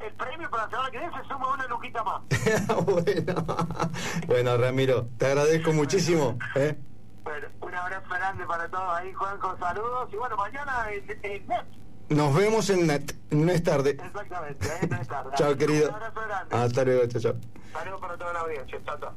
[0.00, 2.22] El premio para la semana que viene se suma una luquita más.
[2.84, 3.46] bueno.
[4.26, 6.38] bueno, Ramiro, te agradezco muchísimo.
[6.56, 6.76] ¿eh?
[7.24, 10.10] Bueno, un abrazo grande para todos ahí, Juan, con saludos.
[10.12, 11.64] Y bueno, mañana en, en net.
[12.10, 13.14] Nos vemos en net.
[13.30, 13.90] No es tarde.
[13.90, 15.30] Exactamente, ahí no es tarde.
[15.36, 15.88] Chao, querido.
[15.88, 16.56] Un abrazo grande.
[16.56, 17.34] Hasta luego, chao, chao.
[17.72, 18.78] Saludos para toda la audiencia.
[18.84, 19.12] Chao, chao.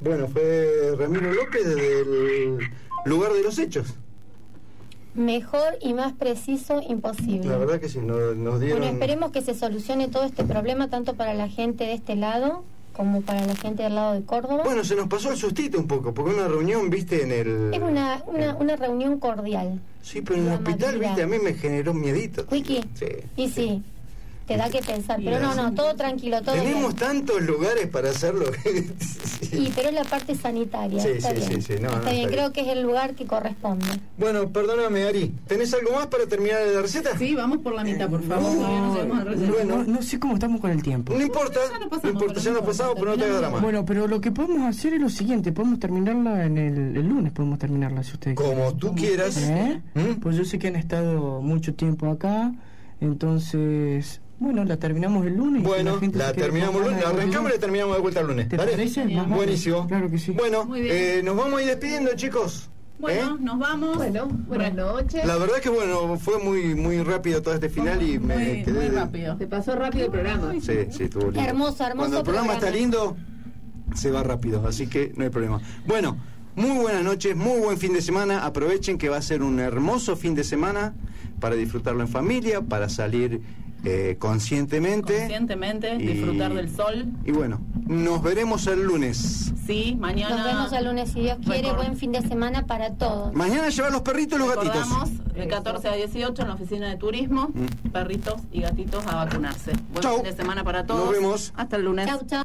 [0.00, 2.58] Bueno, fue Ramiro López desde el
[3.06, 3.94] lugar de los hechos.
[5.14, 7.48] Mejor y más preciso imposible.
[7.48, 8.80] La verdad que sí, nos, nos dieron...
[8.80, 12.64] Bueno, esperemos que se solucione todo este problema tanto para la gente de este lado
[12.96, 14.62] como para la gente del lado de Córdoba.
[14.64, 17.74] Bueno, se nos pasó el sustito un poco, porque una reunión, viste, en el...
[17.74, 19.78] es una, una, una reunión cordial.
[20.02, 22.46] Sí, pero en el hospital, viste, a mí me generó miedito.
[22.50, 22.82] Wiki.
[22.94, 23.06] Sí.
[23.36, 23.82] Y sí,
[24.46, 25.20] te da que pensar.
[25.22, 26.96] Pero no, no, todo tranquilo, todo Tenemos bien.
[26.96, 28.46] tantos lugares para hacerlo.
[29.52, 31.00] Y, pero es la parte sanitaria.
[31.00, 31.62] Sí, está sí, bien.
[31.62, 33.84] sí, sí, no, no, está bien, está creo que es el lugar que corresponde.
[34.16, 35.32] bueno, perdóname, Ari.
[35.46, 37.16] ¿Tenés algo más para terminar la receta?
[37.18, 38.50] Sí, vamos por la mitad, por favor.
[38.54, 39.64] todavía no llegamos receta.
[39.64, 41.12] no, no sé cómo estamos con el tiempo.
[41.14, 41.60] No importa,
[42.02, 43.60] no importa, ya nos pasamos, pero no te hagas drama.
[43.60, 47.32] Bueno, pero lo que podemos hacer es lo siguiente, podemos terminarla en el, el lunes,
[47.32, 49.36] podemos terminarla si ustedes Como tú quieras.
[49.36, 49.80] ¿Eh?
[49.94, 50.14] ¿Mm?
[50.20, 52.52] Pues yo sé que han estado mucho tiempo acá,
[53.00, 55.62] Entonces, bueno, la terminamos el lunes.
[55.62, 58.48] Bueno, la la terminamos el lunes, de arrancamos y la terminamos de vuelta el lunes.
[58.48, 58.72] ¿Te ¿Dale?
[58.72, 59.04] parece?
[59.06, 59.34] Más vale.
[59.36, 59.86] Buenísimo.
[59.86, 60.32] Claro que sí.
[60.32, 60.94] Bueno, Muy bien.
[60.96, 62.70] eh, nos vamos a ir despidiendo, chicos.
[62.98, 63.96] Bueno, nos vamos.
[63.96, 65.24] Bueno, buenas noches.
[65.26, 68.72] La verdad que bueno, fue muy muy rápido todo este final y me Muy, quedé
[68.72, 69.36] muy rápido.
[69.38, 70.52] Se pasó rápido el programa.
[70.60, 71.40] Sí, sí, estuvo lindo.
[71.40, 72.54] Hermoso, hermoso Cuando el programa, programa.
[72.54, 73.16] está lindo,
[73.94, 75.60] se va rápido, así que no hay problema.
[75.86, 76.16] Bueno,
[76.54, 78.46] muy buenas noches, muy buen fin de semana.
[78.46, 80.94] Aprovechen que va a ser un hermoso fin de semana
[81.38, 83.42] para disfrutarlo en familia, para salir
[83.86, 85.16] eh, conscientemente.
[85.18, 87.06] Conscientemente, Y- disfrutar del sol.
[87.24, 89.52] Y bueno, nos veremos el lunes.
[89.66, 90.36] Sí, mañana.
[90.36, 91.68] Nos vemos el lunes si Dios quiere.
[91.68, 93.32] Record- Buen fin de semana para todos.
[93.34, 94.76] Mañana llevar los perritos y los gatitos.
[94.88, 97.88] Recordamos, de 14 a 18 en la oficina de turismo, Mm.
[97.90, 99.72] perritos y gatitos a vacunarse.
[99.92, 100.14] Buen Chau.
[100.16, 101.04] fin de semana para todos.
[101.04, 101.52] Nos vemos.
[101.56, 102.06] Hasta el lunes.
[102.06, 102.42] Chau, chau.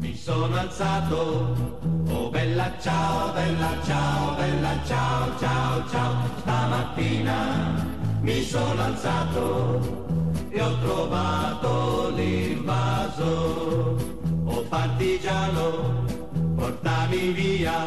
[0.00, 1.54] Mi sono alzato,
[2.12, 6.14] oh bella ciao, bella ciao, bella ciao, ciao, ciao.
[6.40, 10.06] Stamattina mi sono alzato
[10.50, 13.96] e ho trovato l'invaso.
[14.44, 16.04] Oh partigiano,
[16.56, 17.84] portami via.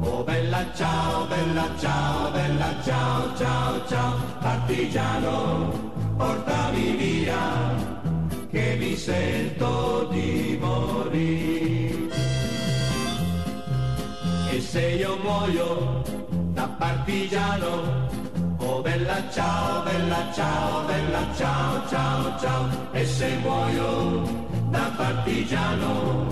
[0.00, 4.12] Oh bella ciao, bella ciao, bella ciao, ciao, ciao.
[4.40, 7.92] Partigiano, portami via
[8.50, 12.12] che mi sento di morire.
[14.50, 16.02] E se io muoio
[16.52, 18.23] da partigiano,
[18.64, 22.68] oh bella ciao, bella ciao, bella ciao, ciao, ciao.
[22.92, 24.22] E se muoio
[24.70, 26.26] da partigiano,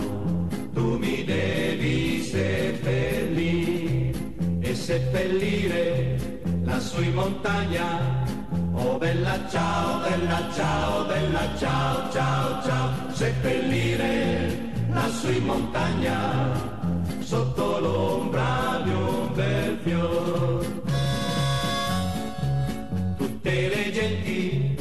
[0.73, 4.11] tu mi devi seppellire
[4.61, 6.17] e seppellire
[6.65, 8.21] lassù in montagna.
[8.75, 16.51] Oh bella ciao, bella ciao, bella ciao, ciao, ciao, seppellire lassù in montagna,
[17.21, 20.91] sotto l'ombra di un bel fior.
[23.53, 24.74] Tutte le genti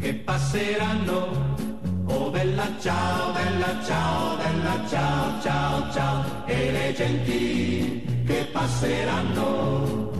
[0.00, 1.54] che passeranno,
[2.06, 10.10] oh bella ciao, bella ciao, bella ciao, ciao, ciao, e le genti che passeranno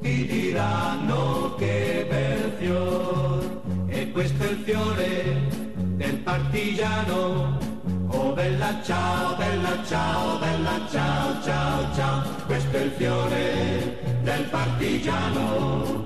[0.00, 3.62] ti diranno che bel fior.
[3.88, 7.58] E questo è il fiore del partigiano.
[8.10, 12.22] Oh bella ciao bella ciao bella ciao ciao ciao.
[12.46, 16.05] Questo è il fiore del partigiano